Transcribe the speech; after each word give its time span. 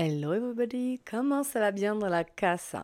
Hello 0.00 0.32
everybody, 0.32 1.00
comment 1.04 1.42
ça 1.42 1.58
va 1.58 1.72
bien 1.72 1.96
dans 1.96 2.08
la 2.08 2.22
casse? 2.22 2.76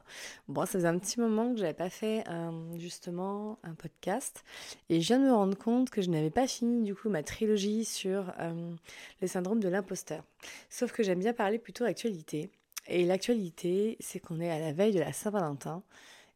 Bon, 0.49 0.63
ça 0.63 0.73
faisait 0.73 0.89
un 0.89 0.99
petit 0.99 1.21
moment 1.21 1.55
que 1.55 1.61
j'avais 1.61 1.73
pas 1.73 1.89
fait 1.89 2.25
euh, 2.29 2.51
justement 2.77 3.61
un 3.63 3.75
podcast 3.75 4.43
et 4.89 5.01
je 5.01 5.07
viens 5.07 5.21
de 5.21 5.27
me 5.27 5.33
rendre 5.33 5.57
compte 5.57 5.91
que 5.91 6.03
je 6.03 6.11
n'avais 6.11 6.31
pas 6.31 6.49
fini 6.49 6.83
du 6.83 6.93
coup 6.93 7.09
ma 7.09 7.23
trilogie 7.23 7.85
sur 7.85 8.33
euh, 8.41 8.75
le 9.23 9.29
syndrome 9.29 9.61
de 9.61 9.69
l'imposteur. 9.69 10.25
Sauf 10.69 10.91
que 10.91 11.05
j'aime 11.05 11.21
bien 11.21 11.33
parler 11.33 11.61
plutôt 11.61 11.85
d'actualité. 11.85 12.51
Et 12.89 13.05
l'actualité, 13.05 13.97
c'est 14.01 14.19
qu'on 14.19 14.41
est 14.41 14.51
à 14.51 14.59
la 14.59 14.73
veille 14.73 14.93
de 14.93 14.99
la 14.99 15.13
Saint-Valentin. 15.13 15.85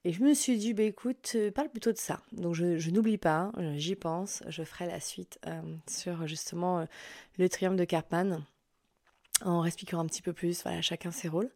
Et 0.04 0.12
je 0.12 0.22
me 0.22 0.32
suis 0.32 0.58
dit, 0.58 0.74
bah 0.74 0.84
écoute, 0.84 1.32
euh, 1.34 1.50
parle 1.50 1.70
plutôt 1.70 1.90
de 1.90 1.98
ça. 1.98 2.20
Donc 2.30 2.54
je, 2.54 2.90
n'oublie 2.90 3.18
pas, 3.18 3.50
j'y 3.74 3.96
pense, 3.96 4.45
je 4.46 4.62
ferai 4.62 4.86
la 4.86 5.00
suite 5.00 5.40
sur 5.88 6.29
justement 6.29 6.86
le 7.36 7.48
triomphe 7.48 7.74
de 7.74 7.84
Carpan 7.84 8.38
en 9.45 9.64
expliquant 9.64 10.00
un 10.00 10.07
petit 10.07 10.23
peu 10.23 10.32
plus, 10.32 10.62
voilà, 10.62 10.82
chacun 10.82 11.11
ses 11.11 11.29
rôles. 11.29 11.50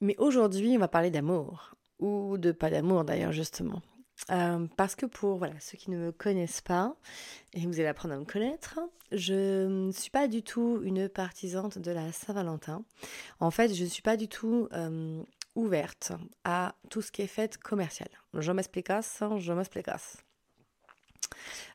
Mais 0.00 0.16
aujourd'hui, 0.18 0.74
on 0.76 0.80
va 0.80 0.88
parler 0.88 1.10
d'amour, 1.10 1.74
ou 1.98 2.38
de 2.38 2.52
pas 2.52 2.70
d'amour 2.70 3.04
d'ailleurs, 3.04 3.32
justement. 3.32 3.82
Euh, 4.30 4.66
parce 4.76 4.96
que 4.96 5.06
pour 5.06 5.38
voilà, 5.38 5.54
ceux 5.60 5.78
qui 5.78 5.90
ne 5.90 5.96
me 5.96 6.12
connaissent 6.12 6.60
pas, 6.60 6.96
et 7.54 7.66
vous 7.66 7.74
allez 7.74 7.86
apprendre 7.86 8.14
à 8.14 8.18
me 8.18 8.24
connaître, 8.24 8.80
je 9.12 9.66
ne 9.66 9.92
suis 9.92 10.10
pas 10.10 10.28
du 10.28 10.42
tout 10.42 10.80
une 10.82 11.08
partisante 11.08 11.78
de 11.78 11.90
la 11.90 12.12
Saint-Valentin. 12.12 12.84
En 13.40 13.50
fait, 13.50 13.72
je 13.72 13.84
ne 13.84 13.88
suis 13.88 14.02
pas 14.02 14.16
du 14.16 14.28
tout 14.28 14.68
euh, 14.72 15.22
ouverte 15.54 16.12
à 16.44 16.74
tout 16.90 17.00
ce 17.00 17.12
qui 17.12 17.22
est 17.22 17.28
fait 17.28 17.56
commercial. 17.58 18.08
Je 18.34 18.52
m'explique, 18.52 18.88
je 19.38 19.52
m'explique. 19.52 19.88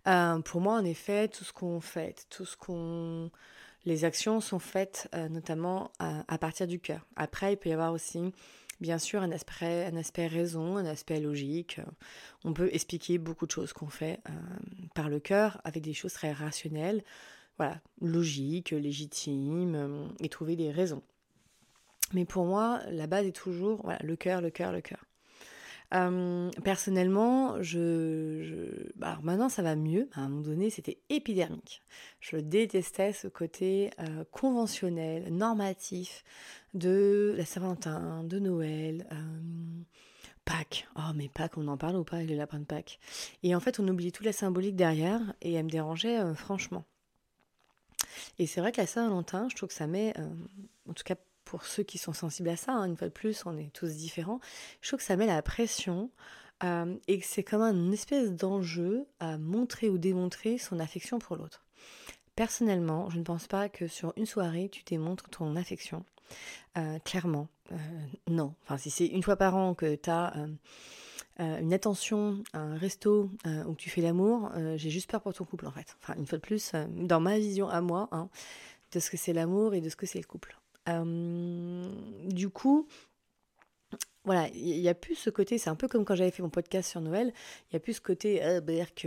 Euh, 0.07 0.39
pour 0.39 0.61
moi, 0.61 0.75
en 0.75 0.85
effet, 0.85 1.27
tout 1.29 1.43
ce 1.43 1.53
qu'on 1.53 1.79
fait, 1.79 2.25
tout 2.29 2.45
ce 2.45 2.57
qu'on 2.57 3.31
les 3.85 4.05
actions 4.05 4.39
sont 4.39 4.59
faites 4.59 5.09
euh, 5.13 5.29
notamment 5.29 5.91
à, 5.99 6.37
partir 6.37 6.67
du 6.67 6.79
cœur. 6.79 7.05
Après, 7.15 7.53
il 7.53 7.57
peut 7.57 7.69
y 7.69 7.73
avoir 7.73 7.93
aussi, 7.93 8.33
bien 8.79 8.97
sûr, 8.97 9.21
un 9.21 9.31
aspect, 9.31 10.27
raison, 10.27 10.77
un 10.77 10.85
aspect 10.85 11.19
logique. 11.19 11.79
On 12.43 12.53
peut 12.53 12.69
expliquer 12.71 13.17
beaucoup 13.17 13.45
de 13.45 13.51
choses 13.51 13.73
qu'on 13.73 13.89
fait 13.89 14.19
euh, 14.29 14.33
par 14.95 15.09
le 15.09 15.19
cœur 15.19 15.59
avec 15.63 15.83
des 15.83 15.93
choses 15.93 16.13
très 16.13 16.31
rationnelles, 16.31 17.03
voilà, 17.57 17.81
logiques, 18.01 18.71
légitimes, 18.71 19.75
euh, 19.75 20.07
et 20.19 20.29
trouver 20.29 20.55
des 20.55 20.71
raisons. 20.71 21.03
Mais 22.13 22.25
pour 22.25 22.45
moi, 22.45 22.81
la 22.89 23.07
base 23.07 23.25
est 23.25 23.31
toujours 23.31 23.81
voilà, 23.83 23.99
le 24.03 24.15
cœur, 24.15 24.41
le 24.41 24.49
cœur, 24.49 24.71
le 24.71 24.81
cœur. 24.81 25.03
Euh, 25.93 26.49
personnellement, 26.63 27.61
je, 27.61 28.89
bah, 28.95 29.19
maintenant 29.21 29.49
ça 29.49 29.61
va 29.61 29.75
mieux. 29.75 30.09
À 30.13 30.21
un 30.21 30.29
moment 30.29 30.41
donné, 30.41 30.69
c'était 30.69 30.97
épidermique. 31.09 31.81
Je 32.19 32.37
détestais 32.37 33.13
ce 33.13 33.27
côté 33.27 33.91
euh, 33.99 34.23
conventionnel, 34.31 35.31
normatif 35.31 36.23
de 36.73 37.35
la 37.37 37.45
Saint-Valentin, 37.45 38.23
de 38.23 38.39
Noël. 38.39 39.07
Euh, 39.11 39.83
Pâques. 40.45 40.87
Oh, 40.97 41.13
mais 41.15 41.29
Pâques, 41.29 41.57
on 41.57 41.67
en 41.69 41.77
parle 41.77 41.95
ou 41.95 42.03
pas 42.03 42.17
avec 42.17 42.29
le 42.29 42.35
lapin 42.35 42.59
de 42.59 42.65
Pâques? 42.65 42.99
Et 43.43 43.55
en 43.55 43.61
fait, 43.61 43.79
on 43.79 43.87
oublie 43.87 44.11
toute 44.11 44.25
la 44.25 44.33
symbolique 44.33 44.75
derrière 44.75 45.21
et 45.41 45.53
elle 45.53 45.63
me 45.63 45.69
dérangeait 45.69 46.19
franchement. 46.35 46.83
Et 48.39 48.45
c'est 48.45 48.59
vrai 48.59 48.73
que 48.73 48.81
la 48.81 48.87
Saint-Valentin, 48.87 49.47
je 49.49 49.55
trouve 49.55 49.69
que 49.69 49.75
ça 49.75 49.87
met, 49.87 50.13
en 50.89 50.93
tout 50.93 51.03
cas 51.05 51.15
pour 51.45 51.65
ceux 51.65 51.83
qui 51.83 51.97
sont 51.97 52.13
sensibles 52.13 52.49
à 52.49 52.55
ça, 52.55 52.73
hein, 52.73 52.85
une 52.85 52.97
fois 52.97 53.07
de 53.07 53.13
plus, 53.13 53.45
on 53.45 53.57
est 53.57 53.71
tous 53.73 53.95
différents, 53.95 54.39
je 54.81 54.89
trouve 54.89 54.99
que 54.99 55.05
ça 55.05 55.15
met 55.15 55.27
la 55.27 55.41
pression 55.41 56.09
euh, 56.63 56.95
et 57.07 57.19
que 57.19 57.25
c'est 57.25 57.43
comme 57.43 57.61
un 57.61 57.91
espèce 57.91 58.31
d'enjeu 58.31 59.05
à 59.19 59.37
montrer 59.37 59.89
ou 59.89 59.97
démontrer 59.97 60.57
son 60.57 60.79
affection 60.79 61.19
pour 61.19 61.35
l'autre. 61.35 61.65
Personnellement, 62.35 63.09
je 63.09 63.19
ne 63.19 63.23
pense 63.23 63.47
pas 63.47 63.69
que 63.69 63.87
sur 63.87 64.13
une 64.15 64.25
soirée, 64.25 64.69
tu 64.69 64.83
démontres 64.83 65.29
ton 65.29 65.55
affection. 65.55 66.05
Euh, 66.77 66.99
clairement, 66.99 67.47
euh, 67.71 67.75
non. 68.27 68.55
Enfin, 68.63 68.77
si 68.77 68.89
c'est 68.89 69.05
une 69.05 69.23
fois 69.23 69.35
par 69.35 69.55
an 69.55 69.73
que 69.73 69.95
tu 69.95 70.09
as 70.09 70.33
une 71.39 71.73
attention, 71.73 72.43
un 72.53 72.77
resto 72.77 73.29
où 73.67 73.75
tu 73.75 73.89
fais 73.89 74.01
l'amour, 74.01 74.51
j'ai 74.75 74.91
juste 74.91 75.09
peur 75.09 75.21
pour 75.21 75.33
ton 75.33 75.45
couple 75.45 75.65
en 75.67 75.71
fait. 75.71 75.97
Enfin, 76.01 76.13
une 76.17 76.27
fois 76.27 76.37
de 76.37 76.43
plus, 76.43 76.73
dans 76.89 77.19
ma 77.19 77.37
vision 77.37 77.67
à 77.67 77.81
moi, 77.81 78.07
hein, 78.11 78.29
de 78.91 78.99
ce 78.99 79.09
que 79.09 79.17
c'est 79.17 79.33
l'amour 79.33 79.73
et 79.73 79.81
de 79.81 79.89
ce 79.89 79.95
que 79.95 80.05
c'est 80.05 80.19
le 80.19 80.25
couple. 80.25 80.57
Euh, 80.89 81.89
du 82.29 82.49
coup, 82.49 82.87
voilà, 84.25 84.47
il 84.53 84.79
n'y 84.79 84.87
a 84.87 84.93
plus 84.93 85.15
ce 85.15 85.29
côté, 85.29 85.57
c'est 85.57 85.69
un 85.69 85.75
peu 85.75 85.87
comme 85.89 86.05
quand 86.05 86.15
j'avais 86.15 86.31
fait 86.31 86.43
mon 86.43 86.49
podcast 86.49 86.89
sur 86.89 87.01
Noël, 87.01 87.33
il 87.63 87.73
n'y 87.73 87.77
a 87.77 87.79
plus 87.81 87.93
ce 87.93 88.01
côté 88.01 88.41
euh, 88.43 88.61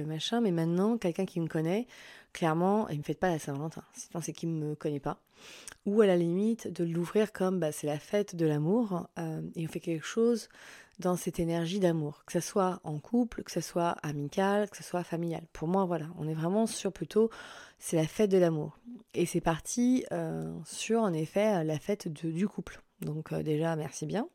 machin, 0.05 0.43
mais 0.43 0.51
maintenant, 0.51 0.99
quelqu'un 0.99 1.25
qui 1.25 1.41
me 1.41 1.49
connaît, 1.49 1.87
clairement, 2.35 2.87
il 2.89 2.95
ne 2.95 2.99
me 2.99 3.03
fait 3.03 3.15
pas 3.15 3.31
la 3.31 3.39
Saint-Valentin, 3.39 3.83
c'est 4.21 4.33
qu'il 4.35 4.53
ne 4.55 4.67
me 4.67 4.75
connaît 4.75 5.01
pas. 5.01 5.23
Ou 5.87 6.03
à 6.03 6.07
la 6.07 6.17
limite, 6.17 6.69
de 6.69 6.85
l'ouvrir 6.85 7.33
comme 7.33 7.61
bah, 7.61 7.73
c'est 7.73 7.87
la 7.87 7.99
fête 7.99 8.37
de 8.37 8.45
l'amour, 8.45 9.09
euh, 9.19 9.41
et 9.55 9.67
on 9.67 9.71
fait 9.71 9.81
quelque 9.81 10.05
chose 10.05 10.51
dans 10.99 11.17
cette 11.17 11.39
énergie 11.39 11.81
d'amour, 11.81 12.23
que 12.27 12.33
ce 12.33 12.41
soit 12.41 12.81
en 12.85 12.99
couple, 12.99 13.43
que 13.43 13.51
ce 13.51 13.61
soit 13.63 13.97
amical, 14.03 14.69
que 14.69 14.77
ce 14.77 14.83
soit 14.83 15.03
familial. 15.03 15.45
Pour 15.53 15.69
moi, 15.69 15.87
voilà, 15.87 16.09
on 16.19 16.29
est 16.29 16.35
vraiment 16.35 16.67
sur 16.67 16.93
plutôt, 16.93 17.31
c'est 17.79 17.97
la 17.97 18.07
fête 18.07 18.31
de 18.31 18.39
l'amour. 18.39 18.79
Et 19.15 19.25
c'est 19.25 19.41
parti 19.41 20.05
euh, 20.13 20.55
sur, 20.65 21.01
en 21.01 21.13
effet, 21.13 21.65
la 21.65 21.79
fête 21.79 22.09
du 22.09 22.49
couple. 22.49 22.83
Donc 23.01 23.33
euh, 23.33 23.43
déjà, 23.43 23.77
merci 23.77 24.07
bien. 24.07 24.29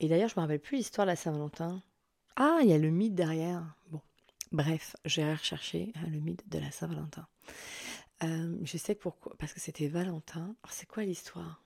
Et 0.00 0.08
d'ailleurs, 0.08 0.28
je 0.28 0.34
me 0.36 0.40
rappelle 0.40 0.60
plus 0.60 0.78
l'histoire 0.78 1.06
de 1.06 1.12
la 1.12 1.16
Saint-Valentin. 1.16 1.82
Ah, 2.36 2.58
il 2.62 2.68
y 2.68 2.72
a 2.72 2.78
le 2.78 2.90
mythe 2.90 3.14
derrière. 3.14 3.64
Bon, 3.90 4.00
bref, 4.52 4.96
j'ai 5.04 5.30
recherché 5.30 5.92
hein, 5.96 6.08
le 6.08 6.20
mythe 6.20 6.48
de 6.48 6.58
la 6.58 6.70
Saint-Valentin. 6.70 7.26
Euh, 8.24 8.58
je 8.62 8.76
sais 8.78 8.94
pourquoi, 8.94 9.34
parce 9.38 9.52
que 9.52 9.60
c'était 9.60 9.88
Valentin. 9.88 10.56
Alors, 10.62 10.72
c'est 10.72 10.86
quoi 10.86 11.04
l'histoire? 11.04 11.62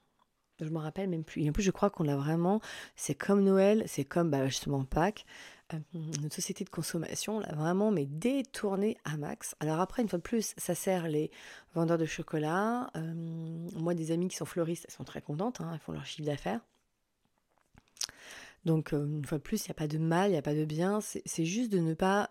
Je 0.60 0.68
me 0.68 0.78
rappelle 0.78 1.08
même 1.08 1.24
plus. 1.24 1.42
Et 1.42 1.48
en 1.50 1.52
plus, 1.52 1.62
je 1.62 1.70
crois 1.70 1.90
qu'on 1.90 2.04
l'a 2.04 2.16
vraiment. 2.16 2.60
C'est 2.94 3.14
comme 3.14 3.42
Noël, 3.42 3.82
c'est 3.86 4.04
comme 4.04 4.30
bah, 4.30 4.46
justement 4.46 4.84
Pâques. 4.84 5.24
Euh, 5.74 5.78
notre 6.20 6.34
société 6.34 6.64
de 6.64 6.70
consommation 6.70 7.40
l'a 7.40 7.54
vraiment 7.54 7.90
mais 7.90 8.06
détourné 8.06 8.96
à 9.04 9.16
max. 9.16 9.56
Alors 9.60 9.80
après, 9.80 10.02
une 10.02 10.08
fois 10.08 10.18
de 10.18 10.22
plus, 10.22 10.54
ça 10.56 10.74
sert 10.74 11.08
les 11.08 11.30
vendeurs 11.74 11.98
de 11.98 12.04
chocolat. 12.04 12.90
Euh, 12.96 13.14
moi, 13.74 13.94
des 13.94 14.12
amis 14.12 14.28
qui 14.28 14.36
sont 14.36 14.44
fleuristes, 14.44 14.84
elles 14.88 14.94
sont 14.94 15.04
très 15.04 15.22
contentes. 15.22 15.60
Hein, 15.60 15.70
elles 15.72 15.80
font 15.80 15.92
leur 15.92 16.06
chiffre 16.06 16.26
d'affaires. 16.26 16.60
Donc, 18.64 18.92
euh, 18.92 19.04
une 19.04 19.24
fois 19.24 19.38
de 19.38 19.42
plus, 19.42 19.64
il 19.64 19.68
n'y 19.68 19.72
a 19.72 19.74
pas 19.74 19.88
de 19.88 19.98
mal, 19.98 20.30
il 20.30 20.32
n'y 20.32 20.38
a 20.38 20.42
pas 20.42 20.54
de 20.54 20.64
bien, 20.64 21.00
c'est 21.00 21.44
juste 21.44 21.72
de 21.72 21.78
ne 21.78 21.94
pas 21.94 22.30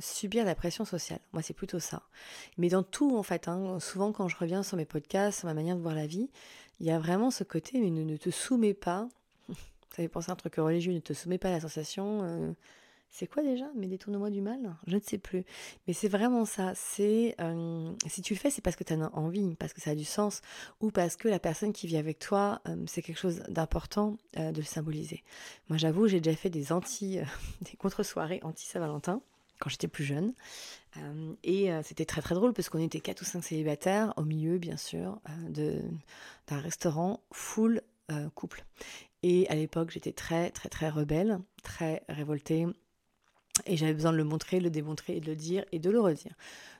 subir 0.00 0.44
la 0.44 0.54
pression 0.54 0.84
sociale. 0.84 1.20
Moi, 1.32 1.42
c'est 1.42 1.54
plutôt 1.54 1.78
ça. 1.78 2.02
Mais 2.56 2.68
dans 2.68 2.82
tout, 2.82 3.16
en 3.16 3.22
fait, 3.22 3.48
hein, 3.48 3.78
souvent 3.80 4.12
quand 4.12 4.28
je 4.28 4.36
reviens 4.36 4.62
sur 4.62 4.76
mes 4.76 4.84
podcasts, 4.84 5.40
sur 5.40 5.46
ma 5.46 5.54
manière 5.54 5.76
de 5.76 5.82
voir 5.82 5.94
la 5.94 6.06
vie, 6.06 6.30
il 6.80 6.86
y 6.86 6.90
a 6.90 6.98
vraiment 6.98 7.30
ce 7.30 7.44
côté, 7.44 7.80
mais 7.80 7.90
ne, 7.90 8.16
te 8.16 8.30
soumets 8.30 8.74
pas. 8.74 9.08
Ça 9.48 9.96
fait 9.96 10.08
penser 10.08 10.30
à 10.30 10.34
un 10.34 10.36
truc 10.36 10.56
religieux, 10.56 10.92
ne 10.92 11.00
te 11.00 11.12
soumets 11.12 11.38
pas 11.38 11.48
à 11.48 11.52
la 11.52 11.60
sensation. 11.60 12.22
Euh, 12.22 12.52
c'est 13.10 13.26
quoi 13.26 13.42
déjà? 13.42 13.66
Mais 13.74 13.86
détourne-moi 13.86 14.30
du 14.30 14.40
mal 14.40 14.76
Je 14.86 14.96
ne 14.96 15.00
sais 15.00 15.18
plus. 15.18 15.44
Mais 15.86 15.92
c'est 15.92 16.08
vraiment 16.08 16.44
ça. 16.44 16.72
C'est 16.74 17.34
euh, 17.40 17.92
si 18.06 18.22
tu 18.22 18.34
le 18.34 18.38
fais, 18.38 18.50
c'est 18.50 18.62
parce 18.62 18.76
que 18.76 18.84
tu 18.84 18.92
as 18.92 19.16
envie, 19.16 19.54
parce 19.56 19.72
que 19.72 19.80
ça 19.80 19.90
a 19.90 19.94
du 19.94 20.04
sens, 20.04 20.40
ou 20.80 20.90
parce 20.90 21.16
que 21.16 21.28
la 21.28 21.38
personne 21.38 21.72
qui 21.72 21.86
vit 21.86 21.96
avec 21.96 22.18
toi, 22.18 22.60
euh, 22.68 22.76
c'est 22.86 23.02
quelque 23.02 23.18
chose 23.18 23.42
d'important 23.48 24.16
de 24.34 24.56
le 24.56 24.62
symboliser. 24.62 25.24
Moi, 25.68 25.78
j'avoue, 25.78 26.06
j'ai 26.06 26.20
déjà 26.20 26.36
fait 26.36 26.50
des 26.50 26.72
anti, 26.72 27.18
des 27.62 27.76
contre-soirées 27.76 28.40
anti-Saint-Valentin 28.42 29.22
quand 29.58 29.70
j'étais 29.70 29.88
plus 29.88 30.04
jeune. 30.04 30.34
Euh, 30.96 31.34
et 31.42 31.72
euh, 31.72 31.82
c'était 31.82 32.04
très 32.04 32.22
très 32.22 32.34
drôle 32.34 32.52
parce 32.52 32.68
qu'on 32.68 32.80
était 32.80 33.00
quatre 33.00 33.22
ou 33.22 33.24
cinq 33.24 33.42
célibataires 33.42 34.14
au 34.16 34.24
milieu, 34.24 34.58
bien 34.58 34.76
sûr, 34.76 35.20
euh, 35.28 35.80
d'un 36.46 36.60
restaurant 36.60 37.20
full 37.32 37.82
couple. 38.34 38.64
Et 39.22 39.46
à 39.50 39.54
l'époque, 39.54 39.90
j'étais 39.90 40.12
très 40.12 40.50
très 40.50 40.70
très 40.70 40.88
rebelle, 40.88 41.40
très 41.62 42.04
révoltée. 42.08 42.66
Et 43.68 43.76
j'avais 43.76 43.94
besoin 43.94 44.12
de 44.12 44.16
le 44.16 44.24
montrer, 44.24 44.60
le 44.60 44.70
démontrer 44.70 45.20
de 45.20 45.26
le 45.26 45.36
dire 45.36 45.64
et 45.72 45.78
de 45.78 45.90
le 45.90 46.00
redire. 46.00 46.32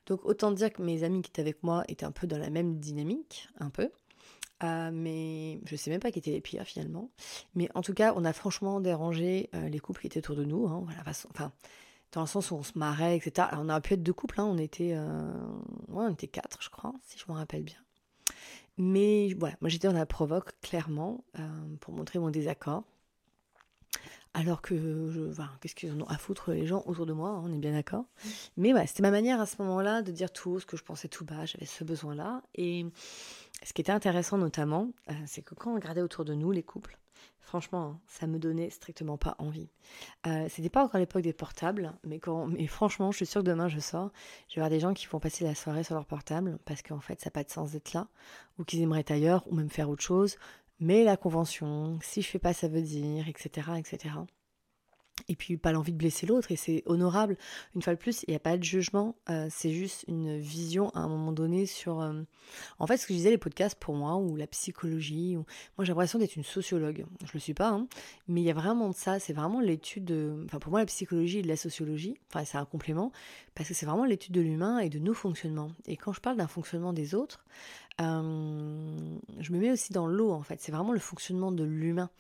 Donc 0.07 0.25
autant 0.25 0.51
dire 0.51 0.73
que 0.73 0.83
mes 0.83 1.05
amis 1.05 1.23
qui 1.23 1.31
étaient 1.31 1.43
avec 1.43 1.63
moi 1.63 1.85
étaient 1.89 2.07
un 2.07 2.13
peu 2.13 2.27
dans 2.27 2.39
la 2.39 2.51
même 2.51 2.79
dynamique, 2.79 3.49
un 3.61 3.71
peu. 3.71 3.91
mais 4.63 5.61
je 5.67 5.77
sais 5.77 5.91
même 5.91 6.01
pas 6.01 6.11
qui 6.11 6.19
étaient 6.19 6.31
les 6.31 6.41
pires 6.41 6.65
finalement. 6.65 7.11
Mais 7.55 7.69
en 7.75 7.83
tout 7.83 7.95
cas, 7.95 8.15
on 8.17 8.25
a 8.25 8.33
franchement 8.33 8.81
dérangé 8.81 9.51
les 9.53 9.79
couples 9.79 10.01
qui 10.01 10.07
étaient 10.07 10.19
autour 10.19 10.37
de 10.37 10.45
nous. 10.45 10.67
Hein, 10.67 10.83
voilà, 10.85 11.03
enfin, 11.31 11.53
dans 12.13 12.23
le 12.23 12.27
sens 12.27 12.51
où 12.51 12.55
on 12.55 12.63
se 12.63 12.79
marrait, 12.79 13.17
etc. 13.17 13.49
on 13.53 13.69
a 13.69 13.81
pu 13.81 13.95
être 13.95 14.03
deux 14.03 14.13
couples, 14.13 14.41
hein, 14.41 14.47
on 14.47 14.59
était, 14.59 14.93
euh, 14.95 15.31
on 15.89 16.09
était 16.11 16.29
quatre, 16.29 16.63
je 16.63 16.71
crois, 16.71 16.95
si 17.03 17.19
je 17.19 17.25
me 17.31 17.37
rappelle 17.37 17.63
bien. 17.63 17.79
Mais 18.79 19.35
voilà, 19.35 19.57
moi 19.61 19.69
j'étais 19.69 19.89
dans 19.89 19.95
la 19.95 20.07
provoque, 20.07 20.59
clairement, 20.61 21.25
euh, 21.39 21.77
pour 21.81 21.93
montrer 21.95 22.19
mon 22.19 22.31
désaccord. 22.31 22.85
Alors 24.35 24.63
que, 24.63 24.75
qu'est-ce 25.61 25.75
qu'ils 25.75 25.93
ont 26.01 26.07
à 26.07 26.19
foutre 26.19 26.53
les 26.53 26.67
gens 26.67 26.83
autour 26.87 27.07
de 27.07 27.13
moi, 27.13 27.31
hein, 27.31 27.43
on 27.45 27.53
est 27.53 27.59
bien 27.59 27.73
d'accord. 27.73 28.05
Mais 28.57 28.71
voilà, 28.71 28.87
c'était 28.87 29.03
ma 29.03 29.11
manière 29.11 29.41
à 29.41 29.47
ce 29.47 29.61
moment-là 29.63 30.03
de 30.03 30.13
dire 30.13 30.31
tout 30.31 30.61
ce 30.61 30.67
que 30.67 30.77
je 30.77 30.85
pensais 30.85 31.09
tout 31.09 31.25
bas, 31.25 31.45
j'avais 31.45 31.67
ce 31.67 31.83
besoin-là. 31.85 32.43
Et 32.55 32.87
ce 33.65 33.73
qui 33.73 33.81
était 33.81 33.93
intéressant 33.93 34.39
notamment, 34.39 34.91
euh, 35.11 35.15
c'est 35.27 35.43
que 35.43 35.55
quand 35.55 35.73
on 35.73 35.75
regardait 35.75 36.03
autour 36.03 36.25
de 36.25 36.35
nous 36.35 36.53
les 36.53 36.63
couples, 36.63 36.99
Franchement, 37.49 37.93
hein, 37.95 38.01
ça 38.07 38.27
me 38.27 38.39
donnait 38.39 38.69
strictement 38.69 39.17
pas 39.17 39.35
envie. 39.39 39.71
Euh, 40.27 40.47
c'était 40.51 40.69
pas 40.69 40.85
encore 40.85 41.01
l'époque 41.01 41.23
des 41.23 41.33
portables, 41.33 41.95
mais, 42.05 42.19
quand, 42.19 42.47
mais 42.47 42.67
franchement, 42.67 43.11
je 43.11 43.17
suis 43.17 43.27
sûre 43.27 43.41
que 43.41 43.47
demain 43.47 43.69
je 43.69 43.81
sors, 43.81 44.11
je 44.51 44.57
vais 44.57 44.61
voir 44.61 44.69
des 44.69 44.81
gens 44.81 44.93
qui 44.93 45.07
vont 45.07 45.19
passer 45.19 45.45
la 45.45 45.55
soirée 45.55 45.83
sur 45.83 45.95
leur 45.95 46.05
portable 46.05 46.59
parce 46.67 46.83
qu'en 46.83 47.01
fait, 47.01 47.19
ça 47.23 47.29
n'a 47.29 47.31
pas 47.31 47.45
de 47.45 47.49
sens 47.49 47.73
d'être 47.73 47.95
là, 47.95 48.07
ou 48.59 48.65
qu'ils 48.65 48.83
aimeraient 48.83 49.11
ailleurs, 49.11 49.51
ou 49.51 49.55
même 49.55 49.71
faire 49.71 49.89
autre 49.89 50.03
chose. 50.03 50.37
Mais 50.81 51.05
la 51.05 51.17
convention, 51.17 51.99
si 52.03 52.23
je 52.23 52.29
fais 52.29 52.39
pas, 52.39 52.53
ça 52.53 52.69
veut 52.69 52.83
dire, 52.83 53.29
etc., 53.29 53.71
etc 53.79 54.15
et 55.29 55.37
puis 55.37 55.57
pas 55.57 55.73
l'envie 55.73 55.93
de 55.93 55.99
blesser 55.99 56.27
l'autre, 56.27 56.53
et 56.53 56.57
c'est 56.57 56.83
honorable. 56.87 57.37
Une 57.75 57.83
fois 57.83 57.95
de 57.95 57.99
plus, 57.99 58.23
il 58.27 58.31
n'y 58.31 58.37
a 58.37 58.41
pas 58.41 58.57
de 58.57 58.63
jugement, 58.63 59.17
euh, 59.31 59.49
c'est 59.51 59.71
juste 59.71 60.05
une 60.09 60.39
vision 60.39 60.91
à 60.91 61.01
un 61.01 61.09
moment 61.09 61.33
donné 61.33 61.67
sur... 61.67 62.01
Euh, 62.01 62.23
en 62.79 62.87
fait, 62.87 62.97
ce 62.97 63.07
que 63.07 63.13
je 63.13 63.19
disais, 63.19 63.31
les 63.31 63.39
podcasts 63.39 63.79
pour 63.79 63.95
moi, 63.95 64.17
ou 64.17 64.37
la 64.37 64.47
psychologie, 64.47 65.37
ou... 65.37 65.45
moi 65.77 65.85
j'ai 65.85 65.93
l'impression 65.93 66.19
d'être 66.19 66.37
une 66.37 66.45
sociologue, 66.45 67.05
je 67.21 67.27
ne 67.27 67.33
le 67.35 67.41
suis 67.41 67.55
pas, 67.55 67.71
hein, 67.71 67.89
mais 68.27 68.41
il 68.41 68.45
y 68.45 68.51
a 68.51 68.55
vraiment 68.55 68.89
de 68.89 68.95
ça, 68.95 69.19
c'est 69.19 69.33
vraiment 69.33 69.61
l'étude 69.61 70.05
de... 70.05 70.43
Enfin 70.45 70.59
pour 70.59 70.71
moi 70.71 70.81
la 70.81 70.87
psychologie 70.87 71.39
et 71.39 71.43
la 71.43 71.57
sociologie, 71.57 72.17
enfin 72.29 72.45
c'est 72.45 72.59
un 72.59 72.65
complément, 72.65 73.13
parce 73.55 73.69
que 73.69 73.75
c'est 73.75 73.87
vraiment 73.87 74.05
l'étude 74.05 74.35
de 74.35 74.41
l'humain 74.41 74.79
et 74.79 74.89
de 74.89 74.99
nos 74.99 75.15
fonctionnements. 75.15 75.73
Et 75.87 75.97
quand 75.97 76.13
je 76.13 76.21
parle 76.21 76.37
d'un 76.37 76.49
fonctionnement 76.49 76.93
des 76.93 77.15
autres, 77.15 77.45
euh, 78.01 79.19
je 79.41 79.53
me 79.53 79.59
mets 79.59 79.71
aussi 79.71 79.93
dans 79.93 80.07
l'eau 80.07 80.31
en 80.31 80.43
fait, 80.43 80.61
c'est 80.61 80.73
vraiment 80.73 80.93
le 80.93 81.01
fonctionnement 81.01 81.53
de 81.53 81.65
l'humain. 81.65 82.11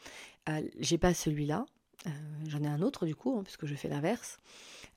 j'ai 0.79 0.99
pas 0.99 1.15
celui-là, 1.15 1.67
euh, 2.07 2.11
j'en 2.47 2.63
ai 2.63 2.69
un 2.69 2.83
autre 2.83 3.07
du 3.07 3.15
coup, 3.15 3.37
hein, 3.37 3.43
puisque 3.43 3.67
je 3.67 3.75
fais 3.75 3.89
l'inverse. 3.89 4.39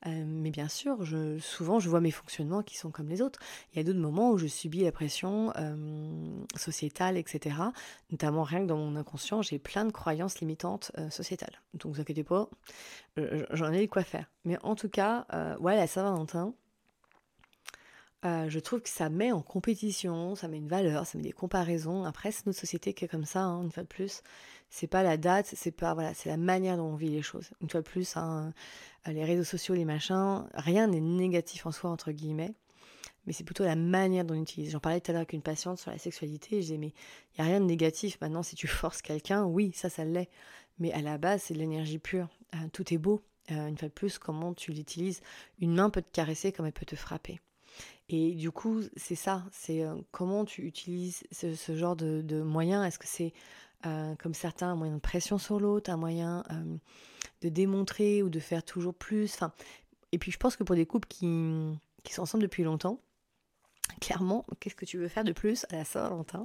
Euh, 0.08 0.24
mais 0.26 0.52
bien 0.52 0.68
sûr, 0.68 1.00
souvent, 1.40 1.80
je 1.80 1.90
vois 1.90 2.02
mes 2.02 2.12
fonctionnements 2.12 2.64
qui 2.64 2.78
sont 2.78 2.92
comme 2.92 3.08
les 3.08 3.22
autres. 3.22 3.40
Il 3.72 3.78
y 3.78 3.80
a 3.80 3.84
d'autres 3.84 4.00
moments 4.00 4.32
où 4.32 4.38
je 4.38 4.48
subis 4.48 4.84
la 4.84 4.92
pression 4.92 5.54
euh, 5.58 6.44
sociétale, 6.56 7.18
etc. 7.18 7.56
Notamment 8.12 8.44
rien 8.44 8.62
que 8.62 8.66
dans 8.66 8.78
mon 8.78 8.96
inconscient, 8.96 9.42
j'ai 9.42 9.60
plein 9.60 9.86
de 9.86 9.92
croyances 9.92 10.40
limitantes 10.40 10.92
sociétales. 11.10 11.62
Donc, 11.74 11.94
vous 11.94 12.02
inquiétez 12.02 12.24
pas, 12.24 12.50
j'en 13.52 13.72
ai 13.72 13.88
quoi 13.88 14.04
faire. 14.04 14.26
Mais 14.46 14.58
en 14.64 14.76
tout 14.76 14.90
cas, 14.90 15.26
ouais, 15.60 15.76
la 15.76 15.88
Saint-Valentin, 15.88 16.54
je 18.24 18.60
trouve 18.60 18.82
que 18.82 18.90
ça 18.90 19.10
met 19.10 19.32
en 19.32 19.42
compétition, 19.42 20.36
ça 20.36 20.48
met 20.48 20.58
une 20.58 20.68
valeur, 20.68 21.06
ça 21.06 21.18
met 21.18 21.24
des 21.24 21.32
comparaisons. 21.32 22.04
Après, 22.04 22.32
c'est 22.32 22.46
notre 22.46 22.60
société 22.60 22.94
qui 22.94 23.06
est 23.06 23.08
comme 23.08 23.26
ça, 23.26 23.42
hein, 23.42 23.64
une 23.64 23.72
fois 23.72 23.84
de 23.84 23.88
plus 23.88 24.22
c'est 24.72 24.88
pas 24.88 25.04
la 25.04 25.18
date, 25.18 25.48
c'est 25.54 25.72
pas 25.72 25.94
voilà, 25.94 26.14
c'est 26.14 26.30
la 26.30 26.38
manière 26.38 26.78
dont 26.78 26.86
on 26.86 26.96
vit 26.96 27.10
les 27.10 27.22
choses. 27.22 27.52
Une 27.62 27.70
fois 27.70 27.82
de 27.82 27.86
plus, 27.86 28.16
hein, 28.16 28.54
euh, 29.08 29.12
les 29.12 29.26
réseaux 29.26 29.44
sociaux, 29.44 29.76
les 29.76 29.86
machins, 29.86 30.48
rien 30.54 30.88
n'est 30.88 31.02
négatif 31.02 31.66
en 31.66 31.72
soi 31.72 31.90
entre 31.90 32.12
guillemets, 32.14 32.54
mais 33.26 33.34
c'est 33.34 33.44
plutôt 33.44 33.66
la 33.66 33.76
manière 33.76 34.24
dont 34.24 34.34
on 34.34 34.42
utilise. 34.42 34.72
J'en 34.72 34.80
parlais 34.80 35.02
tout 35.02 35.12
à 35.12 35.14
l'heure 35.14 35.22
avec 35.22 35.34
une 35.34 35.42
patiente 35.42 35.78
sur 35.78 35.92
la 35.92 35.98
sexualité, 35.98 36.56
je 36.58 36.68
disais 36.68 36.78
mais 36.78 36.94
il 37.36 37.40
y 37.40 37.42
a 37.42 37.44
rien 37.44 37.60
de 37.60 37.66
négatif. 37.66 38.18
Maintenant, 38.22 38.44
si 38.44 38.56
tu 38.56 38.68
forces 38.68 39.02
quelqu'un, 39.02 39.44
oui, 39.44 39.74
ça, 39.76 39.90
ça 39.90 40.06
l'est, 40.06 40.30
mais 40.80 40.94
à 40.94 41.02
la 41.02 41.18
base, 41.18 41.44
c'est 41.44 41.54
de 41.54 41.60
l'énergie 41.60 42.00
pure. 42.00 42.30
Euh, 42.56 42.58
tout 42.72 42.94
est 42.94 42.98
beau. 42.98 43.22
Euh, 43.52 43.68
une 43.68 43.78
fois 43.78 43.90
de 43.90 43.94
plus, 43.94 44.20
comment 44.20 44.54
tu 44.54 44.72
l'utilises? 44.72 45.22
Une 45.60 45.76
main 45.76 45.90
peut 45.90 46.02
te 46.02 46.12
caresser 46.12 46.54
comme 46.54 46.66
elle 46.66 46.72
peut 46.72 46.86
te 46.86 46.96
frapper. 46.96 47.42
Et 48.10 48.36
du 48.36 48.52
coup, 48.52 48.82
c'est 48.98 49.16
ça, 49.16 49.46
c'est 49.52 49.86
comment 50.12 50.44
tu 50.44 50.64
utilises 50.64 51.24
ce, 51.32 51.76
genre 51.76 51.96
de, 51.96 52.42
moyens? 52.42 52.86
Est-ce 52.86 53.00
que 53.00 53.08
c'est 53.08 53.34
euh, 53.86 54.16
comme 54.16 54.34
certains, 54.34 54.72
un 54.72 54.76
moyen 54.76 54.96
de 54.96 55.00
pression 55.00 55.38
sur 55.38 55.60
l'autre, 55.60 55.90
un 55.90 55.98
moyen 55.98 56.44
euh, 56.52 56.78
de 57.42 57.50
démontrer 57.50 58.22
ou 58.22 58.30
de 58.30 58.40
faire 58.40 58.64
toujours 58.64 58.94
plus? 58.94 59.40
Et 60.12 60.18
puis 60.18 60.32
je 60.32 60.38
pense 60.38 60.58
que 60.58 60.64
pour 60.64 60.76
des 60.76 60.86
couples 60.86 61.08
qui 61.08 61.24
sont 62.10 62.22
ensemble 62.22 62.44
depuis 62.44 62.64
longtemps, 62.64 63.00
clairement, 64.02 64.46
qu'est-ce 64.60 64.76
que 64.76 64.84
tu 64.84 64.98
veux 64.98 65.08
faire 65.08 65.24
de 65.24 65.32
plus 65.32 65.66
à 65.70 65.78
la 65.78 65.86
Saint-Valentin 65.86 66.44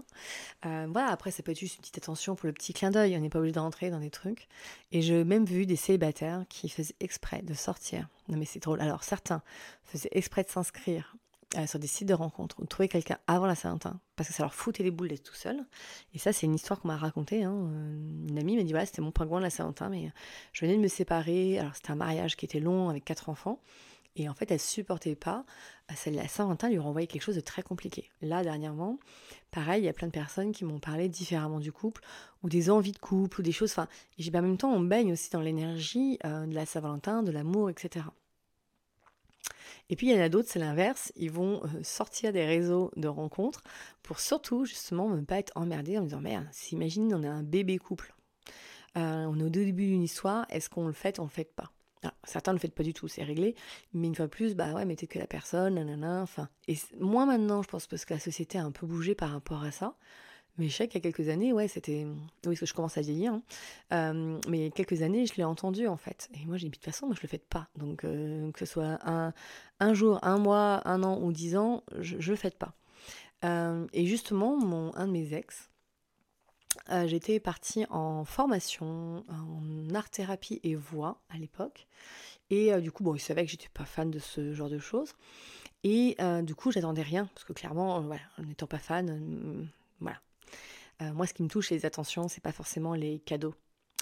euh, 0.65 0.87
Voilà, 0.93 1.09
après, 1.09 1.33
ça 1.33 1.43
peut 1.43 1.51
être 1.51 1.59
juste 1.59 1.77
une 1.77 1.81
petite 1.81 1.99
attention 1.99 2.37
pour 2.37 2.47
le 2.47 2.53
petit 2.53 2.73
clin 2.73 2.93
d'œil, 2.93 3.17
on 3.17 3.21
n'est 3.21 3.31
pas 3.31 3.41
obligé 3.41 3.55
d'entrer 3.55 3.91
dans 3.91 3.99
des 3.99 4.11
trucs. 4.11 4.47
Et 4.93 5.03
j'ai 5.03 5.25
même 5.25 5.45
vu 5.45 5.67
des 5.67 5.75
célibataires 5.75 6.45
qui 6.49 6.69
faisaient 6.69 6.95
exprès 7.01 7.43
de 7.43 7.55
sortir. 7.55 8.09
Non 8.29 8.37
mais 8.39 8.45
c'est 8.45 8.63
drôle. 8.63 8.81
Alors 8.81 9.03
certains 9.03 9.43
faisaient 9.85 10.11
exprès 10.13 10.45
de 10.45 10.49
s'inscrire 10.51 11.17
euh, 11.57 11.67
sur 11.67 11.79
des 11.79 11.87
sites 11.87 12.09
de 12.09 12.15
rencontres, 12.15 12.57
ou 12.61 12.67
trouver 12.67 12.89
quelqu'un 12.89 13.19
avant 13.29 13.47
la 13.47 13.55
Saint-Valentin, 13.55 14.01
parce 14.17 14.29
que 14.29 14.35
ça 14.35 14.43
leur 14.43 14.53
foutait 14.53 14.83
les 14.83 14.91
boules 14.91 15.09
d'être 15.09 15.23
tout 15.23 15.35
seul. 15.35 15.65
Et 16.13 16.19
ça, 16.19 16.33
c'est 16.33 16.45
une 16.45 16.55
histoire 16.57 16.81
qu'on 16.81 16.89
m'a 16.89 16.97
racontée. 16.97 17.45
Hein. 17.45 17.55
Euh, 17.55 18.29
une 18.29 18.39
amie 18.39 18.57
m'a 18.57 18.65
dit 18.65 18.73
voilà, 18.73 18.85
c'était 18.85 19.01
mon 19.01 19.13
pingouin 19.13 19.39
de 19.39 19.45
la 19.45 19.51
Saint-Valentin, 19.51 19.89
mais 19.89 20.11
je 20.53 20.65
venais 20.65 20.77
de 20.77 20.83
me 20.83 20.89
séparer. 20.89 21.59
Alors, 21.59 21.75
c'était 21.75 21.93
un 21.93 21.97
mariage 21.97 22.37
qui 22.37 22.45
était 22.45 22.61
long 22.61 22.89
avec 22.91 23.05
quatre 23.05 23.29
enfants. 23.29 23.61
Et 24.17 24.29
en 24.29 24.35
fait, 24.35 24.51
elle 24.51 24.61
supportait 24.61 25.15
pas. 25.15 25.45
Euh, 25.91 26.11
la 26.11 26.27
Saint-Valentin 26.27 26.69
lui 26.69 26.79
renvoyait 26.79 27.07
quelque 27.07 27.23
chose 27.23 27.37
de 27.37 27.41
très 27.41 27.63
compliqué. 27.63 28.11
Là, 28.23 28.43
dernièrement, 28.43 28.99
pareil, 29.51 29.83
il 29.83 29.87
y 29.87 29.89
a 29.89 29.93
plein 29.93 30.09
de 30.09 30.13
personnes 30.13 30.53
qui 30.53 30.65
m'ont 30.65 30.81
parlé 30.81 31.09
différemment 31.09 31.61
du 31.61 31.71
couple, 31.71 32.03
ou 32.43 32.49
des 32.49 32.71
envies 32.71 32.93
de 32.93 32.99
couple, 32.99 33.41
ou 33.41 33.43
des 33.43 33.53
choses. 33.53 33.73
Enfin, 33.73 33.89
et 34.19 34.29
en 34.29 34.43
même 34.43 34.57
temps, 34.57 34.73
on 34.73 34.81
baigne 34.81 35.13
aussi 35.13 35.31
dans 35.31 35.41
l'énergie 35.43 36.19
de 36.25 36.55
la 36.55 36.67
Saint-Valentin, 36.67 37.23
de 37.23 37.31
l'amour, 37.31 37.71
etc. 37.71 38.07
Et 39.89 39.97
puis 39.97 40.09
il 40.09 40.17
y 40.17 40.19
en 40.19 40.23
a 40.23 40.29
d'autres, 40.29 40.49
c'est 40.51 40.59
l'inverse, 40.59 41.13
ils 41.17 41.31
vont 41.31 41.63
euh, 41.65 41.83
sortir 41.83 42.33
des 42.33 42.45
réseaux 42.45 42.91
de 42.97 43.09
rencontres 43.09 43.63
pour 44.03 44.19
surtout 44.19 44.65
justement 44.65 45.09
ne 45.11 45.21
pas 45.21 45.39
être 45.39 45.53
emmerdés 45.55 45.99
en 45.99 46.03
disant 46.03 46.21
merde, 46.21 46.47
s'imagine 46.51 47.15
on 47.15 47.23
est 47.23 47.29
un 47.29 47.45
bébé 47.45 47.79
couple, 47.79 48.15
euh, 48.97 49.27
on 49.27 49.39
est 49.39 49.45
au 49.45 49.49
début 49.49 49.87
d'une 49.87 50.03
histoire, 50.03 50.47
est-ce 50.51 50.69
qu'on 50.69 50.87
le 50.87 50.93
fait 50.93 51.21
on 51.21 51.25
le 51.25 51.29
fait 51.29 51.45
pas? 51.45 51.71
Certains 52.25 52.53
ne 52.53 52.57
le 52.57 52.61
font 52.61 52.69
pas 52.69 52.83
du 52.83 52.95
tout, 52.95 53.09
c'est 53.09 53.23
réglé, 53.23 53.55
mais 53.93 54.07
une 54.07 54.15
fois 54.15 54.29
plus, 54.29 54.55
bah 54.55 54.73
ouais, 54.73 54.85
mettez 54.85 55.07
que 55.07 55.19
la 55.19 55.27
personne, 55.27 55.75
nanana, 55.75 56.23
enfin. 56.23 56.49
Et 56.69 56.77
moins 57.01 57.27
maintenant, 57.27 57.63
je 57.63 57.69
pense, 57.69 57.87
parce 57.87 58.05
que 58.05 58.15
la 58.15 58.21
société 58.21 58.59
a 58.59 58.65
un 58.65 58.71
peu 58.71 58.87
bougé 58.87 59.15
par 59.15 59.31
rapport 59.31 59.63
à 59.63 59.71
ça. 59.71 59.97
Mais 60.59 60.69
je 60.69 60.75
sais 60.75 60.89
qu'il 60.89 61.05
y 61.05 61.07
a 61.07 61.11
quelques 61.11 61.29
années, 61.29 61.53
ouais, 61.53 61.69
c'était. 61.69 62.07
Oui, 62.07 62.17
parce 62.45 62.61
que 62.61 62.67
je 62.67 62.75
commence 62.75 62.97
à 62.97 63.03
vieillir. 63.03 63.35
Hein. 63.35 63.43
Euh, 63.93 64.39
mais 64.49 64.71
quelques 64.71 65.03
années, 65.03 65.27
je 65.27 65.35
l'ai 65.37 65.45
entendu, 65.45 65.87
en 65.87 65.97
fait. 65.97 66.31
Et 66.35 66.47
moi, 66.47 66.57
j'ai 66.57 66.67
dit, 66.67 66.71
de 66.71 66.77
toute 66.77 66.85
façon, 66.85 67.07
moi, 67.07 67.15
je 67.15 67.23
le 67.23 67.29
fais 67.29 67.39
pas. 67.39 67.69
Donc, 67.77 68.05
euh, 68.05 68.51
que 68.53 68.59
ce 68.59 68.67
soit 68.67 68.99
un, 69.07 69.35
un 69.81 69.95
jour, 69.95 70.19
un 70.23 70.39
mois, 70.39 70.81
un 70.89 71.03
an 71.03 71.21
ou 71.21 71.33
dix 71.33 71.57
ans, 71.57 71.83
je, 71.99 72.17
ne 72.17 72.23
le 72.23 72.37
fais 72.37 72.51
pas. 72.51 72.75
Euh, 73.45 73.87
et 73.93 74.07
justement, 74.07 74.57
mon, 74.57 74.95
un 74.97 75.07
de 75.07 75.13
mes 75.13 75.35
ex, 75.35 75.69
j'étais 77.07 77.41
partie 77.41 77.85
en 77.91 78.25
formation 78.25 79.25
en 79.29 79.95
art-thérapie 79.95 80.61
et 80.63 80.75
voix 80.75 81.21
à 81.31 81.39
l'époque. 81.39 81.87
Et 82.51 82.73
du 82.81 82.93
coup, 82.93 83.03
bon, 83.03 83.15
il 83.15 83.21
savait 83.21 83.45
que 83.45 83.51
j'étais 83.51 83.69
pas 83.73 83.85
fan 83.85 84.11
de 84.11 84.19
ce 84.19 84.53
genre 84.55 84.71
de 84.71 84.79
choses. 84.79 85.15
Et 85.85 86.17
du 86.43 86.55
coup, 86.55 86.71
j'attendais 86.71 87.03
rien, 87.03 87.29
parce 87.35 87.45
que 87.45 87.53
clairement, 87.53 88.01
voilà, 88.01 88.23
n'étant 88.39 88.67
pas 88.67 88.79
fan, 88.79 89.69
voilà, 90.01 90.21
euh, 91.03 91.13
moi, 91.13 91.27
ce 91.27 91.35
qui 91.35 91.43
me 91.43 91.49
touche, 91.49 91.71
les 91.71 91.87
attentions, 91.87 92.29
c'est 92.29 92.43
pas 92.43 92.53
forcément 92.53 92.95
les 92.95 93.19
cadeaux. 93.21 93.55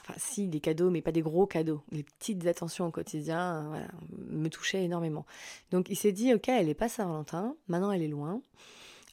Enfin, 0.02 0.14
si, 0.18 0.48
des 0.48 0.60
cadeaux, 0.60 0.90
mais 0.90 1.02
pas 1.02 1.12
des 1.12 1.22
gros 1.22 1.46
cadeaux. 1.46 1.82
Les 1.90 2.02
petites 2.02 2.46
attentions 2.46 2.86
au 2.86 2.90
quotidien, 2.90 3.72
euh, 3.74 3.86
me 4.28 4.48
touchaient 4.48 4.84
énormément. 4.84 5.24
Donc, 5.70 5.88
il 5.88 5.96
s'est 5.96 6.12
dit, 6.12 6.34
ok, 6.34 6.48
elle 6.48 6.68
est 6.68 6.74
pas 6.74 6.88
Saint-Valentin, 6.88 7.56
maintenant 7.68 7.90
elle 7.90 8.02
est 8.02 8.08
loin. 8.08 8.40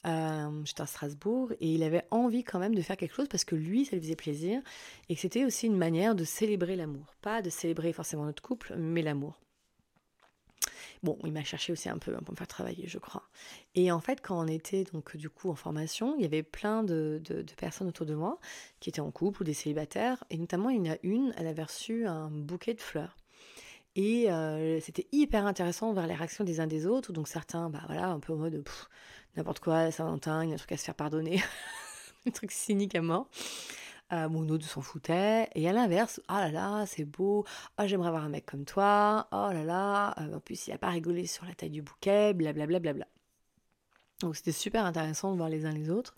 Euh, 0.07 0.61
j'étais 0.65 0.81
à 0.81 0.87
Strasbourg 0.87 1.51
et 1.59 1.73
il 1.73 1.83
avait 1.83 2.05
envie 2.09 2.43
quand 2.43 2.57
même 2.57 2.73
de 2.73 2.81
faire 2.81 2.97
quelque 2.97 3.13
chose 3.13 3.27
parce 3.27 3.45
que 3.45 3.55
lui, 3.55 3.85
ça 3.85 3.95
lui 3.95 4.01
faisait 4.01 4.15
plaisir 4.15 4.61
et 5.09 5.15
que 5.15 5.21
c'était 5.21 5.45
aussi 5.45 5.67
une 5.67 5.77
manière 5.77 6.15
de 6.15 6.23
célébrer 6.23 6.75
l'amour. 6.75 7.13
Pas 7.21 7.41
de 7.41 7.49
célébrer 7.49 7.93
forcément 7.93 8.25
notre 8.25 8.41
couple, 8.41 8.73
mais 8.77 9.03
l'amour. 9.03 9.39
Bon, 11.03 11.17
il 11.23 11.31
m'a 11.31 11.43
cherché 11.43 11.73
aussi 11.73 11.89
un 11.89 11.97
peu 11.97 12.13
pour 12.13 12.31
me 12.31 12.37
faire 12.37 12.47
travailler, 12.47 12.87
je 12.87 12.99
crois. 12.99 13.23
Et 13.73 13.91
en 13.91 13.99
fait, 13.99 14.21
quand 14.21 14.39
on 14.39 14.47
était 14.47 14.83
donc 14.83 15.17
du 15.17 15.29
coup 15.29 15.49
en 15.49 15.55
formation, 15.55 16.15
il 16.15 16.21
y 16.21 16.25
avait 16.25 16.43
plein 16.43 16.83
de, 16.83 17.21
personnes 17.57 17.87
autour 17.87 18.05
de 18.05 18.13
moi 18.13 18.39
qui 18.79 18.89
étaient 18.89 19.01
en 19.01 19.09
couple 19.09 19.41
ou 19.41 19.43
des 19.43 19.53
célibataires. 19.53 20.23
Et 20.29 20.37
notamment, 20.37 20.69
il 20.69 20.85
y 20.85 20.89
en 20.89 20.93
a 20.93 20.97
une, 21.01 21.33
elle 21.37 21.47
avait 21.47 21.63
reçu 21.63 22.05
un 22.05 22.29
bouquet 22.29 22.75
de 22.75 22.81
fleurs. 22.81 23.17
Et 23.95 24.31
euh, 24.31 24.79
c'était 24.79 25.07
hyper 25.11 25.45
intéressant 25.45 25.89
de 25.89 25.93
voir 25.93 26.07
les 26.07 26.13
réactions 26.13 26.43
des 26.43 26.59
uns 26.59 26.67
des 26.67 26.85
autres. 26.85 27.11
Donc 27.11 27.27
certains, 27.27 27.69
bah 27.69 27.81
voilà, 27.87 28.09
un 28.09 28.19
peu 28.19 28.33
en 28.33 28.37
mode 28.37 28.63
n'importe 29.35 29.59
quoi, 29.59 29.91
Saint-Valentin, 29.91 30.43
il 30.43 30.49
y 30.49 30.51
a 30.51 30.55
un 30.55 30.57
truc 30.57 30.71
à 30.71 30.77
se 30.77 30.85
faire 30.85 30.95
pardonner. 30.95 31.41
un 32.27 32.31
truc 32.31 32.51
cynique 32.51 32.95
à 32.95 33.01
mort. 33.01 33.27
Euh, 34.13 34.27
mon 34.27 34.47
autre 34.49 34.65
s'en 34.65 34.81
foutait. 34.81 35.49
Et 35.55 35.69
à 35.69 35.73
l'inverse, 35.73 36.21
oh 36.29 36.33
là 36.33 36.51
là, 36.51 36.85
c'est 36.85 37.05
beau, 37.05 37.45
oh 37.79 37.83
j'aimerais 37.85 38.09
avoir 38.09 38.25
un 38.25 38.29
mec 38.29 38.45
comme 38.45 38.65
toi, 38.65 39.27
oh 39.31 39.49
là 39.53 39.63
là, 39.63 40.13
euh, 40.19 40.35
en 40.35 40.39
plus 40.39 40.67
il 40.67 40.73
a 40.73 40.77
pas 40.77 40.89
rigolé 40.89 41.27
sur 41.27 41.45
la 41.45 41.53
taille 41.53 41.69
du 41.69 41.81
bouquet, 41.81 42.33
blablabla. 42.33 42.79
Bla, 42.79 42.93
bla, 42.93 43.05
bla. 43.05 43.07
Donc 44.19 44.35
c'était 44.35 44.51
super 44.51 44.85
intéressant 44.85 45.31
de 45.31 45.37
voir 45.37 45.49
les 45.49 45.65
uns 45.65 45.71
les 45.71 45.89
autres. 45.89 46.15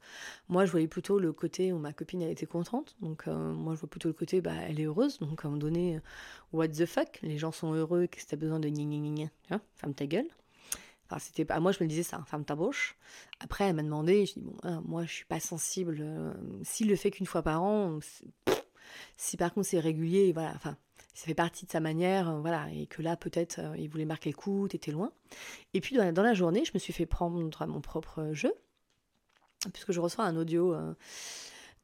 Moi 0.49 0.65
je 0.65 0.71
voyais 0.71 0.89
plutôt 0.89 1.19
le 1.19 1.31
côté 1.31 1.71
où 1.71 1.77
ma 1.77 1.93
copine 1.93 2.21
elle 2.21 2.31
était 2.31 2.45
contente. 2.45 2.97
Donc 2.99 3.27
euh, 3.27 3.53
moi 3.53 3.75
je 3.75 3.79
vois 3.79 3.89
plutôt 3.89 4.09
le 4.09 4.13
côté 4.13 4.41
bah 4.41 4.51
elle 4.67 4.79
est 4.79 4.83
heureuse. 4.83 5.19
Donc 5.19 5.45
à 5.45 5.47
un 5.47 5.51
moment 5.51 5.59
donné, 5.59 5.99
what 6.51 6.67
the 6.69 6.85
fuck, 6.85 7.19
les 7.21 7.37
gens 7.37 7.53
sont 7.53 7.73
heureux, 7.73 8.07
qu'est-ce 8.07 8.25
que 8.25 8.31
t'as 8.31 8.37
besoin 8.37 8.59
de 8.59 8.67
gna 8.67 8.83
gna 8.83 9.59
ferme 9.75 9.93
ta 9.93 10.05
gueule 10.05 10.27
c'était 11.19 11.45
pas 11.45 11.59
moi 11.59 11.71
je 11.71 11.83
me 11.83 11.89
disais 11.89 12.03
ça, 12.03 12.23
ferme 12.25 12.45
ta 12.45 12.55
bouche. 12.55 12.95
Après, 13.39 13.65
elle 13.65 13.75
m'a 13.75 13.83
demandé, 13.83 14.25
je 14.25 14.33
dis 14.33 14.41
bon, 14.41 14.55
hein, 14.63 14.81
moi 14.85 15.05
je 15.05 15.11
suis 15.11 15.25
pas 15.25 15.39
sensible. 15.39 15.97
Euh, 16.01 16.33
s'il 16.63 16.87
le 16.87 16.95
fait 16.95 17.11
qu'une 17.11 17.25
fois 17.25 17.41
par 17.41 17.63
an, 17.63 17.99
si 19.17 19.37
par 19.37 19.53
contre 19.53 19.67
c'est 19.67 19.79
régulier, 19.79 20.31
voilà, 20.33 20.53
enfin, 20.55 20.77
ça 21.13 21.25
fait 21.25 21.33
partie 21.33 21.65
de 21.65 21.71
sa 21.71 21.79
manière, 21.79 22.29
euh, 22.29 22.39
voilà, 22.39 22.67
et 22.73 22.87
que 22.87 23.01
là 23.01 23.15
peut-être 23.15 23.59
euh, 23.59 23.75
il 23.77 23.89
voulait 23.89 24.05
marquer 24.05 24.29
le 24.29 24.35
coup, 24.35 24.67
t'étais 24.67 24.91
loin. 24.91 25.11
Et 25.73 25.81
puis 25.81 25.95
dans 25.95 26.23
la, 26.23 26.33
journée, 26.33 26.65
je 26.65 26.71
me 26.73 26.79
suis 26.79 26.93
fait 26.93 27.05
prendre 27.05 27.61
à 27.61 27.67
mon 27.67 27.81
propre 27.81 28.31
jeu, 28.33 28.53
puisque 29.73 29.91
je 29.91 29.99
reçois 29.99 30.25
un 30.25 30.35
audio 30.35 30.75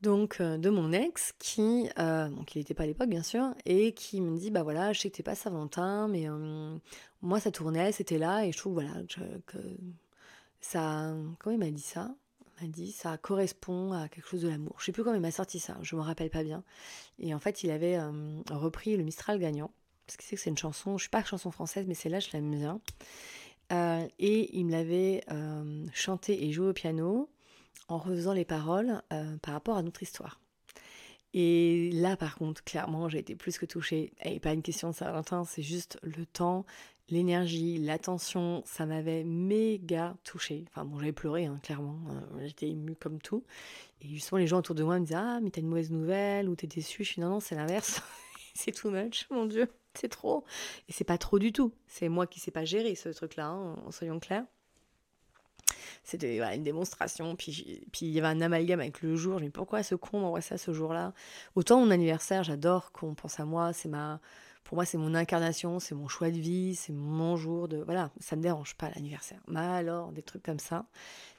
donc 0.02 0.40
euh, 0.40 0.58
de 0.58 0.70
mon 0.70 0.94
ex 0.94 1.34
qui, 1.40 1.90
euh, 2.00 2.30
donc 2.30 2.56
il 2.56 2.60
n'était 2.60 2.74
pas 2.74 2.84
à 2.84 2.86
l'époque 2.86 3.10
bien 3.10 3.24
sûr, 3.24 3.54
et 3.66 3.94
qui 3.94 4.22
me 4.22 4.38
dit 4.38 4.50
bah 4.52 4.64
voilà, 4.64 4.94
je 4.94 5.02
sais 5.02 5.10
que 5.10 5.18
t'es 5.18 5.24
pas 5.24 5.36
Saint-Valentin, 5.36 6.08
mais 6.08 6.30
euh, 6.30 6.78
moi 7.22 7.40
ça 7.40 7.52
tournait, 7.52 7.92
c'était 7.92 8.18
là, 8.18 8.46
et 8.46 8.52
je 8.52 8.58
trouve 8.58 8.74
voilà 8.76 8.94
que, 9.08 9.58
ça, 10.62 11.14
comment 11.40 11.54
il 11.54 11.60
m'a 11.60 11.72
dit 11.72 11.82
ça? 11.82 12.16
M'a 12.62 12.68
dit 12.68 12.92
ça 12.92 13.18
correspond 13.18 13.94
à 13.94 14.10
quelque 14.10 14.28
chose 14.28 14.42
de 14.42 14.50
l'amour. 14.50 14.76
Je 14.80 14.86
sais 14.86 14.92
plus 14.92 15.04
comment 15.04 15.16
il 15.16 15.22
m'a 15.22 15.32
sorti 15.32 15.60
ça, 15.60 15.78
je 15.82 15.96
me 15.96 16.02
rappelle 16.02 16.30
pas 16.30 16.44
bien. 16.44 16.64
Et 17.18 17.34
en 17.34 17.40
fait, 17.40 17.64
il 17.64 17.72
avait 17.72 17.98
euh, 17.98 18.42
repris 18.52 18.96
le 18.98 19.04
Mistral 19.04 19.40
gagnant, 19.40 19.72
parce 20.06 20.18
qu'il 20.18 20.28
sait 20.28 20.36
que 20.36 20.42
c'est 20.42 20.50
une 20.50 20.58
chanson, 20.58 20.98
je 20.98 21.04
suis 21.04 21.10
pas 21.10 21.24
chanson 21.24 21.52
française, 21.52 21.86
mais 21.88 21.94
celle-là, 21.94 22.20
je 22.20 22.30
l'aime 22.34 22.52
bien. 22.52 22.82
Et 24.18 24.58
il 24.58 24.66
me 24.66 24.72
l'avait 24.72 25.24
chanté 25.94 26.44
et 26.44 26.52
joué 26.52 26.70
au 26.70 26.74
piano 26.74 27.30
en 27.88 27.98
refaisant 27.98 28.34
les 28.34 28.46
paroles 28.46 29.02
par 29.42 29.54
rapport 29.54 29.78
à 29.78 29.82
notre 29.82 30.04
histoire. 30.04 30.40
Et 31.34 31.92
là, 31.94 32.18
par 32.18 32.36
contre, 32.36 32.64
clairement, 32.64 33.08
j'ai 33.08 33.20
été 33.20 33.36
plus 33.36 33.58
que 33.58 33.66
touchée. 33.66 34.12
Et 34.24 34.40
pas 34.40 34.54
une 34.54 34.64
question 34.64 34.90
de 34.90 34.96
Saint-Valentin, 34.96 35.44
c'est 35.46 35.62
juste 35.62 36.00
le 36.02 36.26
temps, 36.26 36.66
l'énergie, 37.10 37.78
l'attention. 37.78 38.64
Ça 38.66 38.86
m'avait 38.86 39.24
méga 39.24 40.16
touchée. 40.24 40.66
Enfin, 40.70 40.86
bon, 40.86 41.00
j'avais 41.00 41.12
pleuré, 41.12 41.46
hein, 41.46 41.60
clairement. 41.62 42.00
Euh, 42.10 42.48
j'étais 42.48 42.70
émue 42.70 42.96
comme 42.96 43.20
tout. 43.22 43.44
Et 44.02 44.08
justement, 44.08 44.40
les 44.40 44.48
gens 44.48 44.60
autour 44.60 44.76
de 44.76 44.84
moi 44.84 45.00
me 45.00 45.06
disaient 45.06 45.20
Ah, 45.20 45.40
mais 45.42 45.52
t'as 45.52 45.62
une 45.62 45.68
mauvaise 45.68 45.92
nouvelle 45.92 46.50
ou 46.50 46.56
t'es 46.56 46.68
déçue. 46.68 47.04
Je 47.04 47.12
suis 47.12 47.22
Non, 47.22 47.30
non, 47.30 47.40
c'est 47.40 47.56
l'inverse. 47.56 48.02
c'est 48.56 48.72
too 48.72 48.90
much, 48.90 49.28
mon 49.30 49.46
Dieu. 49.46 49.68
C'est 49.94 50.10
trop. 50.10 50.46
Et 50.88 50.94
c'est 50.94 51.04
pas 51.04 51.18
trop 51.20 51.38
du 51.38 51.52
tout. 51.52 51.74
C'est 51.88 52.10
moi 52.10 52.26
qui 52.26 52.40
sais 52.40 52.52
pas 52.52 52.66
gérer 52.66 52.96
ce 52.96 53.10
truc-là, 53.10 53.48
hein, 53.48 53.76
soyons 53.92 54.20
clairs 54.20 54.46
c'était 56.04 56.40
une 56.56 56.64
démonstration. 56.64 57.36
Puis, 57.36 57.82
puis 57.92 58.06
il 58.06 58.12
y 58.12 58.20
avait 58.20 58.28
un 58.28 58.42
amalgame 58.42 58.80
avec 58.80 59.02
le 59.02 59.16
jour. 59.16 59.40
Je 59.40 59.44
me 59.44 59.50
dis 59.50 59.52
pourquoi 59.52 59.84
ce 59.84 59.96
con 59.96 60.20
m'envoie 60.20 60.42
ça 60.42 60.58
ce 60.58 60.74
jour-là? 60.74 61.14
Autant 61.56 61.80
mon 61.80 61.92
anniversaire, 61.92 62.44
j'adore 62.44 62.92
qu'on 62.92 63.14
pense 63.16 63.40
à 63.40 63.46
moi. 63.46 63.74
C'est 63.74 63.90
ma, 63.90 64.20
pour 64.64 64.76
moi, 64.76 64.86
c'est 64.86 65.00
mon 65.00 65.16
incarnation, 65.16 65.80
c'est 65.80 65.96
mon 65.96 66.08
choix 66.08 66.30
de 66.30 66.38
vie, 66.38 66.76
c'est 66.76 66.94
mon 66.94 67.38
jour 67.38 67.68
de. 67.68 67.78
Voilà, 67.78 68.12
ça 68.20 68.36
ne 68.36 68.42
dérange 68.42 68.76
pas 68.76 68.90
l'anniversaire. 68.92 69.42
Mais 69.48 69.60
alors, 69.60 70.12
des 70.12 70.22
trucs 70.22 70.44
comme 70.44 70.60
ça, 70.60 70.86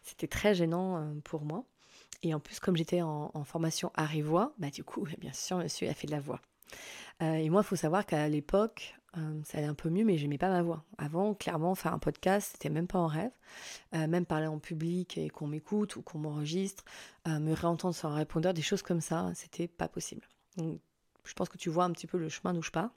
c'était 0.02 0.26
très 0.26 0.54
gênant 0.54 0.96
euh, 0.96 1.14
pour 1.22 1.44
moi. 1.44 1.64
Et 2.22 2.34
en 2.34 2.40
plus, 2.40 2.60
comme 2.60 2.76
j'étais 2.76 3.02
en, 3.02 3.30
formation 3.44 3.92
à 3.94 4.06
voix, 4.22 4.52
bah, 4.58 4.70
du 4.70 4.84
coup, 4.84 5.06
bien 5.20 5.32
sûr, 5.32 5.58
monsieur 5.58 5.88
a 5.88 5.94
fait 5.94 6.06
de 6.06 6.12
la 6.12 6.20
voix. 6.20 6.40
Euh, 7.22 7.34
et 7.34 7.50
moi, 7.50 7.62
il 7.62 7.66
faut 7.66 7.76
savoir 7.76 8.06
qu'à 8.06 8.28
l'époque, 8.28 8.96
euh, 9.16 9.40
ça 9.44 9.58
allait 9.58 9.66
un 9.66 9.74
peu 9.74 9.90
mieux, 9.90 10.04
mais 10.04 10.16
j'aimais 10.16 10.38
pas 10.38 10.48
ma 10.48 10.62
voix. 10.62 10.84
Avant, 10.98 11.34
clairement, 11.34 11.74
faire 11.74 11.92
un 11.92 11.98
podcast, 11.98 12.50
c'était 12.52 12.70
même 12.70 12.86
pas 12.86 12.98
en 12.98 13.06
rêve. 13.06 13.32
Euh, 13.94 14.06
même 14.06 14.24
parler 14.24 14.46
en 14.46 14.58
public 14.58 15.18
et 15.18 15.28
qu'on 15.28 15.46
m'écoute 15.46 15.96
ou 15.96 16.02
qu'on 16.02 16.18
m'enregistre, 16.18 16.84
me 17.26 17.52
réentendre 17.52 17.94
sur 17.94 18.08
un 18.08 18.14
répondeur, 18.14 18.54
des 18.54 18.62
choses 18.62 18.82
comme 18.82 19.00
ça, 19.00 19.30
c'était 19.34 19.68
pas 19.68 19.88
possible. 19.88 20.26
Donc, 20.56 20.80
je 21.24 21.34
pense 21.34 21.48
que 21.48 21.58
tu 21.58 21.68
vois 21.68 21.84
un 21.84 21.90
petit 21.90 22.06
peu 22.06 22.18
le 22.18 22.28
chemin 22.28 22.54
d'où 22.54 22.62
je 22.62 22.70
pars. 22.70 22.90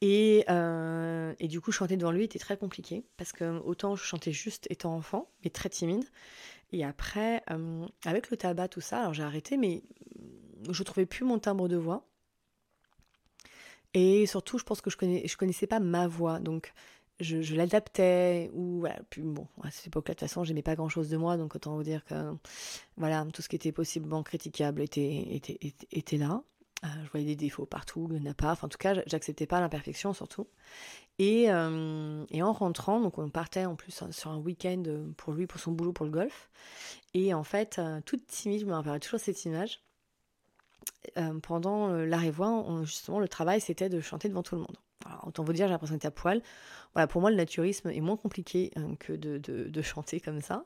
Et, 0.00 0.44
et, 1.40 1.48
du 1.48 1.60
coup, 1.60 1.72
chanter 1.72 1.96
devant 1.96 2.12
lui 2.12 2.24
était 2.24 2.38
très 2.38 2.56
compliqué 2.56 3.04
parce 3.16 3.32
que 3.32 3.58
autant 3.60 3.96
je 3.96 4.04
chantais 4.04 4.30
juste 4.30 4.66
étant 4.70 4.94
enfant, 4.94 5.28
mais 5.42 5.50
très 5.50 5.68
timide. 5.68 6.04
Et 6.70 6.84
après, 6.84 7.42
avec 8.04 8.30
le 8.30 8.36
tabac, 8.36 8.68
tout 8.68 8.80
ça, 8.80 9.00
alors 9.00 9.14
j'ai 9.14 9.24
arrêté, 9.24 9.56
mais 9.56 9.82
je 10.70 10.82
trouvais 10.82 11.06
plus 11.06 11.24
mon 11.24 11.38
timbre 11.38 11.68
de 11.68 11.76
voix. 11.76 12.06
Et 13.94 14.26
surtout, 14.26 14.58
je 14.58 14.64
pense 14.64 14.80
que 14.80 14.90
je, 14.90 14.96
connais, 14.96 15.26
je 15.26 15.36
connaissais 15.36 15.66
pas 15.66 15.80
ma 15.80 16.06
voix, 16.06 16.40
donc 16.40 16.72
je, 17.20 17.54
l'adaptais, 17.54 18.50
ou 18.52 18.86
bon, 19.16 19.48
à 19.62 19.70
cette 19.70 19.88
époque-là, 19.88 20.14
de 20.14 20.18
toute 20.18 20.28
façon, 20.28 20.44
j'aimais 20.44 20.62
pas 20.62 20.76
grand-chose 20.76 21.08
de 21.08 21.16
moi, 21.16 21.36
donc 21.36 21.54
autant 21.54 21.74
vous 21.74 21.82
dire 21.82 22.04
que 22.04 22.14
voilà, 22.96 23.26
tout 23.32 23.42
ce 23.42 23.48
qui 23.48 23.56
était 23.56 23.72
possiblement 23.72 24.22
critiquable 24.22 24.82
était, 24.82 25.34
était, 25.34 25.58
était, 25.90 26.16
là. 26.16 26.42
Euh, 26.84 26.88
je 27.04 27.10
voyais 27.10 27.26
des 27.26 27.34
défauts 27.34 27.66
partout, 27.66 28.06
il 28.12 28.20
n'y 28.20 28.28
en 28.28 28.30
a 28.30 28.34
pas. 28.34 28.52
Enfin, 28.52 28.66
en 28.66 28.70
tout 28.70 28.78
cas, 28.78 28.94
j'acceptais 29.06 29.46
pas 29.46 29.60
l'imperfection 29.60 30.12
surtout. 30.12 30.46
Et, 31.18 31.50
euh, 31.50 32.24
et, 32.30 32.42
en 32.42 32.52
rentrant, 32.52 33.00
donc 33.00 33.18
on 33.18 33.28
partait 33.30 33.64
en 33.64 33.74
plus 33.74 34.04
sur 34.12 34.30
un 34.30 34.38
week-end 34.38 34.84
pour 35.16 35.32
lui, 35.32 35.48
pour 35.48 35.58
son 35.58 35.72
boulot, 35.72 35.92
pour 35.92 36.06
le 36.06 36.12
golf. 36.12 36.50
Et 37.14 37.34
en 37.34 37.42
fait, 37.42 37.80
euh, 37.80 38.00
toute 38.06 38.26
timide, 38.28 38.60
je 38.60 38.66
me 38.66 38.74
rappelle 38.74 39.00
toujours 39.00 39.18
cette 39.18 39.44
image. 39.44 39.80
Euh, 41.16 41.38
pendant 41.40 41.90
euh, 41.90 42.06
l'arrêt-voix, 42.06 42.64
justement, 42.84 43.18
le 43.20 43.28
travail, 43.28 43.60
c'était 43.60 43.88
de 43.88 44.00
chanter 44.00 44.28
devant 44.28 44.42
tout 44.42 44.56
le 44.56 44.62
monde. 44.62 44.76
autant 45.26 45.42
vous 45.42 45.52
dire, 45.52 45.66
j'ai 45.66 45.72
l'impression 45.72 45.94
d'être 45.94 46.06
à 46.06 46.10
poil. 46.10 46.42
Voilà, 46.94 47.06
pour 47.06 47.20
moi, 47.20 47.30
le 47.30 47.36
naturisme 47.36 47.90
est 47.90 48.00
moins 48.00 48.16
compliqué 48.16 48.72
euh, 48.76 48.94
que 48.96 49.12
de, 49.12 49.82
chanter 49.82 50.20
comme 50.20 50.40
ça. 50.40 50.64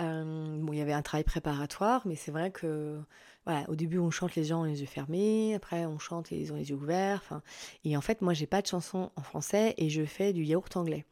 bon, 0.00 0.72
il 0.72 0.78
y 0.78 0.80
avait 0.80 0.92
un 0.92 1.02
travail 1.02 1.24
préparatoire, 1.24 2.02
mais 2.06 2.14
c'est 2.14 2.30
vrai 2.30 2.50
que, 2.50 2.98
voilà, 3.44 3.68
au 3.68 3.76
début, 3.76 3.98
on 3.98 4.10
chante 4.10 4.34
les 4.34 4.44
gens 4.44 4.64
les 4.64 4.80
yeux 4.80 4.86
fermés, 4.86 5.54
après, 5.54 5.86
on 5.86 5.98
chante 5.98 6.30
les 6.30 6.50
ont 6.50 6.56
les 6.56 6.70
yeux 6.70 6.76
ouverts. 6.76 7.40
Et 7.84 7.96
en 7.96 8.00
fait, 8.00 8.22
moi, 8.22 8.32
j'ai 8.32 8.46
pas 8.46 8.62
de 8.62 8.66
chanson 8.66 9.10
en 9.16 9.22
français 9.22 9.74
et 9.76 9.88
je 9.88 10.04
fais 10.04 10.32
du 10.32 10.42
yaourt 10.42 10.74
anglais. 10.76 11.04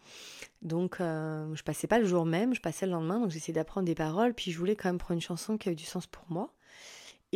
Donc, 0.63 0.97
je 0.99 1.63
passais 1.63 1.87
pas 1.87 1.99
le 1.99 2.07
jour 2.07 2.25
même, 2.25 2.55
je 2.55 2.61
passais 2.61 2.87
le 2.87 2.93
lendemain, 2.93 3.21
donc 3.21 3.31
j'essayais 3.31 3.55
d'apprendre 3.55 3.87
des 3.87 3.95
paroles, 3.95 4.35
puis 4.35 4.51
je 4.51 4.59
voulais 4.59 4.77
quand 4.77 4.89
même 4.89 4.99
prendre 4.99 5.15
une 5.15 5.21
chanson 5.21 5.59
qui 5.59 5.69
avait 5.69 5.77
du 5.77 5.85
sens 5.85 6.07
pour 6.07 6.25
moi. 6.31 6.54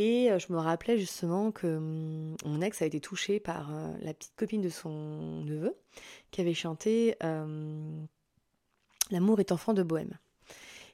Et 0.01 0.31
euh, 0.31 0.39
je 0.39 0.53
me 0.53 0.59
rappelais 0.59 0.97
justement 0.97 1.51
que 1.51 1.67
hum, 1.67 2.37
mon 2.45 2.61
ex 2.61 2.81
a 2.83 2.87
été 2.87 3.01
touché 3.01 3.41
par 3.41 3.75
euh, 3.75 3.93
la 4.01 4.15
petite 4.15 4.37
copine 4.37 4.63
de 4.63 4.69
son 4.69 5.43
neveu 5.43 5.75
qui 6.31 6.41
avait 6.41 6.55
chanté 6.55 7.17
hum, 7.21 8.07
L'amour 9.11 9.41
est 9.41 9.51
enfant 9.51 9.75
de 9.75 9.83
bohème. 9.83 10.17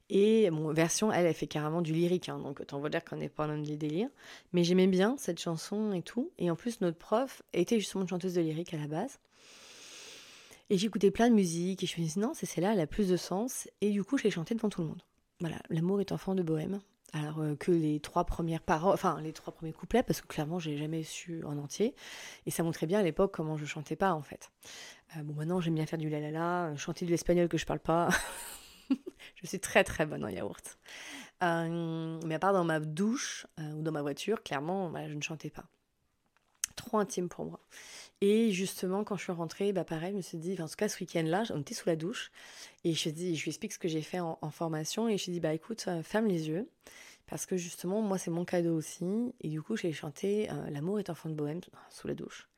Et 0.08 0.48
mon 0.50 0.72
version, 0.72 1.12
elle, 1.12 1.26
elle 1.26 1.34
fait 1.34 1.46
carrément 1.46 1.82
du 1.82 1.92
lyrique, 1.92 2.28
hein, 2.28 2.38
donc 2.38 2.60
autant 2.60 2.78
vous 2.78 2.88
dire 2.88 3.04
qu'on 3.04 3.16
n'est 3.16 3.28
pas 3.28 3.46
dans 3.46 3.58
des 3.58 3.76
délires. 3.76 4.08
Mais 4.52 4.64
j'aimais 4.64 4.86
bien 4.86 5.16
cette 5.18 5.40
chanson 5.40 5.92
et 5.92 6.02
tout. 6.02 6.30
Et 6.38 6.50
en 6.50 6.56
plus, 6.56 6.80
notre 6.80 6.96
prof 6.96 7.42
était 7.52 7.78
justement 7.80 8.02
une 8.02 8.08
chanteuse 8.08 8.34
de 8.34 8.40
lyrique 8.40 8.72
à 8.72 8.78
la 8.78 8.86
base. 8.86 9.18
Et 10.70 10.78
j'écoutais 10.78 11.10
plein 11.10 11.28
de 11.28 11.34
musique 11.34 11.82
et 11.82 11.86
je 11.86 12.00
me 12.00 12.06
disais 12.06 12.20
non, 12.20 12.32
c'est 12.34 12.46
celle-là, 12.46 12.72
elle 12.72 12.80
a 12.80 12.86
plus 12.86 13.08
de 13.08 13.16
sens. 13.16 13.68
Et 13.82 13.90
du 13.90 14.02
coup, 14.02 14.16
je 14.16 14.24
l'ai 14.24 14.30
chantée 14.30 14.54
devant 14.54 14.70
tout 14.70 14.80
le 14.80 14.88
monde. 14.88 15.02
Voilà, 15.40 15.58
l'amour 15.68 16.00
est 16.00 16.12
enfant 16.12 16.34
de 16.34 16.42
bohème. 16.42 16.80
Alors 17.14 17.38
euh, 17.38 17.54
que 17.54 17.70
les 17.70 18.00
trois 18.00 18.24
premières 18.24 18.60
paroles, 18.60 18.92
enfin 18.92 19.20
les 19.22 19.32
trois 19.32 19.54
premiers 19.54 19.72
couplets, 19.72 20.02
parce 20.02 20.20
que 20.20 20.26
clairement 20.26 20.58
j'ai 20.58 20.76
jamais 20.76 21.04
su 21.04 21.44
en 21.44 21.58
entier, 21.58 21.94
et 22.44 22.50
ça 22.50 22.64
montrait 22.64 22.86
bien 22.86 22.98
à 22.98 23.02
l'époque 23.02 23.32
comment 23.32 23.56
je 23.56 23.64
chantais 23.64 23.94
pas 23.94 24.12
en 24.12 24.22
fait. 24.22 24.50
Euh, 25.16 25.22
bon 25.22 25.34
maintenant 25.34 25.60
j'aime 25.60 25.76
bien 25.76 25.86
faire 25.86 25.98
du 25.98 26.08
la 26.08 26.18
la 26.18 26.32
la, 26.32 26.64
euh, 26.66 26.76
chanter 26.76 27.06
de 27.06 27.10
l'espagnol 27.10 27.48
que 27.48 27.56
je 27.56 27.66
parle 27.66 27.78
pas. 27.78 28.08
je 29.36 29.46
suis 29.46 29.60
très 29.60 29.84
très 29.84 30.06
bonne 30.06 30.24
en 30.24 30.28
yaourt. 30.28 30.76
mais 31.40 32.34
à 32.34 32.38
part 32.40 32.52
dans 32.52 32.64
ma 32.64 32.80
douche 32.80 33.46
ou 33.58 33.82
dans 33.82 33.92
ma 33.92 34.02
voiture, 34.02 34.42
clairement 34.42 34.92
je 35.06 35.14
ne 35.14 35.22
chantais 35.22 35.50
pas. 35.50 35.66
Intime 36.98 37.28
pour 37.28 37.44
moi. 37.44 37.60
Et 38.20 38.52
justement, 38.52 39.04
quand 39.04 39.16
je 39.16 39.22
suis 39.24 39.32
rentrée, 39.32 39.72
bah 39.72 39.84
pareil, 39.84 40.12
je 40.12 40.16
me 40.16 40.22
suis 40.22 40.38
dit, 40.38 40.60
en 40.60 40.68
tout 40.68 40.76
cas 40.76 40.88
ce 40.88 40.98
week-end-là, 41.00 41.44
on 41.50 41.60
était 41.60 41.74
sous 41.74 41.88
la 41.88 41.96
douche, 41.96 42.30
et 42.84 42.94
je, 42.94 43.10
dis, 43.10 43.36
je 43.36 43.42
lui 43.42 43.50
explique 43.50 43.72
ce 43.72 43.78
que 43.78 43.88
j'ai 43.88 44.02
fait 44.02 44.20
en, 44.20 44.50
formation, 44.50 45.08
et 45.08 45.18
je 45.18 45.26
lui 45.26 45.32
dis, 45.32 45.40
bah 45.40 45.52
écoute, 45.52 45.88
ferme 46.02 46.26
les 46.26 46.48
yeux, 46.48 46.68
parce 47.26 47.46
que 47.46 47.56
justement, 47.56 48.02
moi, 48.02 48.18
c'est 48.18 48.30
mon 48.30 48.44
cadeau 48.44 48.76
aussi. 48.76 49.04
Et 49.40 49.48
du 49.48 49.62
coup, 49.62 49.76
j'ai 49.76 49.92
chanté 49.92 50.50
euh, 50.50 50.70
L'amour 50.70 50.98
est 50.98 51.10
enfant 51.10 51.28
de 51.28 51.34
bohème 51.34 51.60
sous 51.90 52.06
la 52.06 52.14
douche. 52.14 52.48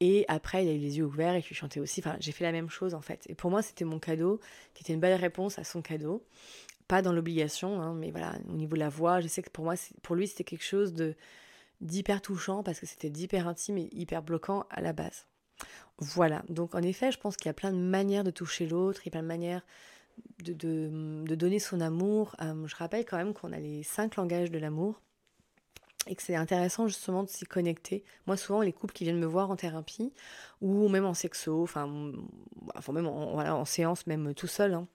Et 0.00 0.24
après, 0.28 0.64
il 0.64 0.68
a 0.68 0.72
eu 0.72 0.78
les 0.78 0.98
yeux 0.98 1.04
ouverts 1.04 1.34
et 1.34 1.40
je 1.40 1.48
lui 1.48 1.54
chantais 1.54 1.80
aussi. 1.80 2.00
Enfin, 2.00 2.16
j'ai 2.20 2.32
fait 2.32 2.44
la 2.44 2.52
même 2.52 2.68
chose 2.68 2.94
en 2.94 3.00
fait. 3.00 3.24
Et 3.28 3.34
pour 3.34 3.50
moi, 3.50 3.62
c'était 3.62 3.84
mon 3.84 3.98
cadeau, 3.98 4.40
qui 4.74 4.82
était 4.82 4.92
une 4.92 5.00
belle 5.00 5.18
réponse 5.18 5.58
à 5.58 5.64
son 5.64 5.82
cadeau. 5.82 6.22
Pas 6.86 7.02
dans 7.02 7.12
l'obligation, 7.12 7.80
hein, 7.80 7.94
mais 7.94 8.10
voilà, 8.10 8.38
au 8.48 8.52
niveau 8.52 8.74
de 8.74 8.80
la 8.80 8.88
voix, 8.88 9.20
je 9.20 9.26
sais 9.26 9.42
que 9.42 9.50
pour 9.50 9.64
moi, 9.64 9.74
pour 10.02 10.14
lui, 10.14 10.28
c'était 10.28 10.44
quelque 10.44 10.64
chose 10.64 10.92
de 10.92 11.16
d'hyper 11.80 12.22
touchant 12.22 12.62
parce 12.62 12.80
que 12.80 12.86
c'était 12.86 13.10
d'hyper 13.10 13.48
intime 13.48 13.78
et 13.78 13.88
hyper 13.92 14.22
bloquant 14.22 14.64
à 14.70 14.80
la 14.80 14.92
base. 14.92 15.26
Voilà. 15.98 16.42
Donc 16.48 16.74
en 16.74 16.82
effet, 16.82 17.10
je 17.10 17.18
pense 17.18 17.36
qu'il 17.36 17.46
y 17.46 17.50
a 17.50 17.54
plein 17.54 17.72
de 17.72 17.78
manières 17.78 18.24
de 18.24 18.30
toucher 18.30 18.66
l'autre, 18.66 19.00
il 19.02 19.06
y 19.06 19.08
a 19.08 19.12
plein 19.12 19.22
de 19.22 19.28
manières 19.28 19.62
de, 20.40 21.34
donner 21.34 21.58
son 21.58 21.80
amour. 21.80 22.36
Euh, 22.40 22.66
je 22.66 22.76
rappelle 22.76 23.04
quand 23.04 23.16
même 23.16 23.34
qu'on 23.34 23.52
a 23.52 23.58
les 23.58 23.82
cinq 23.82 24.16
langages 24.16 24.50
de 24.50 24.58
l'amour 24.58 25.00
et 26.06 26.14
que 26.14 26.22
c'est 26.22 26.36
intéressant 26.36 26.86
justement 26.86 27.24
de 27.24 27.28
s'y 27.28 27.44
connecter. 27.44 28.04
Moi, 28.26 28.36
souvent, 28.36 28.60
les 28.60 28.72
couples 28.72 28.94
qui 28.94 29.04
viennent 29.04 29.18
me 29.18 29.26
voir 29.26 29.50
en 29.50 29.56
thérapie 29.56 30.12
ou 30.60 30.88
même 30.88 31.04
en 31.04 31.14
sexo, 31.14 31.62
enfin, 31.62 31.86
même 32.92 33.06
en 33.06 33.64
séance, 33.64 34.06
même 34.06 34.34
tout 34.34 34.46
seul, 34.46 34.74
hein. 34.74 34.86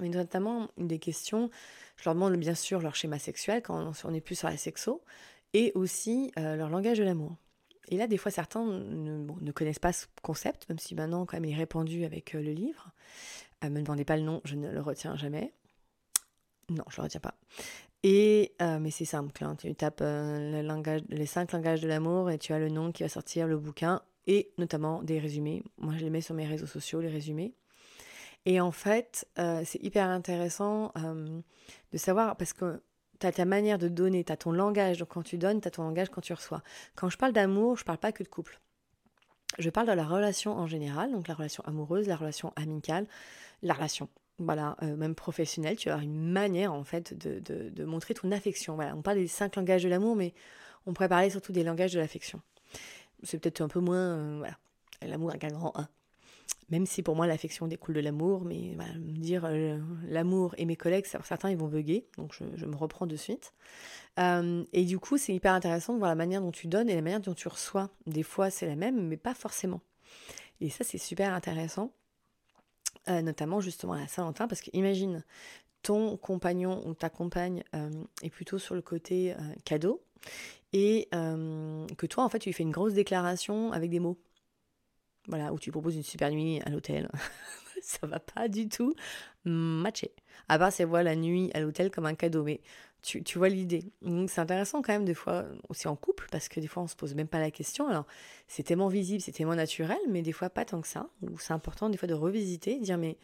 mais 0.00 0.08
notamment 0.08 0.70
une 0.78 0.88
des 0.88 0.98
questions, 0.98 1.50
je 1.96 2.04
leur 2.04 2.14
demande 2.14 2.36
bien 2.36 2.54
sûr 2.54 2.80
leur 2.80 2.94
schéma 2.94 3.18
sexuel 3.18 3.62
quand 3.62 3.92
on 4.04 4.10
n'est 4.10 4.22
plus 4.22 4.36
sur 4.36 4.48
la 4.48 4.56
sexo 4.56 5.02
et 5.54 5.72
aussi 5.74 6.32
euh, 6.38 6.56
leur 6.56 6.70
langage 6.70 6.98
de 6.98 7.04
l'amour. 7.04 7.36
Et 7.88 7.96
là, 7.96 8.06
des 8.06 8.16
fois, 8.16 8.30
certains 8.30 8.64
ne, 8.64 9.50
connaissent 9.52 9.80
pas 9.80 9.92
ce 9.92 10.06
concept, 10.22 10.68
même 10.68 10.78
si 10.78 10.94
maintenant, 10.94 11.26
quand 11.26 11.36
même, 11.36 11.44
il 11.44 11.52
est 11.52 11.56
répandu 11.56 12.04
avec 12.04 12.34
euh, 12.34 12.42
le 12.42 12.52
livre. 12.52 12.90
Ne 13.62 13.68
me 13.68 13.82
demandez 13.82 14.04
pas 14.04 14.16
le 14.16 14.22
nom, 14.22 14.40
je 14.44 14.54
ne 14.54 14.70
le 14.70 14.80
retiens 14.80 15.16
jamais. 15.16 15.52
Non, 16.70 16.84
je 16.88 16.94
ne 16.94 16.96
le 16.98 17.02
retiens 17.02 17.20
pas. 17.20 17.34
Et, 18.02 18.54
euh, 18.62 18.78
mais 18.78 18.90
c'est 18.90 19.04
simple, 19.04 19.44
hein, 19.44 19.56
tu 19.56 19.74
tapes 19.74 20.00
euh, 20.00 21.02
les 21.08 21.26
cinq 21.26 21.52
langages 21.52 21.82
de 21.82 21.88
l'amour 21.88 22.30
et 22.30 22.38
tu 22.38 22.54
as 22.54 22.58
le 22.58 22.70
nom 22.70 22.92
qui 22.92 23.02
va 23.02 23.10
sortir, 23.10 23.46
le 23.46 23.58
bouquin, 23.58 24.00
et 24.26 24.52
notamment 24.56 25.02
des 25.02 25.18
résumés. 25.18 25.62
Moi, 25.76 25.94
je 25.98 26.04
les 26.04 26.10
mets 26.10 26.22
sur 26.22 26.34
mes 26.34 26.46
réseaux 26.46 26.66
sociaux, 26.66 27.00
les 27.00 27.10
résumés. 27.10 27.52
Et 28.46 28.58
en 28.60 28.70
fait, 28.70 29.28
euh, 29.38 29.62
c'est 29.66 29.82
hyper 29.82 30.08
intéressant 30.08 30.92
de 30.96 31.98
savoir, 31.98 32.36
parce 32.36 32.54
que 32.54 32.80
tu 33.20 33.26
as 33.26 33.32
ta 33.32 33.44
manière 33.44 33.78
de 33.78 33.88
donner, 33.88 34.24
tu 34.24 34.32
as 34.32 34.36
ton 34.36 34.52
langage, 34.52 34.98
donc 34.98 35.08
quand 35.08 35.22
tu 35.22 35.38
donnes, 35.38 35.60
tu 35.60 35.68
as 35.68 35.70
ton 35.70 35.84
langage 35.84 36.08
quand 36.08 36.20
tu 36.20 36.32
reçois. 36.32 36.62
Quand 36.96 37.08
je 37.08 37.18
parle 37.18 37.32
d'amour, 37.32 37.76
je 37.76 37.84
parle 37.84 37.98
pas 37.98 38.12
que 38.12 38.22
de 38.22 38.28
couple. 38.28 38.60
Je 39.58 39.68
parle 39.70 39.88
de 39.88 39.92
la 39.92 40.04
relation 40.04 40.52
en 40.52 40.66
général, 40.66 41.12
donc 41.12 41.28
la 41.28 41.34
relation 41.34 41.62
amoureuse, 41.66 42.06
la 42.06 42.16
relation 42.16 42.52
amicale, 42.56 43.06
la 43.62 43.74
relation 43.74 44.08
voilà, 44.40 44.76
euh, 44.82 44.96
même 44.96 45.14
professionnel, 45.14 45.76
tu 45.76 45.90
as 45.90 45.98
une 45.98 46.32
manière 46.32 46.72
en 46.72 46.82
fait 46.82 47.14
de, 47.14 47.84
montrer 47.84 48.14
ton 48.14 48.32
affection. 48.32 48.74
Voilà, 48.74 48.96
on 48.96 49.02
parle 49.02 49.18
des 49.18 49.28
cinq 49.28 49.56
langages 49.56 49.82
de 49.82 49.88
l'amour, 49.88 50.16
mais 50.16 50.32
on 50.86 50.94
pourrait 50.94 51.08
parler 51.08 51.30
surtout 51.30 51.52
des 51.52 51.62
langages 51.62 51.92
de 51.92 52.00
l'affection. 52.00 52.40
C'est 53.22 53.38
peut-être 53.38 53.60
un 53.60 53.68
peu 53.68 53.80
moins, 53.80 54.16
euh, 54.16 54.36
voilà, 54.38 54.56
l'amour 55.02 55.30
avec 55.30 55.44
un 55.44 55.50
grand 55.50 55.78
1. 55.78 55.88
Même 56.70 56.86
si 56.86 57.02
pour 57.02 57.16
moi 57.16 57.26
l'affection 57.26 57.66
découle 57.66 57.94
de 57.94 58.00
l'amour, 58.00 58.44
mais 58.44 58.76
dire 58.98 59.44
euh, 59.44 59.78
l'amour 60.08 60.54
et 60.56 60.64
mes 60.64 60.76
collègues, 60.76 61.06
certains 61.06 61.50
ils 61.50 61.56
vont 61.56 61.68
bugger, 61.68 62.06
donc 62.16 62.34
je, 62.34 62.64
me 62.64 62.76
reprends 62.76 63.06
de 63.06 63.16
suite. 63.16 63.52
et 64.18 64.84
du 64.84 64.98
coup, 64.98 65.18
c'est 65.18 65.34
hyper 65.34 65.52
intéressant 65.52 65.94
de 65.94 65.98
voir 65.98 66.10
la 66.10 66.14
manière 66.14 66.40
dont 66.40 66.52
tu 66.52 66.68
donnes 66.68 66.88
et 66.88 66.94
la 66.94 67.02
manière 67.02 67.20
dont 67.20 67.34
tu 67.34 67.48
reçois. 67.48 67.90
Des 68.06 68.22
fois, 68.22 68.50
c'est 68.50 68.66
la 68.66 68.76
même, 68.76 69.08
mais 69.08 69.16
pas 69.16 69.34
forcément. 69.34 69.80
Et 70.60 70.68
ça, 70.68 70.84
c'est 70.84 70.98
super 70.98 71.32
intéressant. 71.32 71.92
Euh, 73.08 73.22
notamment 73.22 73.60
justement 73.60 73.94
à 73.94 74.00
la 74.00 74.08
Saint-Valentin, 74.08 74.46
parce 74.46 74.60
que 74.60 74.68
imagine 74.74 75.24
ton 75.82 76.18
compagnon 76.18 76.86
ou 76.86 76.92
ta 76.92 77.08
compagne 77.08 77.64
euh, 77.74 77.90
est 78.22 78.28
plutôt 78.28 78.58
sur 78.58 78.74
le 78.74 78.82
côté 78.82 79.32
euh, 79.32 79.36
cadeau, 79.64 80.02
et 80.74 81.08
que 81.10 82.06
toi, 82.06 82.22
en 82.22 82.28
fait, 82.28 82.38
tu 82.38 82.50
lui 82.50 82.52
fais 82.52 82.62
une 82.62 82.70
grosse 82.70 82.92
déclaration 82.92 83.72
avec 83.72 83.90
des 83.90 83.98
mots. 83.98 84.18
Voilà, 85.28 85.52
où 85.52 85.58
tu 85.58 85.70
proposes 85.70 85.96
une 85.96 86.02
super 86.02 86.30
nuit 86.30 86.60
à 86.64 86.70
l'hôtel. 86.70 87.08
ça 87.82 88.06
va 88.06 88.20
pas 88.20 88.48
du 88.48 88.68
tout 88.68 88.94
matcher. 89.44 90.12
À 90.48 90.58
part 90.58 90.72
elle 90.78 90.86
voit 90.86 91.02
la 91.02 91.16
nuit 91.16 91.50
à 91.54 91.60
l'hôtel 91.60 91.90
comme 91.90 92.06
un 92.06 92.14
cadeau, 92.14 92.42
mais 92.42 92.60
tu, 93.02 93.38
vois 93.38 93.48
l'idée. 93.48 93.92
Donc 94.02 94.28
c'est 94.28 94.40
intéressant 94.40 94.82
quand 94.82 94.92
même 94.92 95.04
des 95.04 95.14
fois 95.14 95.46
aussi 95.68 95.88
en 95.88 95.96
couple, 95.96 96.26
parce 96.30 96.48
que 96.48 96.60
des 96.60 96.66
fois 96.66 96.82
on 96.82 96.86
se 96.86 96.96
pose 96.96 97.14
même 97.14 97.28
pas 97.28 97.38
la 97.38 97.50
question. 97.50 97.88
Alors 97.88 98.06
c'est 98.46 98.62
tellement 98.62 98.88
visible, 98.88 99.20
c'est 99.20 99.32
tellement 99.32 99.54
naturel, 99.54 99.98
mais 100.08 100.22
des 100.22 100.32
fois 100.32 100.50
pas 100.50 100.64
tant 100.64 100.80
que 100.80 100.88
ça. 100.88 101.08
C'est 101.38 101.52
important 101.52 101.88
des 101.88 101.96
fois 101.96 102.08
de 102.08 102.14
revisiter, 102.14 102.78
dire 102.78 102.98
mais 102.98 103.16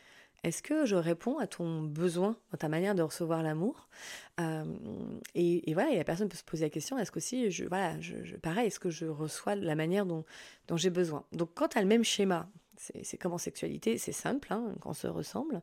est-ce 0.44 0.62
que 0.62 0.86
je 0.86 0.96
réponds 0.96 1.38
à 1.38 1.46
ton 1.46 1.82
besoin 1.82 2.36
dans 2.52 2.58
ta 2.58 2.68
manière 2.68 2.94
de 2.94 3.02
recevoir 3.02 3.42
l'amour? 3.42 3.88
Euh, 4.40 4.64
et, 5.34 5.72
voilà, 5.74 5.90
et 5.90 5.96
la 5.96 6.04
personne 6.04 6.28
peut 6.28 6.36
se 6.36 6.44
poser 6.44 6.64
la 6.64 6.70
question 6.70 6.98
est-ce 6.98 7.10
que 7.10 7.20
je, 7.20 7.64
voilà, 7.64 8.00
je, 8.00 8.36
pareil, 8.36 8.66
est-ce 8.66 8.80
que 8.80 8.90
je 8.90 9.06
reçois 9.06 9.54
la 9.54 9.74
manière 9.74 10.06
dont, 10.06 10.24
j'ai 10.74 10.90
besoin? 10.90 11.24
Donc, 11.32 11.50
quand 11.54 11.68
tu 11.68 11.78
as 11.78 11.82
le 11.82 11.88
même 11.88 12.04
schéma, 12.04 12.48
c'est 12.76 13.16
comme 13.16 13.32
en 13.32 13.38
sexualité, 13.38 13.98
c'est 13.98 14.12
simple, 14.12 14.52
hein, 14.52 14.74
quand 14.80 14.90
on 14.90 14.94
se 14.94 15.06
ressemble. 15.06 15.62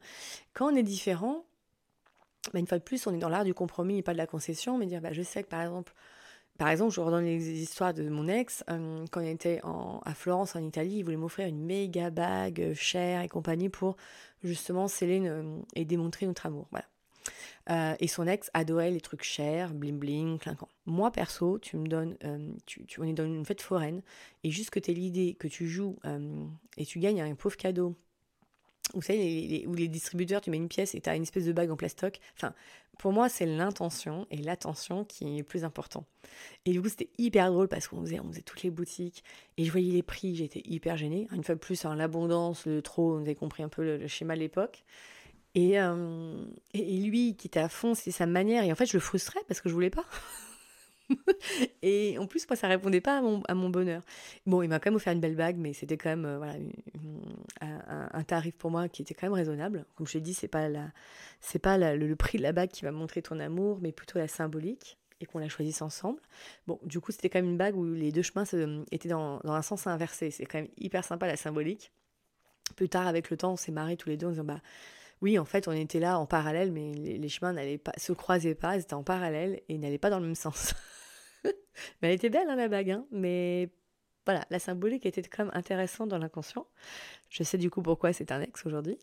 Quand 0.54 0.72
on 0.72 0.76
est 0.76 0.84
différent, 0.84 1.46
bah, 2.52 2.60
une 2.60 2.68
fois 2.68 2.80
de 2.80 2.84
plus, 2.84 3.06
on 3.08 3.14
est 3.14 3.20
dans 3.20 3.30
l'art 3.30 3.46
du 3.46 3.54
compromis 3.54 4.02
pas 4.02 4.14
de 4.14 4.18
la 4.18 4.28
concession, 4.28 4.78
mais 4.78 4.88
dire 4.88 5.02
bah, 5.02 5.14
je 5.14 5.22
sais 5.22 5.44
que 5.44 5.50
par 5.50 5.62
exemple, 5.62 5.94
par 6.58 6.70
exemple, 6.70 6.94
je 6.94 7.02
redonne 7.02 7.26
les 7.26 7.62
histoires 7.62 7.94
de 7.94 8.08
mon 8.10 8.28
ex. 8.28 8.64
Quand 9.12 9.22
il 9.22 9.30
était 9.30 9.60
à 10.06 10.14
Florence, 10.14 10.56
en 10.56 10.64
Italie, 10.64 10.98
il 10.98 11.04
voulait 11.04 11.18
m'offrir 11.18 11.48
une 11.48 11.64
méga 11.64 12.10
bague 12.10 12.62
euh, 12.62 12.76
chère 12.76 13.22
et 13.22 13.28
compagnie 13.28 13.70
pour 13.70 13.98
justement 14.44 14.88
sceller 14.88 15.32
et 15.76 15.86
démontrer 15.86 16.26
notre 16.26 16.46
amour. 16.46 16.68
Voilà. 16.72 16.86
Euh, 17.70 17.96
et 18.00 18.08
son 18.08 18.28
ex 18.28 18.52
adorait 18.54 18.92
les 18.92 19.00
trucs 19.00 19.24
chers, 19.24 19.74
bling 19.74 19.98
bling, 19.98 20.38
clinquant. 20.38 20.68
Moi 20.86 21.12
perso, 21.12 21.60
tu 21.60 21.78
me 21.78 21.88
donnes, 21.88 22.18
tu, 22.66 22.86
on 23.00 23.04
est 23.06 23.14
dans 23.14 23.26
une 23.26 23.46
fête 23.46 23.62
foraine, 23.62 24.02
et 24.44 24.52
juste 24.52 24.70
que 24.70 24.80
tu 24.80 24.94
l'idée 24.94 25.36
que 25.40 25.48
tu 25.48 25.70
joues 25.70 25.98
et 26.76 26.86
tu 26.86 27.00
gagnes 27.00 27.22
un 27.22 27.36
pauvre 27.36 27.56
cadeau 27.56 27.96
vous 28.94 29.02
savez, 29.02 29.48
les, 29.48 29.66
où 29.68 29.74
les 29.74 29.88
distributeurs, 29.88 30.42
tu 30.42 30.52
mets 30.52 30.58
une 30.58 30.70
pièce 30.70 30.96
et 30.96 31.02
tu 31.02 31.10
as 31.10 31.16
une 31.16 31.24
espèce 31.24 31.46
de 31.46 31.52
bague 31.52 31.72
en 31.72 31.76
plastoc. 31.76 32.20
Enfin, 32.36 32.54
pour 33.00 33.12
moi, 33.12 33.28
c'est 33.28 33.46
l'intention 33.46 34.28
et 34.30 34.38
l'attention 34.38 35.04
qui 35.04 35.40
est 35.40 35.44
plus 35.44 35.64
important. 35.64 36.06
Et 36.66 36.72
du 36.72 36.82
coup, 36.82 36.90
c'était 36.90 37.10
hyper 37.18 37.52
drôle 37.52 37.68
parce 37.68 37.88
qu'on 37.88 38.02
faisait, 38.02 38.20
on 38.20 38.30
faisait 38.30 38.42
toutes 38.42 38.64
les 38.64 38.70
boutiques 38.70 39.24
et 39.58 39.66
je 39.66 39.72
voyais 39.72 39.92
les 39.92 40.04
prix, 40.04 40.36
j'étais 40.36 40.62
hyper 40.66 40.98
gênée. 40.98 41.28
Une 41.34 41.44
fois 41.44 41.56
de 41.56 41.60
plus, 41.60 41.84
l'abondance, 41.84 42.66
le 42.66 42.82
trop, 42.82 43.16
on 43.16 43.22
avait 43.22 43.36
compris 43.36 43.64
un 43.64 43.70
peu 43.70 43.84
le, 43.84 44.08
schéma 44.08 44.36
de 44.36 44.40
l'époque. 44.40 44.84
Et, 45.56 45.80
euh, 45.80 46.46
et, 46.74 46.98
lui, 47.02 47.36
qui 47.36 47.48
était 47.48 47.60
à 47.60 47.70
fond, 47.70 47.94
c'est 47.94 48.12
sa 48.12 48.26
manière. 48.26 48.64
Et 48.64 48.72
en 48.72 48.76
fait, 48.76 48.86
je 48.86 48.94
le 48.94 49.02
frustrais 49.02 49.42
parce 49.48 49.62
que 49.62 49.70
je 49.70 49.74
voulais 49.74 49.92
pas. 49.92 50.06
et 51.82 52.18
en 52.18 52.28
plus, 52.28 52.48
moi, 52.50 52.56
ça 52.56 52.68
répondait 52.68 53.02
pas 53.02 53.22
à 53.48 53.54
mon, 53.56 53.70
bonheur. 53.70 54.02
Bon, 54.46 54.62
il 54.62 54.70
m'a 54.70 54.80
quand 54.80 54.90
même 54.90 54.96
offert 54.96 55.14
une 55.14 55.20
belle 55.20 55.36
bague, 55.36 55.58
mais 55.58 55.74
c'était 55.74 55.98
quand 55.98 56.10
même 56.10 56.26
euh, 56.26 56.38
voilà, 56.38 56.56
un, 57.62 58.24
tarif 58.24 58.56
pour 58.56 58.72
moi 58.72 58.90
qui 58.90 59.02
était 59.02 59.14
quand 59.14 59.28
même 59.28 59.34
raisonnable. 59.34 59.86
Comme 59.96 60.08
je 60.08 60.14
l'ai 60.14 60.22
dit, 60.22 60.34
c'est 60.34 60.48
pas, 60.48 60.70
la, 60.70 60.92
c'est 61.42 61.60
pas 61.60 61.78
le, 61.78 62.16
prix 62.16 62.38
de 62.38 62.44
la 62.44 62.52
bague 62.52 62.70
qui 62.70 62.84
va 62.84 62.92
montrer 62.92 63.22
ton 63.22 63.40
amour, 63.40 63.80
mais 63.82 63.92
plutôt 63.92 64.20
la 64.20 64.28
symbolique 64.28 64.98
et 65.20 65.26
qu'on 65.26 65.40
la 65.40 65.50
choisisse 65.50 65.82
ensemble. 65.82 66.20
Bon, 66.68 66.80
du 66.84 67.00
coup, 67.00 67.12
c'était 67.12 67.30
quand 67.30 67.40
même 67.40 67.52
une 67.52 67.58
bague 67.58 67.76
où 67.76 67.94
les 67.94 68.12
deux 68.12 68.24
chemins 68.24 68.44
étaient 68.92 69.10
dans, 69.10 69.40
dans 69.44 69.54
un 69.54 69.62
sens 69.62 69.88
inversé. 69.88 70.32
C'est 70.32 70.46
quand 70.46 70.60
même 70.60 70.72
hyper 70.78 71.04
sympa 71.04 71.28
la 71.28 71.38
symbolique. 71.38 71.92
Plus 72.76 72.90
tard, 72.90 73.08
avec 73.08 73.30
le 73.30 73.38
temps, 73.38 73.54
on 73.54 73.58
s'est 73.58 73.72
marrés 73.72 73.98
tous 73.98 74.10
les 74.10 74.18
deux 74.18 74.28
en 74.28 74.32
disant 74.32 74.44
bah 74.44 74.62
oui, 75.24 75.40
en 75.40 75.46
fait, 75.46 75.70
on 75.70 75.72
était 75.72 76.02
là 76.02 76.20
en 76.20 76.26
parallèle, 76.26 76.74
mais 76.74 76.94
les, 76.94 77.30
chemins 77.30 77.54
n'allaient 77.54 77.78
pas, 77.78 77.94
se 77.96 78.12
croisaient 78.12 78.56
pas, 78.56 78.76
ils 78.76 78.82
étaient 78.82 78.94
en 78.94 79.04
parallèle 79.04 79.62
et 79.70 79.78
n'allaient 79.78 79.98
pas 79.98 80.10
dans 80.10 80.20
le 80.20 80.26
même 80.26 80.36
sens. 80.36 80.76
mais 81.46 82.10
elle 82.10 82.12
était 82.12 82.30
belle, 82.30 82.50
hein, 82.50 82.58
la 82.58 82.68
bague, 82.68 82.92
hein, 82.92 83.06
mais 83.10 83.70
voilà, 84.26 84.46
la 84.50 84.60
symbolique 84.60 85.06
était 85.06 85.24
quand 85.24 85.46
même 85.46 85.54
intéressante 85.56 86.10
dans 86.10 86.18
l'inconscient. 86.18 86.68
Je 87.30 87.42
sais 87.44 87.58
du 87.58 87.70
coup 87.70 87.82
pourquoi 87.82 88.12
c'est 88.12 88.34
un 88.34 88.42
ex 88.42 88.66
aujourd'hui, 88.66 89.00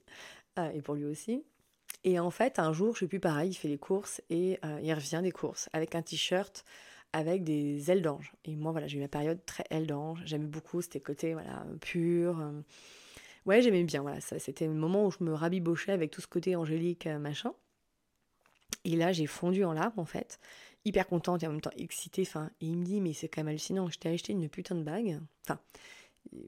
euh, 0.59 0.71
et 0.73 0.83
pour 0.83 0.95
lui 0.95 1.07
aussi. 1.07 1.43
Et 2.05 2.19
en 2.19 2.31
fait, 2.31 2.59
un 2.59 2.75
jour, 2.75 2.93
je 2.93 2.99
suis 2.99 3.07
plus 3.07 3.21
pareil, 3.21 3.53
il 3.53 3.55
fait 3.55 3.69
les 3.69 3.79
courses 3.79 4.21
et 4.29 4.59
euh, 4.63 4.79
il 4.83 4.93
revient 4.93 5.21
des 5.23 5.33
courses 5.33 5.71
avec 5.73 5.95
un 5.95 6.03
t-shirt 6.03 6.67
avec 7.15 7.45
des 7.45 7.91
ailes 7.91 8.03
d'ange. 8.03 8.35
Et 8.45 8.57
moi, 8.57 8.73
voilà, 8.73 8.89
j'ai 8.89 8.99
eu 8.99 9.01
ma 9.01 9.09
période 9.09 9.43
très 9.47 9.65
ailes 9.71 9.87
d'ange. 9.87 10.21
J'aimais 10.27 10.47
beaucoup, 10.47 10.83
c'était 10.83 11.01
côté 11.01 11.33
voilà, 11.33 11.65
pur. 11.81 12.39
Euh, 12.41 12.61
ouais, 13.47 13.63
j'aimais 13.63 13.85
bien. 13.85 14.03
Voilà, 14.03 14.21
ça, 14.21 14.39
c'était 14.39 14.67
le 14.67 14.75
moment 14.75 15.07
où 15.07 15.11
je 15.11 15.23
me 15.25 15.33
rabibochais 15.33 15.93
avec 15.93 16.11
tout 16.11 16.21
ce 16.21 16.27
côté 16.27 16.57
angélique, 16.57 17.07
euh, 17.07 17.19
machin. 17.19 17.53
Et 18.85 18.97
là, 18.97 19.13
j'ai 19.13 19.27
fondu 19.27 19.65
en 19.65 19.73
larmes, 19.73 19.99
en 19.99 20.05
fait. 20.05 20.39
Hyper 20.85 21.07
contente 21.07 21.43
et 21.43 21.47
en 21.47 21.51
même 21.51 21.61
temps 21.61 21.71
excitée. 21.77 22.23
Enfin, 22.23 22.51
et 22.61 22.67
il 22.67 22.77
me 22.77 22.85
dit, 22.85 23.01
mais 23.01 23.13
c'est 23.13 23.29
quand 23.29 23.41
même 23.41 23.49
hallucinant, 23.49 23.89
je 23.91 23.99
t'ai 23.99 24.09
acheté 24.09 24.33
une 24.33 24.49
putain 24.49 24.75
de 24.75 24.83
bague. 24.83 25.21
Enfin, 25.45 25.61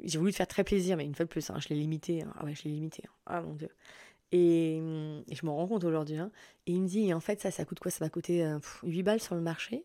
j'ai 0.04 0.18
voulu 0.18 0.32
te 0.32 0.36
faire 0.36 0.48
très 0.48 0.64
plaisir, 0.64 0.96
mais 0.96 1.04
une 1.04 1.14
fois 1.14 1.24
de 1.24 1.30
plus, 1.30 1.50
hein, 1.50 1.58
je 1.60 1.68
l'ai 1.68 1.76
limité. 1.76 2.22
Hein. 2.22 2.32
Ah 2.38 2.44
ouais, 2.44 2.54
je 2.54 2.64
l'ai 2.64 2.70
limité. 2.70 3.02
Hein. 3.06 3.12
Ah 3.26 3.42
mon 3.42 3.54
dieu. 3.54 3.68
Et, 4.32 4.80
je 5.30 5.46
m'en 5.46 5.56
rends 5.56 5.68
compte 5.68 5.84
aujourd'hui. 5.84 6.16
Et 6.66 6.72
il 6.72 6.80
me 6.80 6.88
dit, 6.88 7.12
en 7.12 7.20
fait, 7.20 7.40
ça, 7.40 7.50
ça 7.50 7.64
coûte 7.66 7.80
quoi? 7.80 7.90
Ça 7.90 8.02
va 8.04 8.08
coûter 8.08 8.44
8 8.82 9.00
euh, 9.00 9.02
balles 9.02 9.20
sur 9.20 9.34
le 9.34 9.42
marché. 9.42 9.84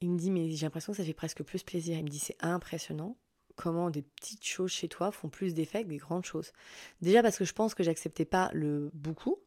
Il 0.00 0.10
me 0.10 0.18
dit, 0.18 0.30
mais 0.30 0.50
j'ai 0.50 0.66
l'impression 0.66 0.92
que 0.92 0.96
ça 0.98 1.04
fait 1.04 1.14
presque 1.14 1.42
plus 1.44 1.62
plaisir. 1.62 1.96
Il 1.96 2.04
me 2.04 2.08
dit, 2.08 2.18
c'est 2.18 2.36
impressionnant 2.40 3.16
comment 3.56 3.90
des 3.90 4.02
petites 4.02 4.46
choses 4.46 4.70
chez 4.70 4.88
toi 4.88 5.10
font 5.10 5.28
plus 5.28 5.54
d'effet 5.54 5.82
que 5.82 5.88
des 5.88 5.96
grandes 5.96 6.24
choses. 6.24 6.52
Déjà 7.00 7.22
parce 7.22 7.38
que 7.38 7.44
je 7.44 7.52
pense 7.52 7.74
que 7.74 7.82
j'acceptais 7.82 8.24
pas 8.24 8.50
le 8.52 8.90
beaucoup. 8.94 9.38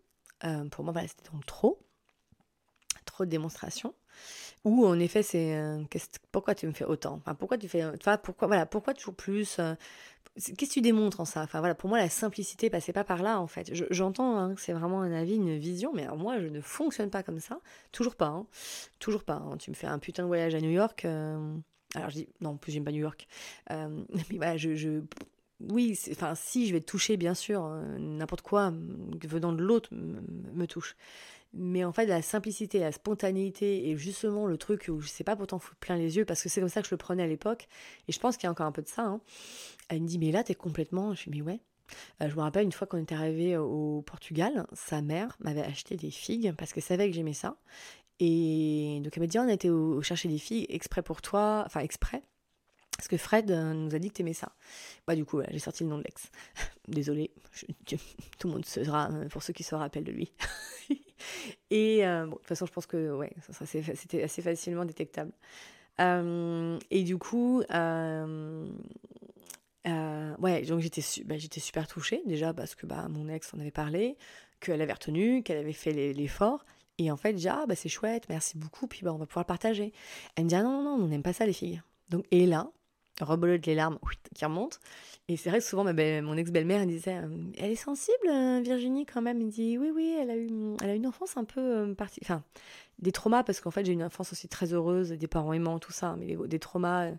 Euh, 0.43 0.65
pour 0.69 0.84
moi, 0.84 0.93
c'était 1.02 1.32
donc 1.32 1.45
trop. 1.45 1.80
Trop 3.06 3.26
de 3.26 3.30
démonstrations. 3.30 3.93
Ou 4.65 4.86
en 4.86 5.00
effet, 5.00 5.24
c'est 5.24 5.56
euh, 5.56 5.84
pourquoi 6.32 6.54
tu 6.56 6.67
me 6.67 6.74
fais 6.74 6.86
autant? 6.86 7.13
Enfin, 7.15 7.34
Pourquoi 7.36 7.58
tu 7.58 7.69
fais. 7.69 7.86
Enfin, 7.86 8.17
pourquoi, 8.17 8.48
voilà, 8.48 8.65
pourquoi 8.65 8.93
toujours 8.93 9.15
plus 9.15 9.58
euh, 9.60 9.76
Qu'est-ce 10.36 10.54
que 10.54 10.74
tu 10.74 10.82
démontres 10.82 11.19
en 11.19 11.26
ça? 11.26 11.41
Enfin 11.41 11.60
voilà, 11.60 11.76
pour 11.76 11.89
moi, 11.89 11.98
la 11.98 12.10
simplicité 12.10 12.69
passait 12.69 12.93
pas 12.93 13.04
par 13.04 13.24
là 13.24 13.39
en 13.39 13.48
fait. 13.48 13.72
J'entends 13.91 14.38
hein, 14.38 14.56
que 14.56 14.62
c'est 14.62 14.74
vraiment 14.74 15.02
un 15.02 15.12
avis, 15.12 15.36
une 15.36 15.58
vision, 15.58 15.91
mais 15.93 16.04
alors 16.04 16.17
moi, 16.17 16.39
je 16.39 16.48
ne 16.48 16.62
fonctionne 16.62 17.10
pas 17.10 17.24
comme 17.24 17.39
ça. 17.39 17.60
Toujours 17.91 18.15
pas. 18.15 18.28
Hein. 18.28 18.45
Toujours 19.00 19.24
pas. 19.24 19.36
Hein. 19.36 19.58
Tu 19.58 19.69
me 19.69 19.76
fais 19.76 19.88
un 19.88 20.00
putain 20.00 20.24
de 20.24 20.28
voyage 20.28 20.56
à 20.56 20.62
New 20.62 20.69
York. 20.69 21.06
Alors 21.95 22.10
je 22.10 22.15
dis, 22.15 22.28
non, 22.41 22.52
en 22.52 22.58
plus 22.58 22.71
j'aime 22.71 22.84
pas 22.84 22.91
New 22.91 23.02
York. 23.02 23.28
Euh, 23.71 24.04
mais 24.30 24.38
voilà, 24.38 24.58
je, 24.58 25.02
oui, 25.60 25.99
enfin 26.12 26.36
si, 26.36 26.67
je 26.67 26.73
vais 26.73 26.82
toucher, 26.82 27.17
bien 27.17 27.34
sûr, 27.34 27.65
euh, 27.65 27.97
n'importe 27.97 28.41
quoi 28.41 28.71
venant 29.25 29.52
de 29.52 29.62
l'autre 29.62 29.89
me, 29.93 30.65
touche. 30.67 30.95
Mais 31.54 31.84
en 31.84 31.91
fait, 31.91 32.06
la 32.06 32.21
simplicité, 32.21 32.80
la 32.80 32.91
spontanéité 32.91 33.89
et 33.89 33.97
justement 33.97 34.45
le 34.45 34.58
truc 34.58 34.86
où 34.88 35.02
je 35.02 35.08
sais 35.08 35.23
pas 35.23 35.36
pourtant 35.36 35.58
foutre 35.58 35.80
plein 35.80 35.95
les 35.95 36.15
yeux 36.15 36.23
parce 36.23 36.43
que 36.43 36.49
c'est 36.49 36.62
comme 36.62 36.69
ça 36.69 36.82
que 36.82 36.88
je 36.88 36.93
le 36.93 36.97
prenais 36.97 37.23
à 37.23 37.28
l'époque. 37.28 37.67
Et 38.08 38.12
je 38.12 38.19
pense 38.19 38.38
qu'il 38.38 38.45
y 38.45 38.47
a 38.47 38.52
encore 38.52 38.67
un 38.67 38.71
peu 38.71 38.84
de 38.84 38.88
ça. 38.88 39.04
Hein. 39.04 39.21
Elle 39.89 40.02
me 40.02 40.08
dit, 40.08 40.19
mais 40.19 40.32
là, 40.32 40.43
t'es 40.43 40.56
complètement. 40.56 41.15
Je 41.15 41.23
dis, 41.23 41.41
mais 41.41 41.41
ouais. 41.41 41.60
Euh, 42.21 42.30
je 42.30 42.36
me 42.36 42.41
rappelle 42.41 42.65
une 42.65 42.71
fois 42.71 42.86
qu'on 42.86 42.99
est 42.99 43.12
arrivé 43.12 43.58
au 43.58 44.04
Portugal, 44.06 44.67
sa 44.73 45.02
mère 45.02 45.36
m'avait 45.39 45.63
acheté 45.63 45.97
des 45.97 46.12
figues 46.12 46.54
parce 46.56 46.71
qu'elle 46.71 46.84
savait 46.84 47.10
que 47.10 47.15
j'aimais 47.15 47.34
ça. 47.34 47.58
Et 48.19 48.99
donc 49.03 49.15
elle 49.15 49.23
m'a 49.23 49.27
dit, 49.27 49.39
on 49.39 49.47
a 49.47 49.53
été 49.53 49.69
au, 49.69 50.01
chercher 50.01 50.27
des 50.27 50.38
filles 50.38 50.65
exprès 50.69 51.01
pour 51.01 51.21
toi, 51.21 51.63
enfin 51.65 51.79
exprès, 51.79 52.21
parce 52.99 53.08
que 53.08 53.15
Fred 53.15 53.49
euh, 53.49 53.73
nous 53.73 53.95
a 53.95 53.99
dit 53.99 54.10
que 54.10 54.15
t'aimais 54.15 54.34
ça. 54.34 54.51
Bah 55.08 55.15
du 55.15 55.23
coup, 55.23 55.41
j'ai 55.49 55.60
sorti 55.60 55.86
le 55.86 55.89
nom 55.89 55.99
de 55.99 56.03
l'ex. 56.03 56.29
Désolée, 56.89 57.32
tout 58.38 58.49
le 58.49 58.53
monde 58.53 58.65
sera, 58.65 59.10
euh, 59.10 59.29
pour 59.29 59.41
ceux 59.41 59.53
qui 59.53 59.63
se 59.63 59.73
rappellent 59.73 60.03
de 60.03 60.12
lui. 60.12 60.34
et 61.69 62.05
euh, 62.05 62.25
de 62.25 62.32
toute 62.32 62.45
façon, 62.45 62.65
je 62.65 62.73
pense 62.73 62.88
que 62.88 63.15
ouais, 63.15 63.32
c'était 63.95 64.21
assez 64.21 64.41
facilement 64.41 64.84
détectable. 64.84 65.32
et 65.97 67.03
du 67.03 67.17
coup, 67.17 67.63
ouais, 67.69 68.65
donc 70.63 70.82
j'étais 70.82 71.01
bah, 71.23 71.38
j'étais 71.38 71.62
super 71.62 71.88
touchée 71.88 72.21
déjà 72.25 72.53
parce 72.53 72.75
que 72.75 72.86
bah, 72.86 73.08
mon 73.08 73.29
ex 73.29 73.53
en 73.53 73.60
avait 73.60 73.71
parlé, 73.71 74.17
qu'elle 74.60 74.82
avait 74.82 74.91
retenu, 74.91 75.41
qu'elle 75.41 75.60
avait 75.60 75.71
fait 75.71 75.93
l'effort. 76.12 76.65
Et 77.00 77.10
en 77.10 77.18
fait, 77.18 77.38
j'ai 77.38 77.50
ah, 77.50 77.66
bah, 77.68 77.76
c'est 77.76 77.90
chouette, 77.90 78.26
merci 78.30 78.58
beaucoup, 78.58 78.86
puis 78.86 79.02
bah, 79.04 79.14
on 79.14 79.18
va 79.18 79.26
pouvoir 79.26 79.46
partager. 79.46 79.94
Elle 80.36 80.44
me 80.44 80.50
dit, 80.50 80.56
ah 80.56 80.64
non, 80.64 80.84
non, 80.84 80.98
non, 80.98 81.04
on 81.04 81.08
n'aime 81.08 81.24
pas 81.24 81.34
ça, 81.34 81.46
les 81.46 81.54
filles. 81.54 81.82
Donc, 82.10 82.26
et 82.30 82.46
là, 82.46 82.70
rebolote 83.22 83.66
les 83.66 83.76
larmes 83.76 83.98
qui 84.36 84.46
remontent. 84.46 84.78
Et 85.28 85.38
c'est 85.38 85.50
vrai 85.50 85.60
que 85.60 85.66
souvent, 85.66 85.84
mon 85.84 86.38
ex-belle-mère, 86.38 86.82
elle 86.82 86.90
disait 86.90 87.22
Elle 87.58 87.72
est 87.72 87.76
sensible, 87.76 88.28
Virginie, 88.64 89.06
quand 89.06 89.22
même. 89.22 89.42
Il 89.42 89.50
dit 89.50 89.78
Oui, 89.78 89.92
oui, 89.94 90.16
elle 90.20 90.30
a 90.30 90.38
eu, 90.38 90.50
elle 90.82 90.90
a 90.90 90.96
une 90.96 91.08
enfance 91.08 91.38
un 91.38 91.44
peu 91.44 91.94
partie. 91.96 92.20
Enfin, 92.24 92.44
des 93.00 93.12
traumas, 93.12 93.44
parce 93.44 93.62
qu'en 93.62 93.72
fait, 93.72 93.86
j'ai 93.86 93.94
une 93.94 94.04
enfance 94.04 94.34
aussi 94.34 94.48
très 94.48 94.74
heureuse, 94.74 95.12
des 95.12 95.28
parents 95.28 95.54
aimants, 95.54 95.80
tout 95.80 95.92
ça, 95.92 96.16
mais 96.18 96.36
des, 96.48 96.60
traumas, 96.60 97.12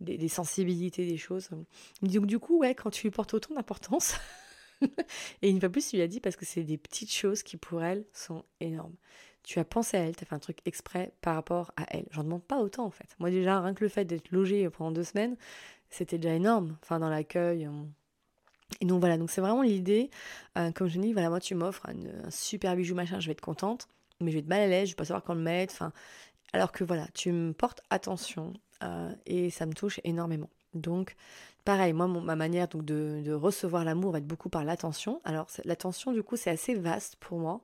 des, 0.00 0.28
sensibilités, 0.28 1.06
des 1.06 1.18
choses. 1.18 1.50
Donc, 2.02 2.26
du 2.26 2.38
coup, 2.38 2.58
ouais, 2.58 2.74
quand 2.74 2.90
tu 2.90 3.06
lui 3.06 3.10
portes 3.10 3.34
autant 3.34 3.54
d'importance. 3.54 4.14
et 5.42 5.50
une 5.50 5.60
fois 5.60 5.68
plus, 5.68 5.88
tu 5.88 5.96
lui 5.96 6.02
as 6.02 6.08
dit 6.08 6.20
parce 6.20 6.36
que 6.36 6.44
c'est 6.44 6.64
des 6.64 6.78
petites 6.78 7.12
choses 7.12 7.42
qui, 7.42 7.56
pour 7.56 7.82
elle, 7.82 8.04
sont 8.12 8.44
énormes. 8.60 8.94
Tu 9.42 9.58
as 9.58 9.64
pensé 9.64 9.96
à 9.96 10.00
elle, 10.00 10.16
tu 10.16 10.24
as 10.24 10.26
fait 10.26 10.34
un 10.34 10.40
truc 10.40 10.58
exprès 10.66 11.12
par 11.22 11.34
rapport 11.34 11.72
à 11.76 11.84
elle. 11.88 12.06
J'en 12.10 12.24
demande 12.24 12.44
pas 12.44 12.58
autant, 12.58 12.84
en 12.84 12.90
fait. 12.90 13.08
Moi, 13.18 13.30
déjà, 13.30 13.60
rien 13.60 13.74
que 13.74 13.84
le 13.84 13.88
fait 13.88 14.04
d'être 14.04 14.30
logée 14.30 14.68
pendant 14.70 14.90
deux 14.90 15.04
semaines, 15.04 15.36
c'était 15.88 16.18
déjà 16.18 16.34
énorme. 16.34 16.76
Enfin, 16.82 16.98
dans 16.98 17.08
l'accueil. 17.08 17.68
Et 18.80 18.86
donc 18.86 19.00
voilà, 19.00 19.18
donc 19.18 19.30
c'est 19.30 19.40
vraiment 19.40 19.62
l'idée, 19.62 20.10
euh, 20.56 20.70
comme 20.70 20.88
je 20.88 20.98
dis, 21.00 21.12
voilà, 21.12 21.28
moi 21.28 21.40
tu 21.40 21.54
m'offres 21.54 21.86
un, 21.86 22.30
super 22.30 22.76
bijou 22.76 22.94
machin, 22.94 23.18
je 23.18 23.26
vais 23.26 23.32
être 23.32 23.40
contente, 23.40 23.88
mais 24.20 24.30
je 24.30 24.36
vais 24.36 24.40
être 24.40 24.48
mal 24.48 24.60
à 24.60 24.66
l'aise, 24.68 24.88
je 24.88 24.92
vais 24.92 24.96
pas 24.96 25.04
savoir 25.04 25.24
quand 25.24 25.34
le 25.34 25.40
mettre, 25.40 25.74
enfin, 25.74 25.92
alors 26.52 26.72
que 26.72 26.84
voilà, 26.84 27.06
tu 27.14 27.32
me 27.32 27.52
portes 27.52 27.82
attention 27.90 28.52
euh, 28.82 29.12
et 29.26 29.50
ça 29.50 29.66
me 29.66 29.72
touche 29.72 30.00
énormément. 30.04 30.50
Donc 30.74 31.16
pareil, 31.64 31.92
moi 31.92 32.06
ma 32.06 32.36
manière 32.36 32.68
donc 32.68 32.84
de, 32.84 33.32
recevoir 33.32 33.84
l'amour 33.84 34.12
va 34.12 34.18
être 34.18 34.26
beaucoup 34.26 34.48
par 34.48 34.64
l'attention. 34.64 35.20
Alors 35.24 35.48
l'attention 35.64 36.12
du 36.12 36.22
coup 36.22 36.36
c'est 36.36 36.50
assez 36.50 36.74
vaste 36.74 37.16
pour 37.16 37.38
moi 37.38 37.60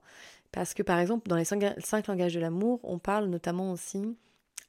parce 0.53 0.75
que 0.75 0.83
par 0.83 0.99
exemple 0.99 1.29
dans 1.29 1.37
les 1.37 1.45
cinq, 1.45 2.07
langages 2.07 2.35
de 2.35 2.41
l'amour, 2.41 2.81
on 2.83 2.99
parle 2.99 3.27
notamment 3.27 3.73
aussi 3.73 4.17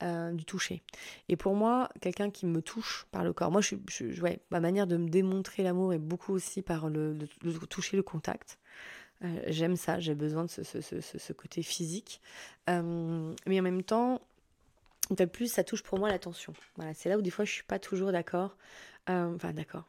euh, 0.03 0.31
du 0.31 0.45
toucher. 0.45 0.83
Et 1.29 1.35
pour 1.35 1.55
moi, 1.55 1.89
quelqu'un 2.01 2.29
qui 2.29 2.45
me 2.45 2.61
touche 2.61 3.07
par 3.11 3.23
le 3.23 3.33
corps, 3.33 3.49
moi, 3.51 3.61
je, 3.61 4.21
ouais, 4.21 4.39
ma 4.51 4.59
manière 4.59 4.85
de 4.85 4.95
me 4.95 5.09
démontrer 5.09 5.63
l'amour 5.63 5.91
est 5.91 5.99
beaucoup 5.99 6.33
aussi 6.33 6.61
par 6.61 6.89
le, 6.89 7.17
toucher, 7.67 7.97
le 7.97 8.03
contact. 8.03 8.59
Euh, 9.23 9.27
j'aime 9.47 9.75
ça, 9.75 9.99
j'ai 9.99 10.13
besoin 10.13 10.45
de 10.45 10.49
ce 10.49 11.33
côté 11.33 11.63
physique. 11.63 12.21
Euh, 12.69 13.33
mais 13.47 13.59
en 13.59 13.63
même 13.63 13.81
temps, 13.81 14.21
de 15.11 15.25
plus, 15.25 15.51
ça 15.51 15.63
touche 15.63 15.83
pour 15.83 15.99
moi 15.99 16.09
l'attention. 16.09 16.53
Voilà, 16.75 16.93
c'est 16.93 17.09
là 17.09 17.17
où 17.17 17.21
des 17.21 17.29
fois 17.29 17.45
je 17.45 17.51
suis 17.51 17.63
pas 17.63 17.79
toujours 17.79 18.11
d'accord. 18.11 18.57
enfin, 19.07 19.53
d'accord. 19.53 19.85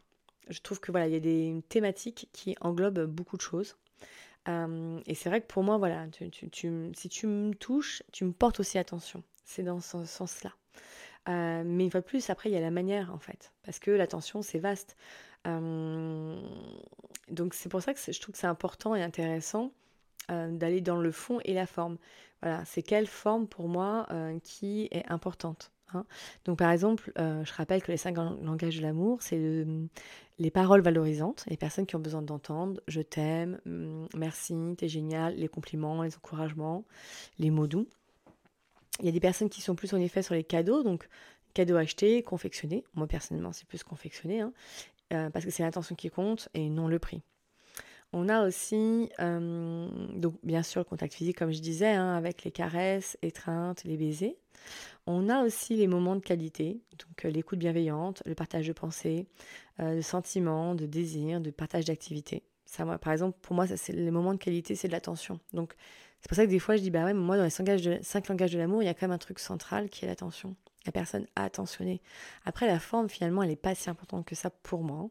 Je 0.49 0.61
trouve 0.61 0.81
que 0.81 0.91
voilà, 0.91 1.09
il 1.09 1.13
y 1.13 1.17
a 1.17 1.21
des 1.21 1.63
thématiques 1.69 2.29
qui 2.33 2.57
englobent 2.61 3.05
beaucoup 3.05 3.37
de 3.37 3.43
choses. 3.43 3.77
et 4.47 5.15
c'est 5.15 5.29
vrai 5.29 5.41
que 5.41 5.47
pour 5.47 5.63
moi, 5.63 5.77
voilà, 5.77 6.07
si 6.13 6.49
tu 6.51 6.69
me 6.69 7.53
touches, 7.53 8.03
tu 8.13 8.25
me 8.25 8.33
portes 8.33 8.61
aussi 8.61 8.79
attention. 8.79 9.23
C'est 9.45 9.63
dans 9.63 9.81
ce 9.81 10.05
sens-là. 10.05 10.53
Euh, 11.29 11.63
mais 11.65 11.85
une 11.85 11.91
fois 11.91 12.01
de 12.01 12.07
plus, 12.07 12.31
après, 12.31 12.49
il 12.49 12.53
y 12.53 12.57
a 12.57 12.61
la 12.61 12.71
manière, 12.71 13.13
en 13.13 13.19
fait. 13.19 13.53
Parce 13.65 13.79
que 13.79 13.91
l'attention, 13.91 14.43
c'est 14.43 14.59
vaste. 14.59 14.97
Euh, 15.47 16.41
donc, 17.29 17.55
c'est 17.55 17.69
pour 17.69 17.83
ça 17.83 17.93
que 17.93 18.01
je 18.01 18.21
trouve 18.21 18.33
que 18.33 18.39
c'est 18.39 18.47
important 18.47 18.95
et 18.95 19.03
intéressant 19.03 19.73
euh, 20.31 20.51
d'aller 20.51 20.81
dans 20.81 20.97
le 20.97 21.13
fond 21.13 21.41
et 21.45 21.55
la 21.55 21.67
forme. 21.67 21.99
Voilà, 22.43 22.65
c'est 22.65 22.83
quelle 22.83 23.07
forme 23.07 23.49
pour 23.49 23.69
moi 23.69 24.07
qui 24.45 24.89
est 24.93 25.05
importante. 25.11 25.73
Hein. 25.93 26.05
Donc, 26.45 26.59
par 26.59 26.71
exemple, 26.71 27.11
je 27.17 27.53
rappelle 27.53 27.83
que 27.83 27.91
les 27.91 27.97
cinq 27.97 28.17
langages 28.17 28.77
de 28.77 28.83
l'amour, 28.83 29.23
c'est 29.23 29.67
les 30.39 30.51
paroles 30.51 30.81
valorisantes, 30.81 31.45
les 31.49 31.57
personnes 31.57 31.87
qui 31.87 31.97
ont 31.97 32.01
besoin 32.01 32.23
d'entendre 32.23 32.81
je 32.87 33.01
t'aime, 33.01 33.61
mm, 33.65 34.07
merci, 34.17 34.55
t'es 34.77 34.89
génial, 34.89 35.35
les 35.37 35.49
compliments, 35.49 36.03
les 36.03 36.15
encouragements, 36.17 36.85
les 37.39 37.51
mots 37.51 37.67
doux. 37.67 37.89
Il 39.01 39.07
y 39.07 39.09
a 39.09 39.13
des 39.13 39.21
personnes 39.21 39.49
qui 39.49 39.61
sont 39.61 39.75
plus 39.75 39.95
en 39.95 39.99
effet 39.99 40.23
sur 40.23 40.35
les 40.35 40.45
cadeaux, 40.45 40.83
donc 40.83 41.09
cadeaux 41.55 41.77
achetés, 41.77 42.23
confectionnés. 42.23 42.85
Moi 42.95 43.07
personnellement, 43.07 43.53
c'est 43.53 43.67
plus 43.67 43.83
confectionné, 43.83 44.41
hein, 44.41 44.53
euh, 45.13 45.31
parce 45.31 45.45
que 45.45 45.51
c'est 45.51 45.63
l'intention 45.63 45.95
qui 45.95 46.11
compte 46.11 46.49
et 46.55 46.69
non 46.69 46.89
le 46.89 46.99
prix. 46.99 47.23
On 48.13 48.29
a 48.29 48.47
aussi, 48.47 49.11
euh, 49.21 49.89
donc 50.15 50.37
bien 50.43 50.63
sûr, 50.63 50.81
le 50.81 50.85
contact 50.85 51.15
physique, 51.15 51.37
comme 51.37 51.53
je 51.53 51.61
disais, 51.61 51.93
hein, 51.93 52.15
avec 52.15 52.45
les 52.45 52.51
caresses, 52.51 53.19
étreintes, 53.23 53.85
les 53.85 53.97
baisers. 53.97 54.37
On 55.07 55.29
a 55.29 55.45
aussi 55.45 55.77
les 55.77 55.87
moments 55.87 56.17
de 56.17 56.21
qualité, 56.21 56.81
donc 56.99 57.25
euh, 57.25 57.31
l'écoute 57.31 57.59
bienveillante, 57.59 58.23
le 58.27 58.35
partage 58.35 58.67
de 58.67 58.73
pensées, 58.73 59.27
de 59.79 60.01
sentiments, 60.01 60.75
de 60.75 60.87
désirs, 60.87 61.41
de 61.41 61.51
partage 61.51 61.85
d'activités. 61.85 62.43
Ça, 62.69 62.85
moi, 62.85 62.99
par 62.99 63.13
exemple, 63.13 63.39
pour 63.41 63.55
moi, 63.55 63.67
ça, 63.67 63.79
c'est 63.79 63.95
les 63.95 64.11
moments 64.11 64.35
de 64.35 64.39
qualité, 64.39 64.75
c'est 64.75 64.89
de 64.89 64.93
l'attention. 64.93 65.41
Donc, 65.55 65.75
c'est 66.21 66.29
pour 66.29 66.37
ça 66.37 66.45
que 66.45 66.51
des 66.51 66.59
fois, 66.59 66.77
je 66.77 66.83
dis, 66.83 66.91
bah 66.91 67.05
ouais, 67.05 67.15
moi, 67.15 67.37
dans 67.37 67.45
les 67.45 67.51
cinq 67.51 67.67
langages 67.67 67.83
de, 67.83 67.99
cinq 68.03 68.29
langages 68.29 68.53
de 68.53 68.59
l'amour, 68.59 68.83
il 68.83 68.87
y 68.87 68.89
a 68.89 68.95
quand 68.95 69.07
même 69.07 69.15
un 69.15 69.19
truc 69.19 69.39
central 69.39 69.89
qui 69.89 70.05
est 70.05 70.09
l'attention. 70.09 70.55
La 70.85 70.93
personne 70.93 71.27
a 71.37 71.45
attentionné. 71.45 72.03
Après, 72.45 72.67
la 72.67 72.79
forme, 72.79 73.09
finalement, 73.09 73.43
elle 73.43 73.51
n'est 73.51 73.57
pas 73.57 73.75
si 73.75 73.89
importante 73.89 74.27
que 74.27 74.35
ça 74.35 74.51
pour 74.51 74.83
moi. 74.83 75.09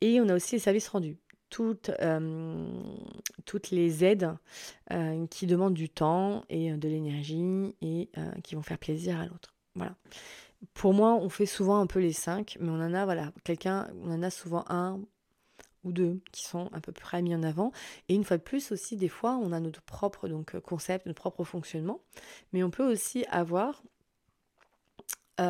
Et 0.00 0.20
on 0.20 0.28
a 0.28 0.34
aussi 0.34 0.54
les 0.54 0.60
services 0.60 0.88
rendus. 0.88 1.18
Toutes, 1.48 1.90
euh, 2.00 2.66
toutes 3.44 3.70
les 3.70 4.04
aides 4.04 4.34
euh, 4.90 5.26
qui 5.28 5.46
demandent 5.46 5.74
du 5.74 5.88
temps 5.88 6.44
et 6.48 6.72
euh, 6.72 6.76
de 6.76 6.88
l'énergie 6.88 7.76
et 7.80 8.10
qui 8.42 8.56
vont 8.56 8.62
faire 8.62 8.78
plaisir 8.78 9.20
à 9.20 9.26
l'autre. 9.26 9.54
Voilà. 9.74 9.94
Pour 10.74 10.92
moi, 10.92 11.14
on 11.14 11.28
fait 11.28 11.46
souvent 11.46 11.78
un 11.78 11.86
peu 11.86 12.00
les 12.00 12.12
cinq, 12.12 12.56
mais 12.60 12.70
on 12.70 12.80
en 12.80 12.94
a, 12.94 13.04
voilà, 13.04 13.32
quelqu'un, 13.44 13.88
on 14.02 14.10
en 14.10 14.22
a 14.22 14.30
souvent 14.30 14.64
un 14.68 15.00
ou 15.84 15.92
deux 15.92 16.20
qui 16.32 16.44
sont 16.44 16.68
à 16.72 16.80
peu 16.80 16.92
près 16.92 17.22
mis 17.22 17.34
en 17.34 17.44
avant. 17.44 17.70
Et 18.08 18.14
une 18.14 18.24
fois 18.24 18.38
de 18.38 18.42
plus 18.42 18.72
aussi, 18.72 18.96
des 18.96 19.08
fois, 19.08 19.38
on 19.40 19.52
a 19.52 19.60
notre 19.60 19.82
propre 19.82 20.28
donc, 20.28 20.58
concept, 20.60 21.06
notre 21.06 21.20
propre 21.20 21.44
fonctionnement, 21.44 22.00
mais 22.52 22.64
on 22.64 22.70
peut 22.70 22.90
aussi 22.90 23.24
avoir 23.30 23.82
des 25.38 25.44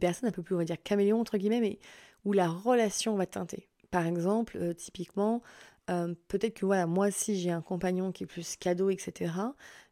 personnes 0.00 0.28
un 0.28 0.32
peu 0.32 0.42
plus, 0.42 0.54
on 0.54 0.58
va 0.58 0.64
dire, 0.64 0.82
caméléons, 0.82 1.20
entre 1.20 1.36
guillemets, 1.36 1.60
mais 1.60 1.78
où 2.24 2.32
la 2.32 2.48
relation 2.48 3.16
va 3.16 3.26
teinter. 3.26 3.68
Par 3.92 4.06
exemple, 4.06 4.56
euh, 4.56 4.74
typiquement, 4.74 5.42
peut-être 6.28 6.54
que 6.54 6.66
voilà, 6.66 6.86
moi, 6.86 7.10
si 7.10 7.38
j'ai 7.38 7.50
un 7.50 7.60
compagnon 7.62 8.12
qui 8.12 8.24
est 8.24 8.26
plus 8.26 8.56
cadeau, 8.56 8.90
etc., 8.90 9.32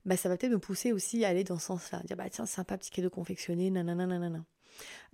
bah, 0.06 0.16
ça 0.16 0.28
va 0.28 0.36
peut-être 0.36 0.52
me 0.52 0.58
pousser 0.58 0.92
aussi 0.92 1.24
à 1.24 1.28
aller 1.28 1.44
dans 1.44 1.58
ce 1.58 1.66
sens-là. 1.66 2.02
Dire, 2.04 2.16
bah 2.16 2.30
tiens, 2.30 2.46
sympa, 2.46 2.78
petit 2.78 2.90
cadeau 2.90 3.10
confectionné, 3.10 3.70
nanana, 3.70 4.06
nanana. 4.06 4.44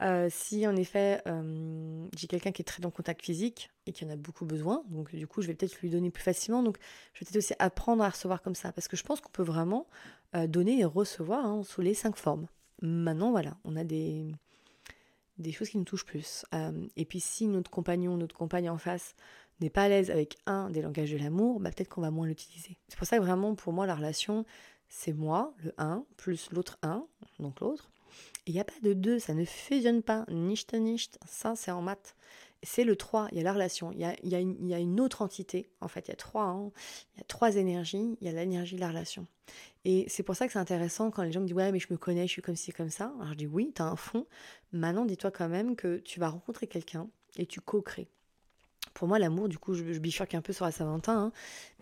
Euh, 0.03 0.29
si 0.31 0.67
en 0.67 0.77
effet 0.77 1.23
euh, 1.27 2.07
j'ai 2.17 2.27
quelqu'un 2.27 2.53
qui 2.53 2.63
est 2.63 2.65
très 2.65 2.81
dans 2.83 2.89
le 2.89 2.93
contact 2.93 3.23
physique 3.23 3.71
et 3.87 3.93
qui 3.93 4.05
en 4.05 4.11
a 4.11 4.17
beaucoup 4.17 4.45
besoin, 4.45 4.85
donc 4.91 5.15
du 5.15 5.27
coup 5.27 5.43
je 5.43 5.47
vais 5.47 5.55
peut-être 5.55 5.81
lui 5.81 5.91
donner 5.91 6.11
plus 6.11 6.23
facilement, 6.23 6.63
donc 6.63 6.77
je 7.15 7.21
vais 7.21 7.25
peut-être 7.27 7.37
aussi 7.37 7.55
apprendre 7.59 8.05
à 8.05 8.11
recevoir 8.11 8.43
comme 8.43 8.55
ça, 8.55 8.73
parce 8.73 8.89
que 8.89 8.97
je 8.97 9.03
pense 9.03 9.21
qu'on 9.21 9.33
peut 9.33 9.43
vraiment 9.43 9.87
euh, 10.35 10.47
donner 10.47 10.81
et 10.81 10.85
recevoir 10.85 11.45
hein, 11.47 11.63
sous 11.63 11.81
les 11.81 11.95
cinq 11.95 12.17
formes. 12.17 12.47
Maintenant 12.83 13.31
voilà, 13.31 13.57
on 13.65 13.77
a 13.77 13.85
des, 13.85 14.27
des 15.39 15.53
choses 15.53 15.71
qui 15.71 15.79
nous 15.79 15.85
touchent 15.85 16.05
plus. 16.05 16.45
et 16.97 17.05
puis 17.05 17.21
si 17.21 17.47
notre 17.47 17.71
compagnon, 17.71 18.17
notre 18.17 18.35
compagne 18.35 18.71
en 18.71 18.79
face 18.79 19.15
n'est 19.61 19.71
pas 19.71 19.85
à 19.85 19.89
l'aise 19.89 20.11
avec 20.11 20.37
un 20.47 20.71
des 20.71 20.83
langages 20.83 21.13
de 21.13 21.19
l'amour, 21.19 21.61
bah, 21.61 21.71
peut-être 21.71 21.89
qu'on 21.89 22.01
va 22.01 22.11
moins 22.11 22.27
l'utiliser. 22.27 22.79
C'est 22.89 22.99
pour 22.99 23.07
ça 23.07 23.19
que 23.19 23.23
vraiment 23.23 23.55
pour 23.55 23.73
moi 23.73 23.87
la 23.87 23.95
relation, 23.95 24.45
c'est 24.89 25.13
moi, 25.13 25.55
le 25.59 25.73
1, 25.79 26.05
plus 26.17 26.51
l'autre 26.53 26.79
1, 26.83 27.07
donc 27.39 27.61
l'autre, 27.61 27.91
il 28.47 28.55
n'y 28.55 28.61
a 28.61 28.65
pas 28.65 28.79
de 28.83 28.93
deux, 28.93 29.19
ça 29.19 29.35
ne 29.35 29.45
fusionne 29.45 30.03
pas. 30.03 30.25
Nicht, 30.29 30.73
nicht, 30.75 31.19
ça 31.27 31.57
c'est 31.57 31.71
en 31.71 31.83
maths. 31.83 32.15
C'est 32.67 32.85
le 32.85 32.97
3, 32.97 33.29
il 33.33 33.39
y 33.39 33.41
a 33.41 33.45
la 33.45 33.53
relation, 33.53 33.93
il 33.93 33.99
y 33.99 34.05
a, 34.05 34.15
il 34.23 34.29
y 34.29 34.35
a, 34.35 34.41
une, 34.41 34.57
il 34.61 34.69
y 34.69 34.75
a 34.75 34.79
une, 34.79 35.01
autre 35.01 35.23
entité, 35.23 35.71
en 35.81 35.89
fait, 35.89 36.09
il 36.09 36.11
y 36.11 36.13
a 36.13 36.17
trois, 36.17 36.45
hein. 36.45 36.71
il 37.15 37.19
y 37.19 37.21
a 37.21 37.25
trois 37.25 37.57
énergies, 37.57 38.17
il 38.21 38.27
y 38.27 38.29
a 38.29 38.33
l'énergie 38.33 38.77
de 38.77 38.81
la 38.81 38.89
relation. 38.89 39.27
Et 39.85 40.05
c'est 40.09 40.25
pour 40.25 40.35
ça 40.35 40.47
que 40.47 40.53
c'est 40.53 40.59
intéressant 40.59 41.11
quand 41.11 41.23
les 41.23 41.31
gens 41.31 41.41
me 41.41 41.47
disent 41.47 41.55
ouais 41.55 41.71
mais 41.71 41.79
je 41.79 41.87
me 41.91 41.97
connais, 41.97 42.27
je 42.27 42.33
suis 42.33 42.43
comme 42.43 42.57
ci, 42.57 42.73
comme 42.73 42.91
ça. 42.91 43.13
Alors 43.21 43.33
je 43.33 43.35
dis 43.35 43.47
oui, 43.47 43.73
tu 43.75 43.83
as 43.83 43.87
un 43.87 43.95
fond. 43.95 44.27
Maintenant 44.73 45.05
dis-toi 45.05 45.31
quand 45.31 45.49
même 45.49 45.77
que 45.77 45.99
tu 45.99 46.19
vas 46.19 46.29
rencontrer 46.29 46.67
quelqu'un 46.67 47.09
et 47.37 47.47
tu 47.47 47.61
co-crées. 47.61 48.09
Pour 48.95 49.07
moi, 49.07 49.19
l'amour, 49.19 49.49
du 49.49 49.59
coup, 49.59 49.75
je, 49.75 49.83
bifurque 49.99 50.35
un 50.35 50.41
peu 50.41 50.55
sur 50.55 50.65
la 50.65 50.73
Saint-Valentin, 50.73 51.19
hein. 51.19 51.33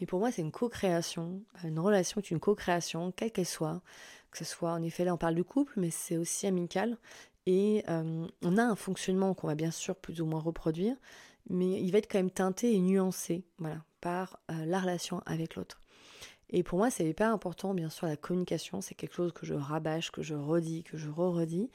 mais 0.00 0.06
pour 0.06 0.18
moi, 0.18 0.32
c'est 0.32 0.42
une 0.42 0.50
co-création. 0.50 1.42
Une 1.62 1.78
relation 1.78 2.20
est 2.20 2.30
une 2.30 2.40
co-création, 2.40 3.12
quelle 3.12 3.30
qu'elle 3.30 3.46
soit 3.46 3.82
que 4.34 4.38
ce 4.38 4.44
soit, 4.44 4.72
en 4.72 4.82
effet, 4.82 5.04
là 5.04 5.14
on 5.14 5.16
parle 5.16 5.36
de 5.36 5.42
couple, 5.42 5.74
mais 5.76 5.90
c'est 5.90 6.16
aussi 6.16 6.46
amical. 6.46 6.98
Et 7.46 7.84
euh, 7.88 8.26
on 8.42 8.56
a 8.56 8.62
un 8.62 8.76
fonctionnement 8.76 9.34
qu'on 9.34 9.48
va 9.48 9.54
bien 9.54 9.70
sûr 9.70 9.96
plus 9.96 10.20
ou 10.20 10.26
moins 10.26 10.40
reproduire, 10.40 10.96
mais 11.50 11.82
il 11.82 11.90
va 11.90 11.98
être 11.98 12.10
quand 12.10 12.18
même 12.18 12.30
teinté 12.30 12.74
et 12.74 12.80
nuancé 12.80 13.44
voilà, 13.58 13.84
par 14.00 14.38
euh, 14.50 14.64
la 14.64 14.80
relation 14.80 15.20
avec 15.26 15.56
l'autre. 15.56 15.82
Et 16.50 16.62
pour 16.62 16.78
moi, 16.78 16.90
c'est 16.90 17.06
hyper 17.06 17.30
important, 17.30 17.74
bien 17.74 17.90
sûr, 17.90 18.06
la 18.06 18.16
communication, 18.16 18.80
c'est 18.80 18.94
quelque 18.94 19.14
chose 19.14 19.32
que 19.32 19.44
je 19.44 19.54
rabâche, 19.54 20.10
que 20.10 20.22
je 20.22 20.34
redis, 20.34 20.84
que 20.84 20.96
je 20.96 21.10
re-redis. 21.10 21.70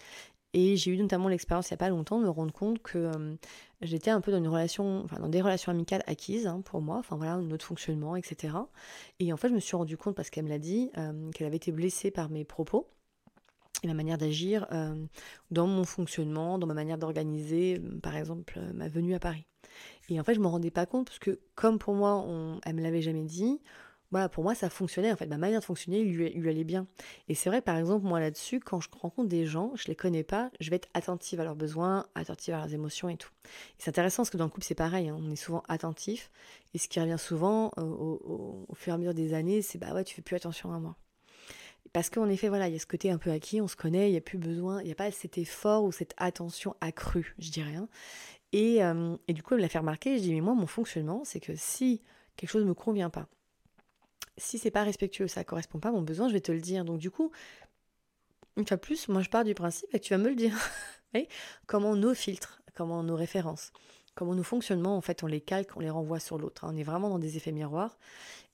Et 0.53 0.77
j'ai 0.77 0.91
eu 0.91 0.97
notamment 0.97 1.27
l'expérience 1.27 1.69
il 1.69 1.73
n'y 1.73 1.75
a 1.75 1.77
pas 1.77 1.89
longtemps 1.89 2.19
de 2.19 2.23
me 2.23 2.29
rendre 2.29 2.51
compte 2.51 2.81
que 2.81 2.97
euh, 2.97 3.35
j'étais 3.81 4.09
un 4.09 4.21
peu 4.21 4.31
dans 4.31 4.41
des 4.41 5.41
relations 5.41 5.71
amicales 5.71 6.01
acquises 6.07 6.47
hein, 6.47 6.61
pour 6.61 6.81
moi, 6.81 6.97
enfin 6.97 7.17
voilà, 7.17 7.37
notre 7.37 7.65
fonctionnement, 7.65 8.15
etc. 8.15 8.55
Et 9.19 9.31
en 9.31 9.37
fait, 9.37 9.49
je 9.49 9.53
me 9.53 9.59
suis 9.59 9.75
rendu 9.75 9.97
compte, 9.97 10.15
parce 10.15 10.31
qu'elle 10.31 10.45
me 10.45 10.49
l'a 10.49 10.57
dit, 10.57 10.89
qu'elle 11.35 11.45
avait 11.45 11.57
été 11.57 11.71
blessée 11.71 12.09
par 12.09 12.29
mes 12.29 12.45
propos 12.45 12.87
et 13.83 13.87
ma 13.87 13.93
manière 13.93 14.17
d'agir 14.17 14.67
euh, 14.71 14.95
dans 15.51 15.67
mon 15.67 15.85
fonctionnement, 15.85 16.57
dans 16.57 16.67
ma 16.67 16.73
manière 16.73 16.97
d'organiser, 16.97 17.81
par 18.03 18.15
exemple, 18.15 18.59
ma 18.73 18.89
venue 18.89 19.15
à 19.15 19.19
Paris. 19.19 19.45
Et 20.09 20.19
en 20.19 20.23
fait, 20.23 20.33
je 20.33 20.39
ne 20.39 20.43
me 20.43 20.49
rendais 20.49 20.71
pas 20.71 20.85
compte, 20.85 21.07
parce 21.07 21.19
que 21.19 21.39
comme 21.55 21.79
pour 21.79 21.93
moi, 21.93 22.23
on, 22.27 22.59
elle 22.65 22.75
me 22.75 22.81
l'avait 22.81 23.01
jamais 23.01 23.23
dit, 23.23 23.61
voilà, 24.11 24.27
pour 24.27 24.43
moi, 24.43 24.55
ça 24.55 24.69
fonctionnait. 24.69 25.11
En 25.11 25.15
fait, 25.15 25.27
ma 25.27 25.37
manière 25.37 25.59
de 25.59 25.65
fonctionner 25.65 26.03
lui, 26.03 26.29
lui 26.31 26.49
allait 26.49 26.63
bien. 26.63 26.87
Et 27.27 27.35
c'est 27.35 27.49
vrai, 27.49 27.61
par 27.61 27.77
exemple, 27.77 28.05
moi 28.05 28.19
là-dessus, 28.19 28.59
quand 28.59 28.79
je 28.79 28.89
rencontre 28.99 29.29
des 29.29 29.45
gens, 29.45 29.71
je 29.75 29.87
les 29.87 29.95
connais 29.95 30.23
pas, 30.23 30.51
je 30.59 30.69
vais 30.69 30.77
être 30.77 30.89
attentive 30.93 31.39
à 31.39 31.43
leurs 31.43 31.55
besoins, 31.55 32.05
attentive 32.15 32.55
à 32.55 32.57
leurs 32.57 32.73
émotions 32.73 33.09
et 33.09 33.17
tout. 33.17 33.29
C'est 33.77 33.89
intéressant 33.89 34.23
parce 34.23 34.31
que 34.31 34.37
dans 34.37 34.45
le 34.45 34.49
couple, 34.49 34.65
c'est 34.65 34.75
pareil. 34.75 35.09
Hein, 35.09 35.17
on 35.19 35.31
est 35.31 35.35
souvent 35.35 35.63
attentif. 35.67 36.31
Et 36.73 36.79
ce 36.79 36.87
qui 36.87 36.99
revient 36.99 37.19
souvent 37.19 37.71
euh, 37.77 37.83
au, 37.83 38.65
fur 38.73 38.93
et 38.93 38.95
à 38.95 38.97
mesure 38.97 39.13
des 39.13 39.33
années, 39.33 39.61
c'est 39.61 39.77
bah 39.77 39.93
ouais, 39.93 40.03
tu 40.03 40.15
fais 40.15 40.21
plus 40.21 40.35
attention 40.35 40.73
à 40.73 40.79
moi. 40.79 40.95
Parce 41.93 42.09
qu'en 42.09 42.29
effet, 42.29 42.49
voilà, 42.49 42.67
il 42.67 42.73
y 42.73 42.75
a 42.75 42.79
ce 42.79 42.85
côté 42.85 43.09
un 43.09 43.17
peu 43.17 43.31
acquis, 43.31 43.61
on 43.61 43.67
se 43.67 43.75
connaît, 43.75 44.09
il 44.09 44.11
n'y 44.11 44.17
a 44.17 44.21
plus 44.21 44.37
besoin, 44.37 44.81
il 44.81 44.85
n'y 44.85 44.91
a 44.91 44.95
pas 44.95 45.11
cet 45.11 45.37
effort 45.37 45.83
ou 45.83 45.91
cette 45.91 46.13
attention 46.17 46.75
accrue, 46.81 47.35
je 47.39 47.49
dirais. 47.49 47.75
Hein. 47.75 47.87
Et, 48.51 48.83
euh, 48.83 49.15
et, 49.27 49.33
du 49.33 49.43
coup, 49.43 49.53
elle 49.53 49.59
me 49.59 49.63
l'a 49.63 49.69
fait 49.69 49.79
remarquer. 49.79 50.17
Je 50.17 50.23
dis, 50.23 50.33
mais 50.33 50.41
moi, 50.41 50.53
mon 50.53 50.67
fonctionnement, 50.67 51.23
c'est 51.23 51.39
que 51.39 51.53
si 51.55 52.01
quelque 52.35 52.49
chose 52.49 52.63
ne 52.63 52.69
me 52.69 52.73
convient 52.73 53.09
pas, 53.09 53.27
si 54.39 54.57
c'est 54.57 54.71
pas 54.71 54.83
respectueux, 54.83 55.27
ça 55.27 55.43
correspond 55.43 55.79
pas 55.79 55.89
à 55.89 55.91
mon 55.91 56.01
besoin, 56.01 56.27
je 56.27 56.33
vais 56.33 56.41
te 56.41 56.51
le 56.51 56.61
dire. 56.61 56.85
Donc 56.85 56.99
du 56.99 57.11
coup, 57.11 57.31
une 58.57 58.65
fois 58.65 58.77
plus, 58.77 59.07
moi 59.07 59.21
je 59.21 59.29
pars 59.29 59.43
du 59.43 59.53
principe 59.53 59.91
que 59.91 59.97
tu 59.97 60.13
vas 60.13 60.17
me 60.17 60.29
le 60.29 60.35
dire. 60.35 60.55
comment 61.67 61.95
nos 61.95 62.13
filtres, 62.13 62.61
comment 62.73 63.03
nos 63.03 63.15
références, 63.15 63.71
comment 64.19 64.35
nos 64.35 64.43
fonctionnements, 64.43 64.97
en 64.97 65.01
fait, 65.01 65.23
on 65.23 65.27
les 65.27 65.39
calque, 65.39 65.77
on 65.77 65.79
les 65.79 65.89
renvoie 65.89 66.19
sur 66.19 66.37
l'autre. 66.37 66.65
Hein. 66.65 66.71
On 66.73 66.77
est 66.77 66.83
vraiment 66.83 67.07
dans 67.07 67.19
des 67.19 67.37
effets 67.37 67.53
miroirs. 67.53 67.97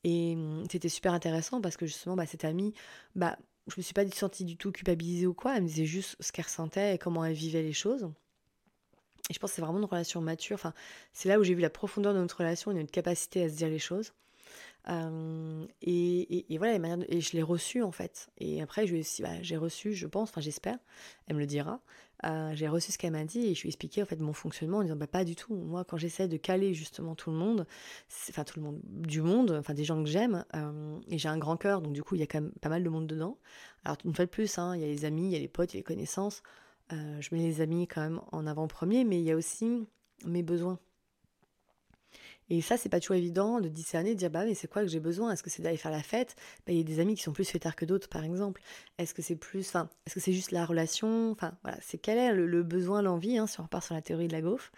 Et 0.03 0.33
hum, 0.35 0.63
c'était 0.71 0.89
super 0.89 1.11
intéressant 1.11 1.59
parce 1.59 1.75
que 1.75 1.87
justement, 1.87 2.15
bah, 2.15 2.27
cette 2.27 2.45
amie, 2.45 2.75
bah, 3.15 3.35
je 3.67 3.73
me 3.77 3.81
suis 3.81 3.95
pas 3.95 4.07
sentie 4.11 4.45
du 4.45 4.57
tout 4.57 4.71
culpabilisée 4.71 5.25
ou 5.25 5.33
quoi. 5.33 5.57
Elle 5.57 5.63
me 5.63 5.67
disait 5.67 5.87
juste 5.87 6.17
ce 6.19 6.31
qu'elle 6.31 6.45
ressentait 6.45 6.93
et 6.93 6.97
comment 6.99 7.25
elle 7.25 7.33
vivait 7.33 7.63
les 7.63 7.73
choses. 7.73 8.07
Et 9.31 9.33
je 9.33 9.39
pense 9.39 9.49
que 9.49 9.55
c'est 9.55 9.63
vraiment 9.63 9.79
une 9.79 9.85
relation 9.85 10.21
mature. 10.21 10.71
C'est 11.13 11.29
là 11.29 11.39
où 11.39 11.43
j'ai 11.43 11.55
vu 11.55 11.61
la 11.61 11.71
profondeur 11.71 12.13
de 12.13 12.19
notre 12.19 12.37
relation 12.37 12.69
et 12.69 12.75
notre 12.75 12.91
capacité 12.91 13.43
à 13.43 13.49
se 13.49 13.55
dire 13.55 13.69
les 13.69 13.79
choses. 13.79 14.13
Euh, 14.89 15.65
et, 15.81 16.57
voilà, 16.57 16.97
et 17.09 17.21
je 17.21 17.33
l'ai 17.33 17.41
reçu 17.41 17.81
en 17.81 17.91
fait. 17.91 18.29
Et 18.37 18.61
après, 18.61 18.85
bah, 19.19 19.41
j'ai 19.41 19.57
reçu, 19.57 19.93
je 19.93 20.07
pense, 20.07 20.29
enfin 20.29 20.41
j'espère, 20.41 20.77
elle 21.27 21.35
me 21.35 21.41
le 21.41 21.47
dira, 21.47 21.81
euh, 22.23 22.51
j'ai 22.53 22.67
reçu 22.67 22.91
ce 22.91 22.97
qu'elle 22.97 23.11
m'a 23.11 23.23
dit 23.23 23.47
et 23.47 23.55
je 23.55 23.61
lui 23.61 23.67
ai 23.67 23.69
expliqué 23.69 24.01
en 24.03 24.05
fait 24.05 24.19
mon 24.19 24.33
fonctionnement 24.33 24.77
en 24.77 24.83
disant 24.83 24.95
bah, 24.95 25.07
pas 25.07 25.25
du 25.25 25.35
tout. 25.35 25.55
Moi, 25.55 25.83
quand 25.85 25.97
j'essaie 25.97 26.27
de 26.27 26.37
caler 26.37 26.73
justement 26.73 27.15
tout 27.15 27.31
le 27.31 27.37
monde, 27.37 27.65
enfin 28.29 28.43
tout 28.43 28.59
le 28.59 28.65
monde 28.65 28.79
du 28.83 29.21
monde, 29.21 29.51
enfin 29.51 29.73
des 29.73 29.83
gens 29.83 30.01
que 30.03 30.09
j'aime, 30.09 30.45
euh, 30.55 30.99
et 31.09 31.17
j'ai 31.17 31.29
un 31.29 31.37
grand 31.37 31.57
cœur, 31.57 31.81
donc 31.81 31.93
du 31.93 32.03
coup 32.03 32.15
il 32.15 32.19
y 32.19 32.23
a 32.23 32.27
quand 32.27 32.41
même 32.41 32.51
pas 32.61 32.69
mal 32.69 32.83
de 32.83 32.89
monde 32.89 33.07
dedans. 33.07 33.37
Alors 33.83 33.97
une 34.05 34.13
fois 34.13 34.25
de 34.25 34.29
plus, 34.29 34.57
hein, 34.57 34.75
il 34.75 34.81
y 34.81 34.83
a 34.83 34.87
les 34.87 35.05
amis, 35.05 35.27
il 35.27 35.31
y 35.31 35.35
a 35.35 35.39
les 35.39 35.47
potes, 35.47 35.73
il 35.73 35.77
y 35.77 35.79
a 35.79 35.81
les 35.81 35.83
connaissances. 35.83 36.43
je 36.91 37.35
mets 37.35 37.41
les 37.41 37.61
amis 37.61 37.87
quand 37.87 38.01
même 38.01 38.21
en 38.31 38.45
avant-premier, 38.45 39.03
mais 39.03 39.19
il 39.19 39.23
y 39.23 39.31
a 39.31 39.35
aussi 39.35 39.87
mes 40.25 40.43
besoins. 40.43 40.79
Et 42.49 42.61
ça, 42.61 42.77
c'est 42.77 42.89
pas 42.89 42.99
toujours 42.99 43.15
évident 43.15 43.59
de 43.59 43.67
discerner, 43.67 44.13
de 44.13 44.19
dire 44.19 44.29
bah 44.29 44.45
mais 44.45 44.53
c'est 44.53 44.67
quoi 44.67 44.83
que 44.83 44.87
j'ai 44.87 44.99
besoin? 44.99 45.31
Est-ce 45.31 45.43
que 45.43 45.49
c'est 45.49 45.63
d'aller 45.63 45.77
faire 45.77 45.91
la 45.91 46.03
fête? 46.03 46.35
Bah, 46.65 46.73
Il 46.73 46.77
y 46.77 46.81
a 46.81 46.83
des 46.83 46.99
amis 46.99 47.15
qui 47.15 47.23
sont 47.23 47.33
plus 47.33 47.49
fêtards 47.49 47.75
que 47.75 47.85
d'autres, 47.85 48.07
par 48.07 48.23
exemple. 48.23 48.61
Est-ce 48.97 49.13
que 49.13 49.21
c'est 49.21 49.35
plus, 49.35 49.67
enfin, 49.67 49.89
est-ce 50.05 50.15
que 50.15 50.19
c'est 50.19 50.33
juste 50.33 50.51
la 50.51 50.65
relation? 50.65 51.31
Enfin, 51.31 51.53
voilà, 51.63 51.77
c'est 51.81 51.97
quel 51.97 52.17
est 52.17 52.33
le, 52.33 52.63
besoin, 52.63 53.01
l'envie 53.01 53.37
hein, 53.37 53.47
Si 53.47 53.59
on 53.59 53.63
repart 53.63 53.83
sur 53.83 53.95
la 53.95 54.01
théorie 54.01 54.27
de 54.27 54.33
la 54.33 54.41
gaufre, 54.41 54.71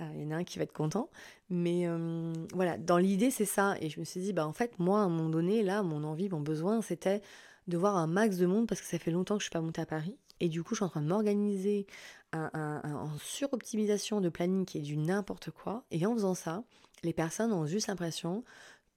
euh, 0.00 0.10
il 0.14 0.24
y 0.24 0.26
en 0.26 0.32
a 0.32 0.36
un 0.36 0.44
qui 0.44 0.58
va 0.58 0.64
être 0.64 0.72
content. 0.72 1.08
Mais 1.48 1.86
euh, 1.86 2.32
voilà, 2.54 2.76
dans 2.78 2.98
l'idée, 2.98 3.30
c'est 3.30 3.44
ça. 3.44 3.76
Et 3.80 3.88
je 3.88 4.00
me 4.00 4.04
suis 4.04 4.20
dit 4.20 4.32
bah 4.32 4.46
en 4.46 4.52
fait, 4.52 4.78
moi, 4.78 5.00
à 5.00 5.04
un 5.04 5.08
moment 5.08 5.30
donné, 5.30 5.62
là, 5.62 5.82
mon 5.82 6.04
envie, 6.04 6.28
mon 6.28 6.40
besoin, 6.40 6.82
c'était 6.82 7.22
de 7.68 7.76
voir 7.76 7.96
un 7.96 8.06
max 8.06 8.36
de 8.36 8.46
monde 8.46 8.66
parce 8.66 8.80
que 8.80 8.86
ça 8.86 8.98
fait 8.98 9.10
longtemps 9.10 9.36
que 9.36 9.40
je 9.40 9.46
suis 9.46 9.52
pas 9.52 9.60
montée 9.60 9.80
à 9.80 9.86
Paris. 9.86 10.16
Et 10.40 10.48
du 10.48 10.62
coup, 10.62 10.74
je 10.74 10.78
suis 10.80 10.84
en 10.84 10.88
train 10.88 11.02
de 11.02 11.08
m'organiser 11.08 11.86
en 12.32 13.08
suroptimisation 13.18 14.20
de 14.20 14.28
planning 14.28 14.66
qui 14.66 14.78
est 14.78 14.82
du 14.82 14.96
n'importe 14.96 15.50
quoi. 15.50 15.84
Et 15.90 16.04
en 16.04 16.12
faisant 16.14 16.34
ça, 16.34 16.64
les 17.02 17.12
personnes 17.12 17.52
ont 17.52 17.66
juste 17.66 17.86
l'impression, 17.88 18.44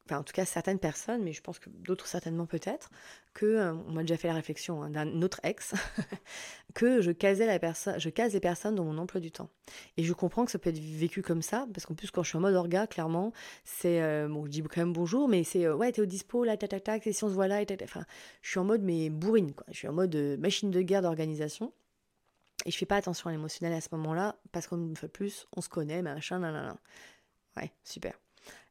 enfin 0.10 0.20
en 0.20 0.24
tout 0.24 0.34
cas 0.34 0.46
certaines 0.46 0.80
personnes, 0.80 1.24
mais 1.24 1.34
je 1.34 1.42
pense 1.42 1.60
que 1.60 1.70
d'autres 1.70 2.08
certainement 2.08 2.46
peut-être, 2.46 2.90
que, 3.34 3.46
euh, 3.46 3.74
m'a 3.74 4.02
déjà 4.02 4.18
fait 4.18 4.28
la 4.28 4.34
réflexion 4.34 4.82
hein, 4.82 4.90
d'un 4.90 5.22
autre 5.22 5.40
ex, 5.44 5.74
que 6.74 7.02
je 7.02 7.12
casais 7.12 7.48
case 8.14 8.34
les 8.34 8.40
personnes 8.40 8.76
dans 8.76 8.84
mon 8.84 8.98
emploi 8.98 9.22
du 9.22 9.32
temps. 9.32 9.50
Et 9.98 10.04
je 10.04 10.14
comprends 10.14 10.46
que 10.46 10.52
ça 10.52 10.60
peut 10.60 10.72
être 10.72 10.80
vécu 10.80 11.22
comme 11.22 11.42
ça, 11.42 11.68
parce 11.74 11.86
qu'en 11.86 11.94
plus 11.94 12.10
quand 12.12 12.24
je 12.24 12.30
suis 12.30 12.38
en 12.38 12.42
mode 12.42 12.56
orga, 12.56 12.88
clairement, 12.88 13.32
c'est, 13.64 14.02
euh, 14.02 14.28
bon 14.28 14.46
je 14.46 14.50
dis 14.50 14.64
quand 14.64 14.78
même 14.82 14.94
bonjour, 14.94 15.28
mais 15.28 15.44
c'est, 15.44 15.66
euh, 15.66 15.76
ouais 15.76 15.92
t'es 15.92 16.02
au 16.02 16.06
dispo, 16.06 16.44
là, 16.44 16.58
tac 16.58 16.72
tac 16.72 16.84
tac, 16.84 17.08
et 17.08 17.14
si 17.14 17.24
on 17.24 17.30
se 17.30 17.34
voit 17.34 17.48
là, 17.48 17.62
et 17.62 17.68
enfin, 17.84 18.06
je 18.42 18.50
suis 18.50 18.60
en 18.60 18.64
mode 18.66 18.82
mais 18.82 19.10
bourrine, 19.10 19.54
quoi. 19.54 19.66
Je 19.70 19.78
suis 19.78 19.88
en 19.88 19.94
mode 19.94 20.16
machine 20.40 20.72
de 20.72 20.82
guerre 20.82 21.02
d'organisation. 21.02 21.74
Et 22.66 22.72
je 22.72 22.78
fais 22.78 22.86
pas 22.86 22.98
attention 22.98 23.30
à 23.30 23.32
l'émotionnel 23.32 23.74
à 23.74 23.82
ce 23.82 23.88
moment-là, 23.94 24.36
parce 24.52 24.68
qu'une 24.68 24.96
fois 24.96 25.08
plus, 25.08 25.48
on 25.56 25.62
se 25.62 25.70
connaît, 25.70 26.02
machin, 26.02 26.40
nan, 26.40 26.54
nan, 26.54 26.66
nan. 26.66 26.78
Ouais, 27.58 27.72
super. 27.84 28.20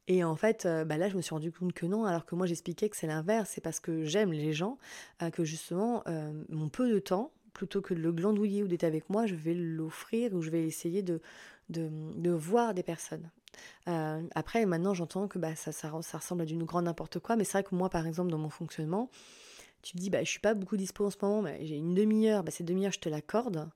Et 0.09 0.25
en 0.25 0.37
fait, 0.37 0.64
euh, 0.64 0.85
bah 0.87 0.97
là, 0.97 1.11
je 1.11 1.16
me 1.16 1.21
suis 1.21 1.35
rendu 1.35 1.53
compte 1.53 1.75
que 1.75 1.85
non, 1.85 2.07
alors 2.07 2.25
que 2.25 2.35
moi, 2.35 2.47
j'expliquais 2.47 2.88
que 2.88 2.97
c'est 2.97 3.07
l'inverse. 3.07 3.51
C'est 3.55 3.61
parce 3.61 3.79
que 3.79 4.05
j'aime 4.05 4.33
les 4.33 4.55
gens, 4.55 4.79
euh, 5.23 5.31
que 5.31 5.44
justement, 5.44 6.03
euh, 6.09 6.33
mon 6.49 6.71
peu 6.71 6.90
de 6.90 6.99
temps, 6.99 7.31
plutôt 7.53 7.83
que 7.83 7.92
de 7.92 8.01
le 8.01 8.11
glandouiller 8.11 8.62
ou 8.62 8.68
d'être 8.68 8.85
avec 8.85 9.11
moi, 9.11 9.27
je 9.27 9.35
vais 9.35 9.53
l'offrir 9.55 10.33
ou 10.33 10.40
je 10.40 10.49
vais 10.49 10.64
essayer 10.64 11.03
de, 11.03 11.21
de, 11.68 12.31
voir 12.31 12.73
des 12.73 12.83
personnes. 12.83 13.29
après, 13.87 14.64
maintenant, 14.64 14.94
j'entends 14.94 15.29
que 15.29 15.38
bah, 15.38 15.55
ça, 15.57 15.90
ressemble 15.90 16.42
à 16.42 16.44
du 16.47 16.57
grand 16.57 16.83
n'importe 16.83 17.18
quoi, 17.18 17.37
mais 17.37 17.44
c'est 17.44 17.53
vrai 17.53 17.64
que 17.64 17.75
moi, 17.75 17.90
par 17.90 18.07
exemple, 18.07 18.31
dans 18.31 18.38
mon 18.38 18.49
fonctionnement, 18.49 19.11
tu 19.83 19.92
te 19.92 19.99
dis, 19.99 20.09
bah, 20.09 20.23
je 20.23 20.31
suis 20.31 20.40
pas 20.40 20.55
beaucoup 20.55 20.77
dispo 20.77 21.05
en 21.07 21.11
ce 21.11 21.16
moment, 21.21 21.42
mais 21.42 21.59
j'ai 21.66 21.77
une 21.77 21.94
demi-heure, 21.94 22.44
bah, 22.44 22.53
cette 22.53 22.66
demi-heure, 22.66 22.92
je 22.92 23.01
te 23.01 23.09
l'accorde. 23.09 23.68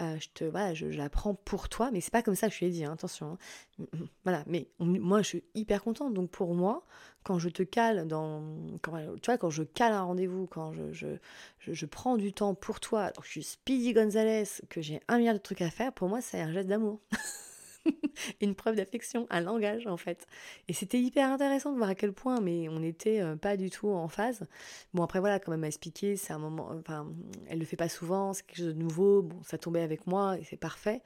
Euh, 0.00 0.16
je 0.18 0.28
te 0.32 0.44
voilà, 0.44 0.72
je, 0.72 0.86
la 0.86 1.10
prends 1.10 1.34
pour 1.34 1.68
toi, 1.68 1.90
mais 1.92 2.00
c'est 2.00 2.12
pas 2.12 2.22
comme 2.22 2.34
ça 2.34 2.48
que 2.48 2.54
je 2.54 2.60
lui 2.60 2.66
ai 2.66 2.70
dit, 2.70 2.84
hein, 2.84 2.92
attention. 2.92 3.38
Hein. 3.80 3.86
Voilà, 4.24 4.44
mais 4.46 4.68
moi 4.78 5.20
je 5.22 5.28
suis 5.28 5.44
hyper 5.54 5.82
contente. 5.82 6.14
Donc 6.14 6.30
pour 6.30 6.54
moi, 6.54 6.86
quand 7.22 7.38
je 7.38 7.48
te 7.48 7.62
cale 7.62 8.06
dans, 8.06 8.42
quand, 8.82 8.98
tu 9.20 9.26
vois, 9.26 9.38
quand 9.38 9.50
je 9.50 9.62
cale 9.62 9.92
un 9.92 10.02
rendez-vous, 10.02 10.46
quand 10.46 10.72
je, 10.72 10.92
je, 10.92 11.06
je, 11.58 11.86
prends 11.86 12.16
du 12.16 12.32
temps 12.32 12.54
pour 12.54 12.80
toi, 12.80 13.02
alors 13.02 13.22
que 13.22 13.26
je 13.26 13.32
suis 13.32 13.42
Speedy 13.42 13.92
Gonzalez, 13.92 14.44
que 14.68 14.80
j'ai 14.80 15.00
un 15.08 15.18
milliard 15.18 15.34
de 15.34 15.40
trucs 15.40 15.62
à 15.62 15.70
faire, 15.70 15.92
pour 15.92 16.08
moi 16.08 16.20
c'est 16.20 16.40
un 16.40 16.52
geste 16.52 16.68
d'amour. 16.68 17.00
une 18.40 18.54
preuve 18.54 18.76
d'affection, 18.76 19.26
un 19.30 19.40
langage 19.40 19.86
en 19.86 19.96
fait. 19.96 20.26
Et 20.68 20.72
c'était 20.72 21.00
hyper 21.00 21.30
intéressant 21.30 21.72
de 21.72 21.78
voir 21.78 21.90
à 21.90 21.94
quel 21.94 22.12
point, 22.12 22.40
mais 22.40 22.68
on 22.68 22.80
n'était 22.80 23.20
euh, 23.20 23.36
pas 23.36 23.56
du 23.56 23.70
tout 23.70 23.88
en 23.88 24.08
phase. 24.08 24.46
Bon 24.94 25.02
après 25.02 25.20
voilà, 25.20 25.38
quand 25.38 25.50
même 25.50 25.64
à 25.64 25.68
expliquer, 25.68 26.16
c'est 26.16 26.32
un 26.32 26.38
moment, 26.38 26.70
enfin, 26.78 27.06
elle 27.48 27.58
le 27.58 27.64
fait 27.64 27.76
pas 27.76 27.88
souvent, 27.88 28.32
c'est 28.32 28.46
quelque 28.46 28.58
chose 28.58 28.66
de 28.68 28.72
nouveau, 28.72 29.22
bon 29.22 29.42
ça 29.42 29.58
tombait 29.58 29.82
avec 29.82 30.06
moi 30.06 30.38
et 30.38 30.44
c'est 30.44 30.56
parfait. 30.56 31.02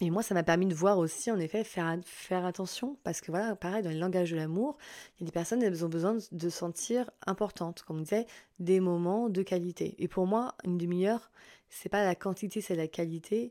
et 0.00 0.10
moi, 0.10 0.22
ça 0.22 0.34
m'a 0.34 0.42
permis 0.42 0.66
de 0.66 0.74
voir 0.74 0.98
aussi, 0.98 1.30
en 1.30 1.38
effet, 1.38 1.62
faire, 1.64 1.98
faire 2.04 2.46
attention, 2.46 2.96
parce 3.04 3.20
que 3.20 3.30
voilà, 3.30 3.54
pareil, 3.54 3.82
dans 3.82 3.90
le 3.90 3.98
langage 3.98 4.30
de 4.30 4.36
l'amour, 4.36 4.78
il 5.16 5.22
y 5.22 5.24
a 5.24 5.26
des 5.26 5.32
personnes, 5.32 5.62
elles 5.62 5.84
ont 5.84 5.88
besoin 5.88 6.14
de, 6.14 6.48
se 6.48 6.50
sentir 6.50 7.10
importantes, 7.26 7.82
comme 7.82 7.98
on 7.98 8.02
disait, 8.02 8.26
des 8.58 8.80
moments 8.80 9.28
de 9.28 9.42
qualité. 9.42 9.94
Et 9.98 10.08
pour 10.08 10.26
moi, 10.26 10.54
une 10.64 10.78
demi-heure, 10.78 11.30
c'est 11.68 11.88
pas 11.88 12.04
la 12.04 12.14
quantité, 12.14 12.60
c'est 12.60 12.76
la 12.76 12.88
qualité. 12.88 13.50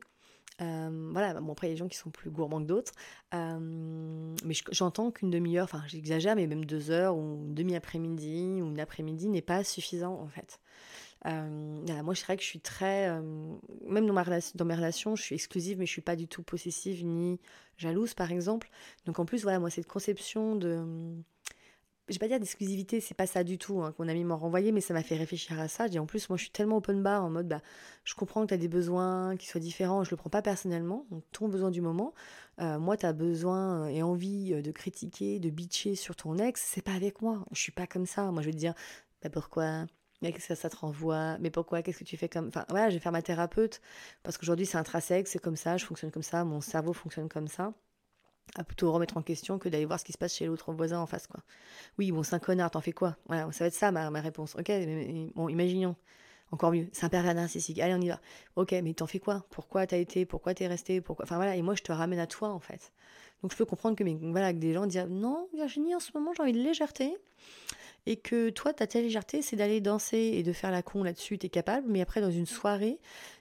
Euh, 0.60 1.10
voilà, 1.12 1.40
bon 1.40 1.52
après 1.52 1.68
il 1.68 1.70
y 1.70 1.72
a 1.72 1.74
des 1.74 1.78
gens 1.78 1.88
qui 1.88 1.96
sont 1.96 2.10
plus 2.10 2.30
gourmands 2.30 2.60
que 2.60 2.66
d'autres, 2.66 2.92
euh, 3.34 3.58
mais 4.44 4.54
j'entends 4.72 5.10
qu'une 5.10 5.30
demi-heure, 5.30 5.64
enfin 5.64 5.82
j'exagère, 5.86 6.36
mais 6.36 6.46
même 6.46 6.64
deux 6.64 6.90
heures 6.90 7.16
ou 7.16 7.36
une 7.46 7.54
demi-après-midi 7.54 8.60
ou 8.62 8.68
une 8.68 8.80
après-midi 8.80 9.28
n'est 9.28 9.42
pas 9.42 9.64
suffisant 9.64 10.20
en 10.20 10.28
fait. 10.28 10.60
Euh, 11.26 11.80
voilà, 11.86 12.02
moi 12.02 12.14
je 12.14 12.20
dirais 12.20 12.36
que 12.36 12.42
je 12.42 12.48
suis 12.48 12.60
très, 12.60 13.10
même 13.86 14.06
dans, 14.06 14.12
ma 14.12 14.24
dans 14.54 14.64
mes 14.64 14.74
relations, 14.74 15.16
je 15.16 15.22
suis 15.22 15.34
exclusive, 15.34 15.78
mais 15.78 15.86
je 15.86 15.92
suis 15.92 16.02
pas 16.02 16.16
du 16.16 16.28
tout 16.28 16.42
possessive 16.42 17.04
ni 17.04 17.40
jalouse 17.78 18.14
par 18.14 18.30
exemple. 18.30 18.70
Donc 19.06 19.18
en 19.18 19.24
plus 19.24 19.42
voilà, 19.42 19.60
moi 19.60 19.70
cette 19.70 19.86
conception 19.86 20.56
de 20.56 20.84
je 22.10 22.14
vais 22.14 22.18
pas 22.18 22.28
dire 22.28 22.40
d'exclusivité, 22.40 23.00
c'est 23.00 23.14
pas 23.14 23.26
ça 23.26 23.44
du 23.44 23.56
tout, 23.56 23.82
mon 23.98 24.08
ami 24.08 24.24
m'a 24.24 24.34
renvoyé, 24.34 24.72
mais 24.72 24.80
ça 24.80 24.92
m'a 24.92 25.02
fait 25.02 25.16
réfléchir 25.16 25.58
à 25.60 25.68
ça. 25.68 25.88
Dis 25.88 25.98
en 25.98 26.06
plus, 26.06 26.28
moi 26.28 26.36
je 26.36 26.42
suis 26.42 26.50
tellement 26.50 26.78
open 26.78 27.02
bar 27.02 27.24
en 27.24 27.30
mode, 27.30 27.48
bah, 27.48 27.62
je 28.04 28.14
comprends 28.14 28.42
que 28.42 28.48
tu 28.48 28.54
as 28.54 28.58
des 28.58 28.68
besoins 28.68 29.36
qui 29.36 29.46
soient 29.46 29.60
différents, 29.60 30.04
je 30.04 30.10
le 30.10 30.16
prends 30.16 30.30
pas 30.30 30.42
personnellement, 30.42 31.06
ton 31.32 31.48
besoin 31.48 31.70
du 31.70 31.80
moment. 31.80 32.12
Euh, 32.60 32.78
moi, 32.78 32.96
tu 32.96 33.06
as 33.06 33.12
besoin 33.12 33.86
et 33.88 34.02
envie 34.02 34.52
euh, 34.52 34.62
de 34.62 34.70
critiquer, 34.70 35.38
de 35.38 35.48
bitcher 35.50 35.94
sur 35.94 36.16
ton 36.16 36.36
ex, 36.36 36.60
c'est 36.62 36.82
pas 36.82 36.92
avec 36.92 37.22
moi. 37.22 37.44
Je 37.52 37.60
suis 37.60 37.72
pas 37.72 37.86
comme 37.86 38.06
ça. 38.06 38.30
Moi, 38.32 38.42
je 38.42 38.48
vais 38.48 38.52
te 38.52 38.58
dire, 38.58 38.74
bah 39.22 39.30
pourquoi? 39.30 39.86
Qu'est-ce 40.22 40.48
que 40.48 40.54
ça 40.54 40.68
te 40.68 40.76
renvoie? 40.76 41.38
Mais 41.38 41.50
pourquoi? 41.50 41.82
Qu'est-ce 41.82 42.00
que 42.00 42.04
tu 42.04 42.18
fais 42.18 42.28
comme... 42.28 42.48
Enfin, 42.48 42.66
voilà, 42.68 42.90
je 42.90 42.94
vais 42.96 43.00
faire 43.00 43.12
ma 43.12 43.22
thérapeute, 43.22 43.80
parce 44.22 44.36
qu'aujourd'hui, 44.36 44.66
c'est 44.66 44.76
intrinsèque, 44.76 45.28
c'est 45.28 45.38
comme 45.38 45.56
ça, 45.56 45.78
je 45.78 45.86
fonctionne 45.86 46.10
comme 46.10 46.22
ça, 46.22 46.44
mon 46.44 46.60
cerveau 46.60 46.92
fonctionne 46.92 47.28
comme 47.28 47.48
ça 47.48 47.72
à 48.56 48.64
plutôt 48.64 48.90
remettre 48.92 49.16
en 49.16 49.22
question 49.22 49.58
que 49.58 49.68
d'aller 49.68 49.84
voir 49.84 50.00
ce 50.00 50.04
qui 50.04 50.12
se 50.12 50.18
passe 50.18 50.34
chez 50.34 50.46
l'autre 50.46 50.72
voisin 50.72 51.00
en 51.00 51.06
face, 51.06 51.26
quoi. 51.26 51.40
Oui, 51.98 52.12
bon, 52.12 52.22
c'est 52.22 52.34
un 52.34 52.38
connard, 52.38 52.70
t'en 52.70 52.80
fais 52.80 52.92
quoi? 52.92 53.16
Voilà, 53.26 53.50
ça 53.52 53.64
va 53.64 53.68
être 53.68 53.74
ça 53.74 53.92
ma, 53.92 54.08
réponse. 54.20 54.56
Ok, 54.56 54.70
bon, 55.34 55.48
imaginons. 55.48 55.96
Encore 56.52 56.72
mieux, 56.72 56.88
c'est 56.92 57.06
un 57.06 57.08
pervers 57.08 57.34
narcissique. 57.34 57.78
Allez, 57.78 57.94
on 57.94 58.00
y 58.00 58.08
va. 58.08 58.20
Ok, 58.56 58.72
mais 58.82 58.92
t'en 58.92 59.06
fais 59.06 59.20
quoi? 59.20 59.44
Pourquoi 59.50 59.86
t'as 59.86 59.98
été? 59.98 60.26
Pourquoi 60.26 60.52
t'es 60.52 60.66
resté? 60.66 61.00
Pourquoi 61.00 61.24
Enfin 61.24 61.36
voilà, 61.36 61.54
et 61.54 61.62
moi 61.62 61.76
je 61.76 61.82
te 61.82 61.92
ramène 61.92 62.18
à 62.18 62.26
toi 62.26 62.48
en 62.48 62.58
fait. 62.58 62.92
Donc 63.42 63.52
je 63.52 63.56
peux 63.56 63.64
comprendre 63.64 63.96
que, 63.96 64.02
mais, 64.02 64.18
voilà, 64.20 64.52
que 64.52 64.58
des 64.58 64.74
gens 64.74 64.86
disent 64.86 65.06
non, 65.08 65.48
Virginie, 65.54 65.94
en 65.94 66.00
ce 66.00 66.10
moment 66.12 66.32
j'ai 66.36 66.42
envie 66.42 66.52
de 66.52 66.58
légèreté 66.58 67.16
et 68.06 68.16
que 68.16 68.50
toi, 68.50 68.72
ta 68.72 68.86
légèreté, 69.00 69.42
c'est 69.42 69.56
d'aller 69.56 69.80
danser 69.80 70.18
et 70.34 70.42
de 70.42 70.52
faire 70.52 70.70
la 70.70 70.82
con 70.82 71.02
là-dessus, 71.02 71.38
t'es 71.38 71.48
capable, 71.48 71.86
mais 71.88 72.00
après, 72.00 72.20
dans 72.20 72.30
une 72.30 72.46
soirée, 72.46 72.98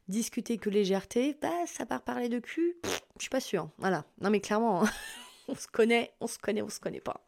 discuter 0.07 0.57
que 0.57 0.69
légèreté, 0.69 1.37
bah, 1.41 1.49
ça 1.65 1.85
part 1.85 2.01
parler 2.01 2.29
de 2.29 2.39
cul, 2.39 2.75
je 3.17 3.23
suis 3.23 3.29
pas 3.29 3.39
sûre. 3.39 3.69
Voilà. 3.77 4.05
Non, 4.21 4.29
mais 4.29 4.41
clairement, 4.41 4.83
on 5.47 5.55
se 5.55 5.67
connaît, 5.67 6.11
on 6.19 6.27
se 6.27 6.37
connaît, 6.37 6.61
on 6.61 6.69
se 6.69 6.79
connaît 6.79 7.01
pas. 7.01 7.21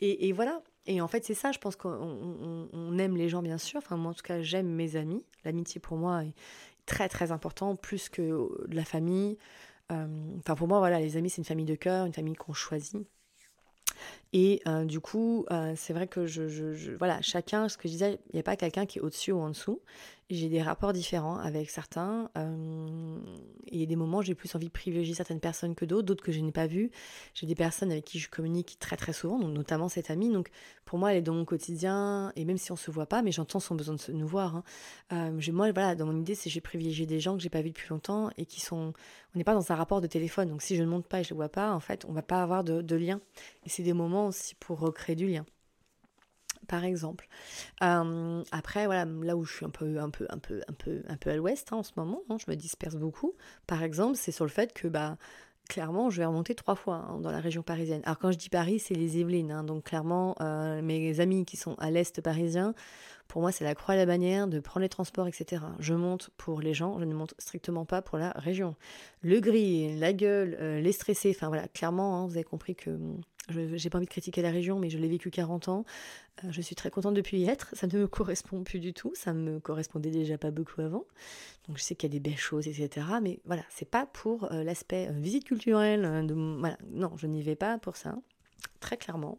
Et, 0.00 0.32
voilà. 0.32 0.62
Et 0.86 1.00
en 1.00 1.06
fait, 1.06 1.24
c'est 1.24 1.34
ça, 1.34 1.52
je 1.52 1.60
pense 1.60 1.76
qu'on 1.76 2.98
aime 2.98 3.16
les 3.16 3.28
gens, 3.28 3.40
bien 3.40 3.58
sûr. 3.58 3.78
Enfin, 3.78 3.96
moi, 3.96 4.10
en 4.10 4.14
tout 4.14 4.22
cas, 4.22 4.42
j'aime 4.42 4.66
mes 4.66 4.96
amis. 4.96 5.24
L'amitié, 5.44 5.80
pour 5.80 5.96
moi, 5.96 6.24
est 6.24 6.34
très, 6.86 7.08
très 7.08 7.30
important, 7.30 7.76
plus 7.76 8.08
que 8.08 8.48
la 8.68 8.84
famille. 8.84 9.38
Euh, 9.92 10.06
enfin, 10.38 10.56
pour 10.56 10.66
moi, 10.66 10.78
voilà, 10.78 10.98
les 10.98 11.16
amis, 11.16 11.30
c'est 11.30 11.38
une 11.38 11.44
famille 11.44 11.66
de 11.66 11.76
cœur, 11.76 12.06
une 12.06 12.12
famille 12.12 12.34
qu'on 12.34 12.52
choisit. 12.52 13.06
Et 14.32 14.62
euh, 14.66 14.84
du 14.84 15.00
coup, 15.00 15.44
euh, 15.50 15.74
c'est 15.76 15.92
vrai 15.92 16.06
que 16.06 16.26
je, 16.26 16.42
voilà, 16.96 17.20
chacun, 17.20 17.68
ce 17.68 17.76
que 17.76 17.86
je 17.86 17.92
disais, 17.92 18.18
il 18.30 18.36
n'y 18.36 18.40
a 18.40 18.42
pas 18.42 18.56
quelqu'un 18.56 18.86
qui 18.86 18.98
est 18.98 19.02
au-dessus 19.02 19.32
ou 19.32 19.40
en 19.40 19.48
dessous 19.50 19.80
j'ai 20.34 20.48
des 20.48 20.62
rapports 20.62 20.92
différents 20.92 21.36
avec 21.38 21.70
certains. 21.70 22.30
Il 23.70 23.80
y 23.80 23.82
a 23.82 23.86
des 23.86 23.96
moments 23.96 24.18
où 24.18 24.22
j'ai 24.22 24.34
plus 24.34 24.54
envie 24.54 24.66
de 24.66 24.72
privilégier 24.72 25.14
certaines 25.14 25.40
personnes 25.40 25.74
que 25.74 25.84
d'autres, 25.84 26.06
d'autres 26.06 26.24
que 26.24 26.32
je 26.32 26.40
n'ai 26.40 26.52
pas 26.52 26.66
vues. 26.66 26.90
J'ai 27.34 27.46
des 27.46 27.54
personnes 27.54 27.90
avec 27.90 28.04
qui 28.04 28.18
je 28.18 28.28
communique 28.28 28.76
très 28.78 28.96
très 28.96 29.12
souvent, 29.12 29.38
donc 29.38 29.52
notamment 29.52 29.88
cette 29.88 30.10
amie. 30.10 30.30
Donc 30.30 30.50
pour 30.84 30.98
moi, 30.98 31.12
elle 31.12 31.18
est 31.18 31.22
dans 31.22 31.34
mon 31.34 31.44
quotidien, 31.44 32.32
et 32.36 32.44
même 32.44 32.58
si 32.58 32.70
on 32.72 32.74
ne 32.74 32.78
se 32.78 32.90
voit 32.90 33.06
pas, 33.06 33.22
mais 33.22 33.32
j'entends 33.32 33.60
son 33.60 33.74
besoin 33.74 33.94
de 33.94 34.12
nous 34.12 34.26
voir. 34.26 34.56
Hein. 34.56 34.64
Euh, 35.12 35.52
moi, 35.52 35.70
voilà, 35.72 35.94
dans 35.94 36.06
mon 36.06 36.18
idée, 36.18 36.34
c'est 36.34 36.48
que 36.48 36.54
j'ai 36.54 36.60
privilégié 36.60 37.06
des 37.06 37.20
gens 37.20 37.36
que 37.36 37.42
j'ai 37.42 37.50
pas 37.50 37.62
vus 37.62 37.70
depuis 37.70 37.88
longtemps 37.88 38.30
et 38.36 38.46
qui 38.46 38.60
sont. 38.60 38.92
On 39.34 39.38
n'est 39.38 39.44
pas 39.44 39.54
dans 39.54 39.72
un 39.72 39.74
rapport 39.74 40.00
de 40.00 40.06
téléphone, 40.06 40.48
donc 40.50 40.62
si 40.62 40.76
je 40.76 40.82
ne 40.82 40.88
monte 40.88 41.06
pas 41.06 41.20
et 41.20 41.24
je 41.24 41.32
ne 41.32 41.36
vois 41.36 41.48
pas, 41.48 41.72
en 41.72 41.80
fait, 41.80 42.04
on 42.08 42.12
va 42.12 42.22
pas 42.22 42.42
avoir 42.42 42.64
de 42.64 42.96
lien. 42.96 43.20
Et 43.64 43.68
c'est 43.68 43.82
des 43.82 43.92
moments 43.94 44.26
aussi 44.26 44.54
pour 44.54 44.78
recréer 44.80 45.16
du 45.16 45.26
lien 45.26 45.46
par 46.68 46.84
exemple. 46.84 47.28
Euh, 47.82 48.42
après, 48.52 48.86
voilà, 48.86 49.04
là 49.04 49.36
où 49.36 49.44
je 49.44 49.54
suis 49.54 49.66
un 49.66 49.70
peu, 49.70 49.98
un 49.98 50.10
peu, 50.10 50.26
un 50.30 50.38
peu, 50.38 50.60
un 50.68 50.72
peu, 50.72 51.02
un 51.08 51.16
peu 51.16 51.30
à 51.30 51.36
l'ouest 51.36 51.72
hein, 51.72 51.76
en 51.76 51.82
ce 51.82 51.92
moment, 51.96 52.22
hein, 52.28 52.36
je 52.38 52.50
me 52.50 52.56
disperse 52.56 52.96
beaucoup. 52.96 53.34
Par 53.66 53.82
exemple, 53.82 54.16
c'est 54.16 54.32
sur 54.32 54.44
le 54.44 54.50
fait 54.50 54.72
que, 54.72 54.88
bah, 54.88 55.16
clairement, 55.68 56.10
je 56.10 56.18
vais 56.18 56.26
remonter 56.26 56.54
trois 56.54 56.74
fois 56.74 57.06
hein, 57.08 57.18
dans 57.20 57.30
la 57.30 57.40
région 57.40 57.62
parisienne. 57.62 58.02
Alors 58.04 58.18
quand 58.18 58.32
je 58.32 58.38
dis 58.38 58.48
Paris, 58.48 58.78
c'est 58.78 58.94
les 58.94 59.18
Yvelines, 59.18 59.62
donc 59.64 59.84
clairement, 59.84 60.34
euh, 60.40 60.82
mes 60.82 61.20
amis 61.20 61.44
qui 61.44 61.56
sont 61.56 61.74
à 61.78 61.90
l'est 61.90 62.20
parisien, 62.20 62.74
pour 63.32 63.40
moi, 63.40 63.50
c'est 63.50 63.64
la 63.64 63.74
croix 63.74 63.94
à 63.94 63.96
la 63.96 64.04
bannière 64.04 64.46
de 64.46 64.60
prendre 64.60 64.82
les 64.82 64.90
transports, 64.90 65.26
etc. 65.26 65.62
Je 65.78 65.94
monte 65.94 66.28
pour 66.36 66.60
les 66.60 66.74
gens, 66.74 66.98
je 66.98 67.06
ne 67.06 67.14
monte 67.14 67.32
strictement 67.38 67.86
pas 67.86 68.02
pour 68.02 68.18
la 68.18 68.32
région. 68.32 68.76
Le 69.22 69.40
gris, 69.40 69.98
la 69.98 70.12
gueule, 70.12 70.54
euh, 70.60 70.82
les 70.82 70.92
stressés, 70.92 71.32
enfin 71.34 71.48
voilà, 71.48 71.66
clairement, 71.66 72.26
vous 72.26 72.34
avez 72.34 72.44
compris 72.44 72.74
que 72.76 72.90
je 73.48 73.74
j'ai 73.74 73.88
pas 73.88 73.96
envie 73.96 74.06
de 74.06 74.10
critiquer 74.10 74.42
la 74.42 74.50
région, 74.50 74.78
mais 74.78 74.90
je 74.90 74.98
l'ai 74.98 75.08
vécu 75.08 75.30
40 75.30 75.68
ans. 75.68 75.86
Euh, 76.44 76.48
je 76.50 76.60
suis 76.60 76.74
très 76.74 76.90
contente 76.90 77.14
depuis 77.14 77.38
y 77.38 77.48
être. 77.48 77.74
Ça 77.74 77.86
ne 77.86 78.00
me 78.00 78.06
correspond 78.06 78.64
plus 78.64 78.80
du 78.80 78.92
tout. 78.92 79.12
Ça 79.14 79.32
me 79.32 79.60
correspondait 79.60 80.10
déjà 80.10 80.36
pas 80.36 80.50
beaucoup 80.50 80.82
avant. 80.82 81.06
Donc 81.68 81.78
je 81.78 81.82
sais 81.82 81.94
qu'il 81.94 82.10
y 82.10 82.12
a 82.12 82.18
des 82.18 82.20
belles 82.20 82.36
choses, 82.36 82.68
etc. 82.68 83.06
Mais 83.22 83.40
voilà, 83.46 83.62
c'est 83.70 83.88
pas 83.88 84.04
pour 84.04 84.52
euh, 84.52 84.62
l'aspect 84.62 85.10
visite 85.10 85.44
culturelle. 85.44 86.02
Non, 86.90 87.16
je 87.16 87.26
n'y 87.26 87.40
vais 87.40 87.56
pas 87.56 87.78
pour 87.78 87.96
ça 87.96 88.14
très 88.82 88.98
clairement. 88.98 89.38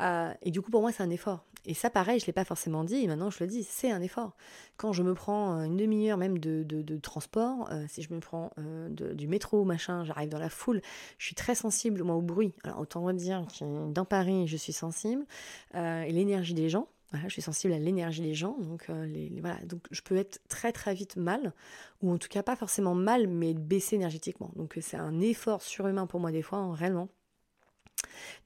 Euh, 0.00 0.32
et 0.42 0.50
du 0.50 0.62
coup, 0.62 0.70
pour 0.70 0.80
moi, 0.80 0.92
c'est 0.92 1.02
un 1.02 1.10
effort. 1.10 1.44
Et 1.66 1.74
ça, 1.74 1.90
pareil, 1.90 2.18
je 2.18 2.24
ne 2.24 2.28
l'ai 2.28 2.32
pas 2.32 2.44
forcément 2.44 2.84
dit, 2.84 2.96
et 2.96 3.06
maintenant 3.06 3.28
je 3.28 3.38
le 3.40 3.46
dis, 3.46 3.62
c'est 3.64 3.90
un 3.90 4.00
effort. 4.00 4.34
Quand 4.78 4.92
je 4.94 5.02
me 5.02 5.12
prends 5.12 5.56
une 5.64 5.76
demi-heure 5.76 6.16
même 6.16 6.38
de, 6.38 6.62
de, 6.62 6.98
transport, 6.98 7.68
euh, 7.70 7.84
si 7.88 8.00
je 8.00 8.14
me 8.14 8.20
prends 8.20 8.52
euh, 8.58 8.88
du 9.14 9.26
métro, 9.26 9.64
machin, 9.64 10.04
j'arrive 10.04 10.30
dans 10.30 10.38
la 10.38 10.48
foule, 10.48 10.80
je 11.18 11.26
suis 11.26 11.34
très 11.34 11.54
sensible, 11.54 12.02
moi, 12.04 12.14
au 12.14 12.22
bruit. 12.22 12.54
Alors, 12.64 12.78
autant 12.80 13.12
dire 13.12 13.44
que 13.46 13.92
dans 13.92 14.04
Paris, 14.04 14.46
je 14.46 14.56
suis 14.56 14.72
sensible. 14.72 15.26
et 15.74 16.12
l'énergie 16.12 16.54
des 16.54 16.68
gens, 16.68 16.88
je 17.24 17.28
suis 17.28 17.42
sensible 17.42 17.72
à 17.72 17.78
l'énergie 17.78 18.22
des 18.22 18.34
gens, 18.34 18.56
donc, 18.60 18.88
les, 18.88 19.32
voilà, 19.40 19.56
donc 19.64 19.80
je 19.90 20.02
peux 20.02 20.16
être 20.16 20.40
très 20.48 20.72
très 20.72 20.94
vite 20.94 21.16
mal, 21.16 21.54
ou 22.02 22.12
en 22.12 22.18
tout 22.18 22.28
cas 22.28 22.42
pas 22.42 22.54
forcément 22.54 22.94
mal, 22.94 23.26
mais 23.26 23.54
baisser 23.54 23.96
énergétiquement. 23.96 24.52
Donc 24.56 24.78
c'est 24.80 24.96
un 24.96 25.20
effort 25.20 25.62
surhumain 25.62 26.06
pour 26.06 26.20
moi 26.20 26.30
des 26.30 26.42
fois, 26.42 26.58
hein, 26.58 26.74
réellement 26.74 27.08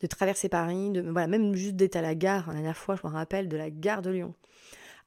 de 0.01 0.07
traverser 0.07 0.49
Paris, 0.49 0.91
de, 0.91 1.03
voilà, 1.03 1.27
même 1.27 1.55
juste 1.55 1.77
d'être 1.77 1.97
à 1.97 2.03
la 2.03 2.15
gare, 2.15 2.49
la 2.49 2.55
dernière 2.55 2.77
fois, 2.77 2.97
je 2.97 3.07
me 3.07 3.13
rappelle, 3.13 3.49
de 3.49 3.57
la 3.57 3.71
gare 3.71 4.03
de 4.03 4.11
Lyon 4.11 4.35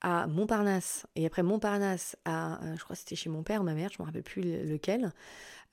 à 0.02 0.28
Montparnasse, 0.28 1.08
et 1.16 1.26
après 1.26 1.42
Montparnasse 1.42 2.16
à, 2.26 2.64
euh, 2.64 2.76
je 2.78 2.84
crois 2.84 2.96
que 2.96 3.00
c'était 3.00 3.16
chez 3.16 3.30
mon 3.30 3.44
père, 3.44 3.64
ma 3.64 3.74
mère, 3.74 3.90
je 3.92 3.96
ne 4.00 4.04
me 4.04 4.06
rappelle 4.08 4.24
plus 4.24 4.42
lequel, 4.42 5.12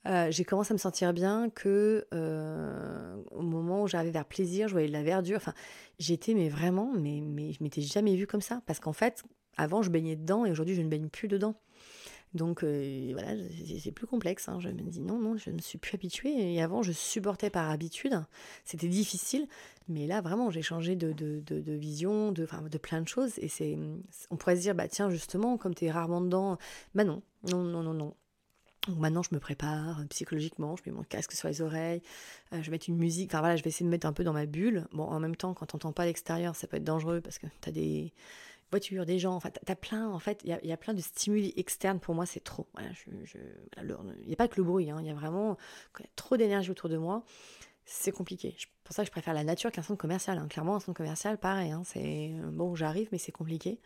euh, 0.07 0.27
j'ai 0.31 0.43
commencé 0.43 0.71
à 0.71 0.75
me 0.75 0.79
sentir 0.79 1.13
bien 1.13 1.49
que 1.49 2.05
euh, 2.13 3.15
au 3.31 3.41
moment 3.41 3.83
où 3.83 3.87
j'arrivais 3.87 4.11
vers 4.11 4.25
plaisir, 4.25 4.67
je 4.67 4.73
voyais 4.73 4.87
de 4.87 4.93
la 4.93 5.03
verdure, 5.03 5.37
enfin, 5.37 5.53
j'étais, 5.99 6.33
mais 6.33 6.49
vraiment, 6.49 6.91
mais, 6.97 7.21
mais 7.21 7.53
je 7.53 7.63
m'étais 7.63 7.81
jamais 7.81 8.15
vue 8.15 8.27
comme 8.27 8.41
ça, 8.41 8.61
parce 8.65 8.79
qu'en 8.79 8.93
fait, 8.93 9.23
avant, 9.57 9.81
je 9.81 9.89
baignais 9.89 10.15
dedans, 10.15 10.45
et 10.45 10.51
aujourd'hui, 10.51 10.75
je 10.75 10.81
ne 10.81 10.89
baigne 10.89 11.09
plus 11.09 11.27
dedans. 11.27 11.55
Donc 12.33 12.63
euh, 12.63 13.09
voilà, 13.13 13.35
c'est 13.79 13.91
plus 13.91 14.07
complexe. 14.07 14.49
Hein. 14.49 14.59
Je 14.59 14.69
me 14.69 14.89
dis 14.89 15.01
non, 15.01 15.19
non, 15.19 15.37
je 15.37 15.51
ne 15.51 15.59
suis 15.59 15.77
plus 15.77 15.95
habituée. 15.95 16.53
Et 16.53 16.61
avant, 16.61 16.81
je 16.81 16.91
supportais 16.91 17.49
par 17.49 17.69
habitude. 17.69 18.23
C'était 18.65 18.87
difficile. 18.87 19.47
Mais 19.87 20.07
là, 20.07 20.21
vraiment, 20.21 20.49
j'ai 20.49 20.61
changé 20.61 20.95
de, 20.95 21.11
de, 21.11 21.73
vision, 21.73 22.31
de, 22.31 22.47
de 22.69 22.77
plein 22.77 23.01
de 23.01 23.07
choses. 23.07 23.33
Et 23.37 23.49
c'est, 23.49 23.77
on 24.31 24.37
pourrait 24.37 24.55
se 24.55 24.61
dire, 24.61 24.75
bah 24.75 24.87
tiens, 24.87 25.09
justement, 25.09 25.57
comme 25.57 25.75
tu 25.75 25.85
es 25.85 25.91
rarement 25.91 26.21
dedans, 26.21 26.57
bah 26.95 27.03
non, 27.03 27.21
non, 27.51 27.63
non, 27.63 27.83
non, 27.83 27.93
non. 27.93 28.15
Donc 28.87 28.97
maintenant, 28.97 29.23
je 29.23 29.33
me 29.33 29.39
prépare 29.39 30.03
psychologiquement, 30.09 30.75
je 30.75 30.83
mets 30.85 30.91
mon 30.91 31.03
casque 31.03 31.31
sur 31.31 31.47
les 31.47 31.61
oreilles, 31.61 32.01
euh, 32.51 32.57
je 32.57 32.65
vais 32.65 32.71
mettre 32.71 32.89
une 32.89 32.97
musique, 32.97 33.29
enfin 33.31 33.39
voilà, 33.39 33.55
je 33.55 33.63
vais 33.63 33.69
essayer 33.69 33.85
de 33.85 33.87
me 33.87 33.91
mettre 33.91 34.07
un 34.07 34.11
peu 34.11 34.25
dans 34.25 34.33
ma 34.33 34.45
bulle. 34.45 34.87
Bon, 34.91 35.03
en 35.03 35.21
même 35.21 35.37
temps, 35.37 35.53
quand 35.53 35.67
t'entends 35.67 35.93
pas 35.93 36.05
l'extérieur, 36.05 36.53
ça 36.55 36.67
peut 36.67 36.75
être 36.77 36.83
dangereux 36.83 37.21
parce 37.21 37.39
que 37.39 37.47
tu 37.61 37.69
as 37.69 37.71
des, 37.71 38.13
voiture, 38.73 39.05
des 39.05 39.19
gens, 39.19 39.35
enfin, 39.35 39.49
t'as 39.49 39.75
plein, 39.75 40.09
en 40.09 40.19
fait, 40.19 40.41
il 40.43 40.59
y, 40.63 40.71
a, 40.71 40.77
plein 40.77 40.93
de 40.93 41.01
stimuli 41.01 41.53
externes, 41.57 41.99
pour 41.99 42.15
moi, 42.15 42.25
c'est 42.25 42.43
trop. 42.43 42.67
il 42.79 44.27
n'y 44.27 44.33
a 44.33 44.35
pas 44.35 44.47
que 44.47 44.57
le 44.57 44.63
bruit, 44.63 44.89
hein. 44.89 44.97
il 44.99 45.07
y 45.07 45.09
a 45.09 45.13
vraiment 45.13 45.57
trop 46.15 46.37
d'énergie 46.37 46.71
autour 46.71 46.89
de 46.89 46.97
moi, 46.97 47.23
c'est 47.85 48.11
compliqué. 48.11 48.55
C'est 48.57 48.67
pour 48.83 48.95
ça 48.95 49.03
que 49.03 49.07
je 49.07 49.11
préfère 49.11 49.33
la 49.33 49.43
nature 49.43 49.71
qu'un 49.71 49.81
centre 49.81 49.99
commercial. 49.99 50.37
Hein. 50.37 50.47
Clairement, 50.49 50.75
un 50.75 50.79
centre 50.79 50.97
commercial, 50.97 51.37
pareil, 51.37 51.71
hein, 51.71 51.83
c'est 51.85 52.33
bon, 52.51 52.75
j'arrive, 52.75 53.09
mais 53.11 53.17
c'est 53.17 53.31
compliqué. 53.31 53.79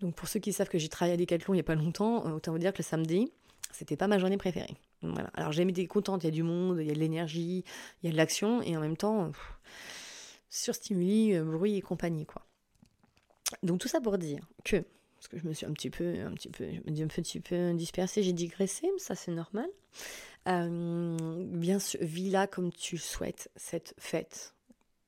Donc, 0.00 0.14
pour 0.14 0.28
ceux 0.28 0.40
qui 0.40 0.52
savent 0.52 0.68
que 0.68 0.78
j'ai 0.78 0.88
travaillé 0.88 1.14
à 1.14 1.16
Decathlon 1.16 1.54
il 1.54 1.56
n'y 1.56 1.60
a 1.60 1.64
pas 1.64 1.74
longtemps, 1.74 2.26
euh, 2.26 2.32
autant 2.32 2.52
vous 2.52 2.58
dire 2.58 2.72
que 2.72 2.78
le 2.78 2.84
samedi, 2.84 3.32
c'était 3.72 3.96
pas 3.96 4.06
ma 4.06 4.18
journée 4.18 4.36
préférée. 4.36 4.76
Voilà. 5.02 5.30
Alors, 5.34 5.52
j'ai 5.52 5.62
été 5.62 5.86
contente, 5.86 6.22
il 6.22 6.26
y 6.26 6.28
a 6.28 6.32
du 6.32 6.42
monde, 6.42 6.78
il 6.80 6.86
y 6.86 6.90
a 6.90 6.94
de 6.94 6.98
l'énergie, 6.98 7.64
il 8.02 8.06
y 8.06 8.08
a 8.08 8.12
de 8.12 8.16
l'action, 8.16 8.62
et 8.62 8.76
en 8.76 8.80
même 8.80 8.96
temps, 8.96 9.32
sur 10.50 10.74
stimuli, 10.74 11.34
euh, 11.34 11.44
bruit 11.44 11.76
et 11.76 11.82
compagnie, 11.82 12.26
quoi. 12.26 12.46
Donc 13.62 13.80
tout 13.80 13.88
ça 13.88 14.00
pour 14.00 14.18
dire 14.18 14.46
que, 14.64 14.84
parce 15.16 15.28
que 15.28 15.38
je 15.38 15.46
me 15.46 15.52
suis 15.52 15.66
un 15.66 15.72
petit 15.72 15.90
peu, 15.90 16.20
un 16.20 16.32
petit 16.32 16.48
peu, 16.48 16.64
je 16.64 16.80
me 16.80 16.90
dis 16.90 17.02
un 17.02 17.08
petit 17.08 17.40
peu 17.40 17.72
dispersée, 17.74 18.22
j'ai 18.22 18.32
digressé, 18.32 18.88
mais 18.92 18.98
ça 18.98 19.14
c'est 19.14 19.32
normal. 19.32 19.68
Euh, 20.48 21.46
bien 21.52 21.78
sûr, 21.78 22.00
vis-la 22.02 22.46
comme 22.46 22.72
tu 22.72 22.98
souhaites 22.98 23.50
cette 23.56 23.94
fête, 23.98 24.54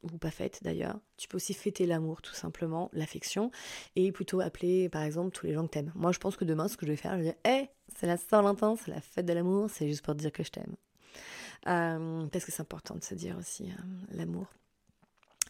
ou 0.03 0.19
pas 0.19 0.31
fête 0.31 0.61
d'ailleurs. 0.63 0.99
Tu 1.17 1.29
peux 1.29 1.37
aussi 1.37 1.55
fêter 1.55 1.87
l'amour, 1.87 2.23
tout 2.23 2.35
simplement, 2.35 2.91
l'affection, 2.93 3.51
et 3.97 4.13
plutôt 4.13 4.41
appeler, 4.41 4.89
par 4.89 5.03
exemple, 5.03 5.31
tous 5.33 5.47
les 5.47 5.55
gens 5.55 5.67
que 5.67 5.73
t'aimes. 5.73 5.93
Moi, 5.95 6.13
je 6.13 6.19
pense 6.19 6.37
que 6.37 6.45
demain, 6.45 6.69
ce 6.69 6.77
que 6.77 6.87
je 6.87 6.93
vais 6.93 6.97
faire, 6.97 7.13
je 7.13 7.17
vais 7.19 7.25
dire, 7.25 7.35
hé, 7.45 7.69
c'est 7.97 8.07
la 8.07 8.17
Saint-Valentin, 8.17 8.77
c'est 8.77 8.91
la 8.91 9.01
fête 9.01 9.27
de 9.27 9.33
l'amour, 9.33 9.71
c'est 9.71 9.89
juste 9.89 10.05
pour 10.05 10.15
te 10.15 10.21
dire 10.21 10.33
que 10.33 10.45
je 10.45 10.51
t'aime. 10.51 10.77
Euh, 11.67 12.27
parce 12.27 12.45
que 12.45 12.53
c'est 12.53 12.61
important 12.61 12.95
de 12.95 13.03
se 13.03 13.15
dire 13.15 13.39
aussi 13.39 13.65
euh, 13.65 13.83
l'amour 14.13 14.47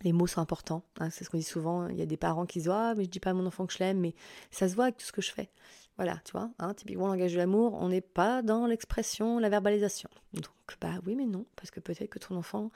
les 0.02 0.12
mots 0.12 0.26
sont 0.26 0.40
importants. 0.40 0.82
Hein, 0.98 1.10
c'est 1.10 1.24
ce 1.24 1.30
qu'on 1.30 1.38
dit 1.38 1.42
souvent. 1.42 1.88
Il 1.88 1.96
y 1.96 2.02
a 2.02 2.06
des 2.06 2.16
parents 2.16 2.46
qui 2.46 2.58
disent 2.58 2.70
Ah, 2.70 2.94
mais 2.96 3.04
je 3.04 3.10
dis 3.10 3.20
pas 3.20 3.30
à 3.30 3.34
mon 3.34 3.46
enfant 3.46 3.66
que 3.66 3.72
je 3.72 3.78
l'aime, 3.78 4.00
mais 4.00 4.14
ça 4.50 4.68
se 4.68 4.74
voit 4.74 4.84
avec 4.84 4.96
tout 4.96 5.06
ce 5.06 5.12
que 5.12 5.22
je 5.22 5.30
fais. 5.30 5.50
Voilà, 5.96 6.20
tu 6.24 6.32
vois, 6.32 6.50
hein, 6.58 6.74
typiquement, 6.74 7.06
langage 7.06 7.34
de 7.34 7.38
l'amour, 7.38 7.74
on 7.74 7.88
n'est 7.88 8.00
pas 8.00 8.42
dans 8.42 8.66
l'expression, 8.66 9.38
la 9.38 9.48
verbalisation. 9.48 10.10
Donc, 10.32 10.48
bah 10.80 10.94
oui, 11.06 11.14
mais 11.14 11.26
non, 11.26 11.46
parce 11.54 11.70
que 11.70 11.78
peut-être 11.78 12.10
que 12.10 12.18
ton 12.18 12.34
enfant, 12.34 12.70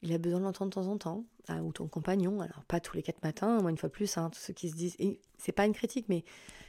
il 0.00 0.12
a 0.14 0.18
besoin 0.18 0.40
de 0.40 0.44
l'entendre 0.44 0.70
de 0.70 0.74
temps 0.74 0.86
en 0.86 0.96
temps, 0.96 1.24
hein, 1.48 1.60
ou 1.60 1.72
ton 1.72 1.86
compagnon, 1.86 2.40
alors 2.40 2.64
pas 2.64 2.80
tous 2.80 2.96
les 2.96 3.02
quatre 3.02 3.22
matins, 3.22 3.60
moi 3.60 3.70
une 3.70 3.76
fois 3.76 3.90
plus, 3.90 4.12
tous 4.14 4.38
ceux 4.38 4.54
qui 4.54 4.70
se 4.70 4.74
disent, 4.74 4.96
et 4.98 5.20
c'est 5.36 5.52
pas 5.52 5.66
une 5.66 5.74
critique, 5.74 6.06
mais 6.08 6.24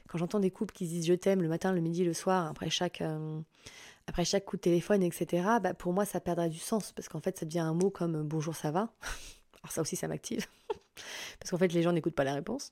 quand 0.08 0.18
j'entends 0.18 0.42
des 0.42 0.52
couples 0.52 0.74
qui 0.74 0.88
se 0.88 0.92
disent 0.92 1.08
je 1.08 1.14
t'aime 1.14 1.42
le 1.42 1.48
matin, 1.48 1.72
le 1.72 1.80
midi, 1.80 2.04
le 2.04 2.14
soir, 2.14 2.48
après 2.48 2.70
chaque, 2.70 3.02
euh, 3.02 3.40
après 4.08 4.26
chaque 4.26 4.44
coup 4.44 4.58
de 4.58 4.62
téléphone, 4.62 5.04
etc., 5.04 5.48
bah 5.62 5.74
pour 5.74 5.94
moi 5.94 6.04
ça 6.04 6.20
perdra 6.20 6.50
du 6.50 6.60
sens, 6.60 6.92
parce 6.92 7.08
qu'en 7.08 7.22
fait 7.22 7.40
ça 7.40 7.46
devient 7.46 7.60
un 7.60 7.74
mot 7.74 7.90
comme 7.90 8.24
bonjour, 8.24 8.56
ça 8.56 8.72
va? 8.72 8.94
Alors 9.64 9.72
ça 9.72 9.82
aussi, 9.82 9.96
ça 9.96 10.08
m'active. 10.08 10.46
Parce 11.40 11.50
qu'en 11.50 11.58
fait, 11.58 11.74
les 11.74 11.82
gens 11.82 11.92
n'écoutent 11.92 12.16
pas 12.16 12.24
la 12.24 12.34
réponse. 12.34 12.72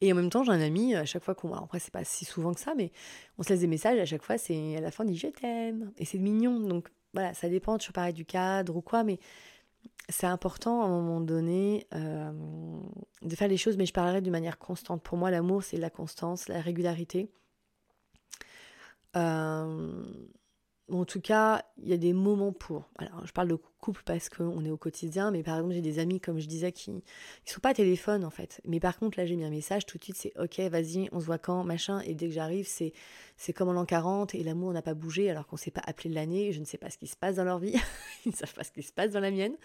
Et 0.00 0.12
en 0.12 0.16
même 0.16 0.30
temps, 0.30 0.42
j'ai 0.42 0.52
un 0.52 0.60
ami, 0.60 0.94
à 0.94 1.04
chaque 1.04 1.22
fois 1.22 1.34
qu'on... 1.34 1.52
Après, 1.52 1.78
c'est 1.78 1.92
pas 1.92 2.04
si 2.04 2.24
souvent 2.24 2.54
que 2.54 2.60
ça, 2.60 2.74
mais 2.74 2.92
on 3.36 3.42
se 3.42 3.50
laisse 3.50 3.60
des 3.60 3.66
messages, 3.66 3.98
à 3.98 4.06
chaque 4.06 4.22
fois, 4.22 4.38
c'est 4.38 4.76
à 4.76 4.80
la 4.80 4.90
fin, 4.90 5.04
on 5.04 5.06
dit 5.06 5.16
«je 5.18 5.26
t'aime». 5.26 5.92
Et 5.98 6.04
c'est 6.04 6.18
mignon. 6.18 6.60
Donc 6.60 6.88
voilà, 7.12 7.34
ça 7.34 7.48
dépend 7.48 7.76
toujours 7.78 7.92
pareil 7.92 8.14
du 8.14 8.24
cadre 8.24 8.76
ou 8.76 8.80
quoi, 8.80 9.04
mais 9.04 9.18
c'est 10.08 10.26
important 10.26 10.82
à 10.82 10.86
un 10.86 10.88
moment 10.88 11.20
donné 11.20 11.86
euh, 11.94 12.32
de 13.22 13.36
faire 13.36 13.48
les 13.48 13.56
choses, 13.56 13.76
mais 13.76 13.86
je 13.86 13.92
parlerai 13.92 14.20
de 14.20 14.30
manière 14.30 14.58
constante. 14.58 15.02
Pour 15.02 15.18
moi, 15.18 15.30
l'amour, 15.30 15.62
c'est 15.62 15.76
la 15.76 15.90
constance, 15.90 16.48
la 16.48 16.60
régularité. 16.60 17.30
Euh, 19.16 20.02
en 20.90 21.04
tout 21.04 21.20
cas, 21.20 21.62
il 21.82 21.88
y 21.88 21.92
a 21.92 21.96
des 21.96 22.12
moments 22.12 22.52
pour. 22.52 22.88
Alors, 22.98 23.26
je 23.26 23.32
parle 23.32 23.48
de 23.48 23.58
couple 23.80 24.02
parce 24.04 24.28
qu'on 24.28 24.64
est 24.64 24.70
au 24.70 24.76
quotidien, 24.76 25.30
mais 25.30 25.42
par 25.42 25.56
exemple, 25.56 25.74
j'ai 25.74 25.80
des 25.80 25.98
amis, 25.98 26.20
comme 26.20 26.38
je 26.38 26.46
disais, 26.46 26.72
qui 26.72 26.90
ne 26.90 27.00
sont 27.44 27.60
pas 27.60 27.70
à 27.70 27.74
téléphone 27.74 28.24
en 28.24 28.30
fait. 28.30 28.60
Mais 28.64 28.80
par 28.80 28.98
contre, 28.98 29.18
là, 29.18 29.26
j'ai 29.26 29.36
mis 29.36 29.44
un 29.44 29.50
message 29.50 29.86
tout 29.86 29.98
de 29.98 30.04
suite, 30.04 30.16
c'est 30.16 30.32
ok, 30.38 30.58
vas-y, 30.70 31.08
on 31.12 31.20
se 31.20 31.26
voit 31.26 31.38
quand, 31.38 31.62
machin. 31.64 32.00
Et 32.00 32.14
dès 32.14 32.26
que 32.26 32.32
j'arrive, 32.32 32.66
c'est, 32.66 32.92
c'est 33.36 33.52
comme 33.52 33.68
en 33.68 33.72
l'an 33.72 33.84
40 33.84 34.34
et 34.34 34.42
l'amour 34.42 34.72
n'a 34.72 34.82
pas 34.82 34.94
bougé 34.94 35.30
alors 35.30 35.46
qu'on 35.46 35.56
ne 35.56 35.60
s'est 35.60 35.70
pas 35.70 35.82
appelé 35.86 36.10
de 36.10 36.14
l'année. 36.14 36.52
Je 36.52 36.60
ne 36.60 36.64
sais 36.64 36.78
pas 36.78 36.90
ce 36.90 36.98
qui 36.98 37.06
se 37.06 37.16
passe 37.16 37.36
dans 37.36 37.44
leur 37.44 37.58
vie, 37.58 37.76
ils 38.26 38.30
ne 38.32 38.36
savent 38.36 38.54
pas 38.54 38.64
ce 38.64 38.72
qui 38.72 38.82
se 38.82 38.92
passe 38.92 39.12
dans 39.12 39.20
la 39.20 39.30
mienne. 39.30 39.56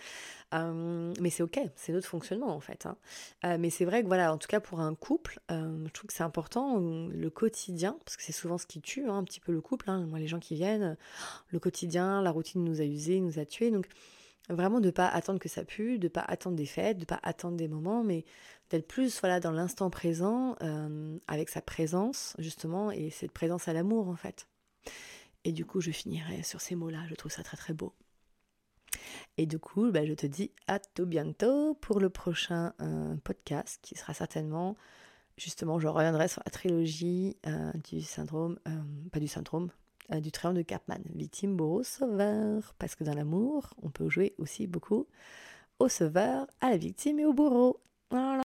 Euh, 0.53 1.13
mais 1.19 1.29
c'est 1.29 1.43
ok, 1.43 1.59
c'est 1.75 1.93
notre 1.93 2.07
fonctionnement 2.07 2.55
en 2.55 2.59
fait. 2.59 2.85
Hein. 2.85 2.97
Euh, 3.45 3.57
mais 3.59 3.69
c'est 3.69 3.85
vrai 3.85 4.03
que 4.03 4.07
voilà, 4.07 4.33
en 4.33 4.37
tout 4.37 4.47
cas 4.47 4.59
pour 4.59 4.79
un 4.79 4.93
couple, 4.93 5.39
euh, 5.51 5.85
je 5.85 5.91
trouve 5.91 6.07
que 6.07 6.13
c'est 6.13 6.23
important 6.23 6.77
le 6.79 7.29
quotidien, 7.29 7.97
parce 8.05 8.17
que 8.17 8.23
c'est 8.23 8.31
souvent 8.31 8.57
ce 8.57 8.67
qui 8.67 8.81
tue 8.81 9.09
hein, 9.09 9.17
un 9.17 9.23
petit 9.23 9.39
peu 9.39 9.51
le 9.51 9.61
couple. 9.61 9.89
Hein. 9.89 10.05
Moi, 10.07 10.19
les 10.19 10.27
gens 10.27 10.39
qui 10.39 10.55
viennent, 10.55 10.97
le 11.49 11.59
quotidien, 11.59 12.21
la 12.21 12.31
routine 12.31 12.63
nous 12.63 12.81
a 12.81 12.85
usés, 12.85 13.19
nous 13.19 13.39
a 13.39 13.45
tués. 13.45 13.71
Donc 13.71 13.87
vraiment 14.49 14.79
de 14.79 14.91
pas 14.91 15.07
attendre 15.07 15.39
que 15.39 15.49
ça 15.49 15.63
pue, 15.63 15.99
de 15.99 16.07
pas 16.07 16.21
attendre 16.21 16.55
des 16.55 16.65
fêtes, 16.65 16.97
de 16.97 17.05
pas 17.05 17.19
attendre 17.23 17.57
des 17.57 17.67
moments, 17.67 18.03
mais 18.03 18.25
d'être 18.69 18.87
plus 18.87 19.19
voilà 19.19 19.39
dans 19.39 19.51
l'instant 19.51 19.89
présent, 19.89 20.55
avec 21.27 21.49
sa 21.49 21.61
présence 21.61 22.35
justement 22.39 22.91
et 22.91 23.09
cette 23.09 23.31
présence 23.31 23.67
à 23.67 23.73
l'amour 23.73 24.09
en 24.09 24.15
fait. 24.15 24.47
Et 25.45 25.51
du 25.51 25.65
coup, 25.65 25.81
je 25.81 25.91
finirai 25.91 26.43
sur 26.43 26.61
ces 26.61 26.75
mots-là. 26.75 27.03
Je 27.09 27.15
trouve 27.15 27.31
ça 27.31 27.43
très 27.43 27.57
très 27.57 27.73
beau. 27.73 27.93
Et 29.37 29.45
du 29.45 29.59
coup, 29.59 29.91
bah, 29.91 30.05
je 30.05 30.13
te 30.13 30.25
dis 30.25 30.51
à 30.67 30.79
tout 30.79 31.05
bientôt 31.05 31.73
pour 31.75 31.99
le 31.99 32.09
prochain 32.09 32.73
euh, 32.81 33.15
podcast 33.23 33.79
qui 33.81 33.95
sera 33.95 34.13
certainement, 34.13 34.77
justement, 35.37 35.79
je 35.79 35.87
reviendrai 35.87 36.27
sur 36.27 36.41
la 36.45 36.51
trilogie 36.51 37.37
euh, 37.47 37.71
du 37.89 38.01
syndrome, 38.01 38.59
euh, 38.67 38.81
pas 39.11 39.19
du 39.19 39.27
syndrome, 39.27 39.69
du 40.21 40.31
triangle 40.31 40.57
de 40.57 40.63
Cartman, 40.63 41.01
victime, 41.13 41.55
bourreau, 41.55 41.83
sauveur. 41.83 42.73
Parce 42.79 42.95
que 42.95 43.03
dans 43.03 43.13
l'amour, 43.13 43.73
on 43.81 43.89
peut 43.89 44.09
jouer 44.09 44.33
aussi 44.37 44.67
beaucoup 44.67 45.07
au 45.79 45.89
sauveur, 45.89 46.47
à 46.61 46.69
la 46.69 46.77
victime 46.77 47.19
et 47.19 47.25
au 47.25 47.33
bourreau. 47.33 47.79
Voilà. 48.11 48.41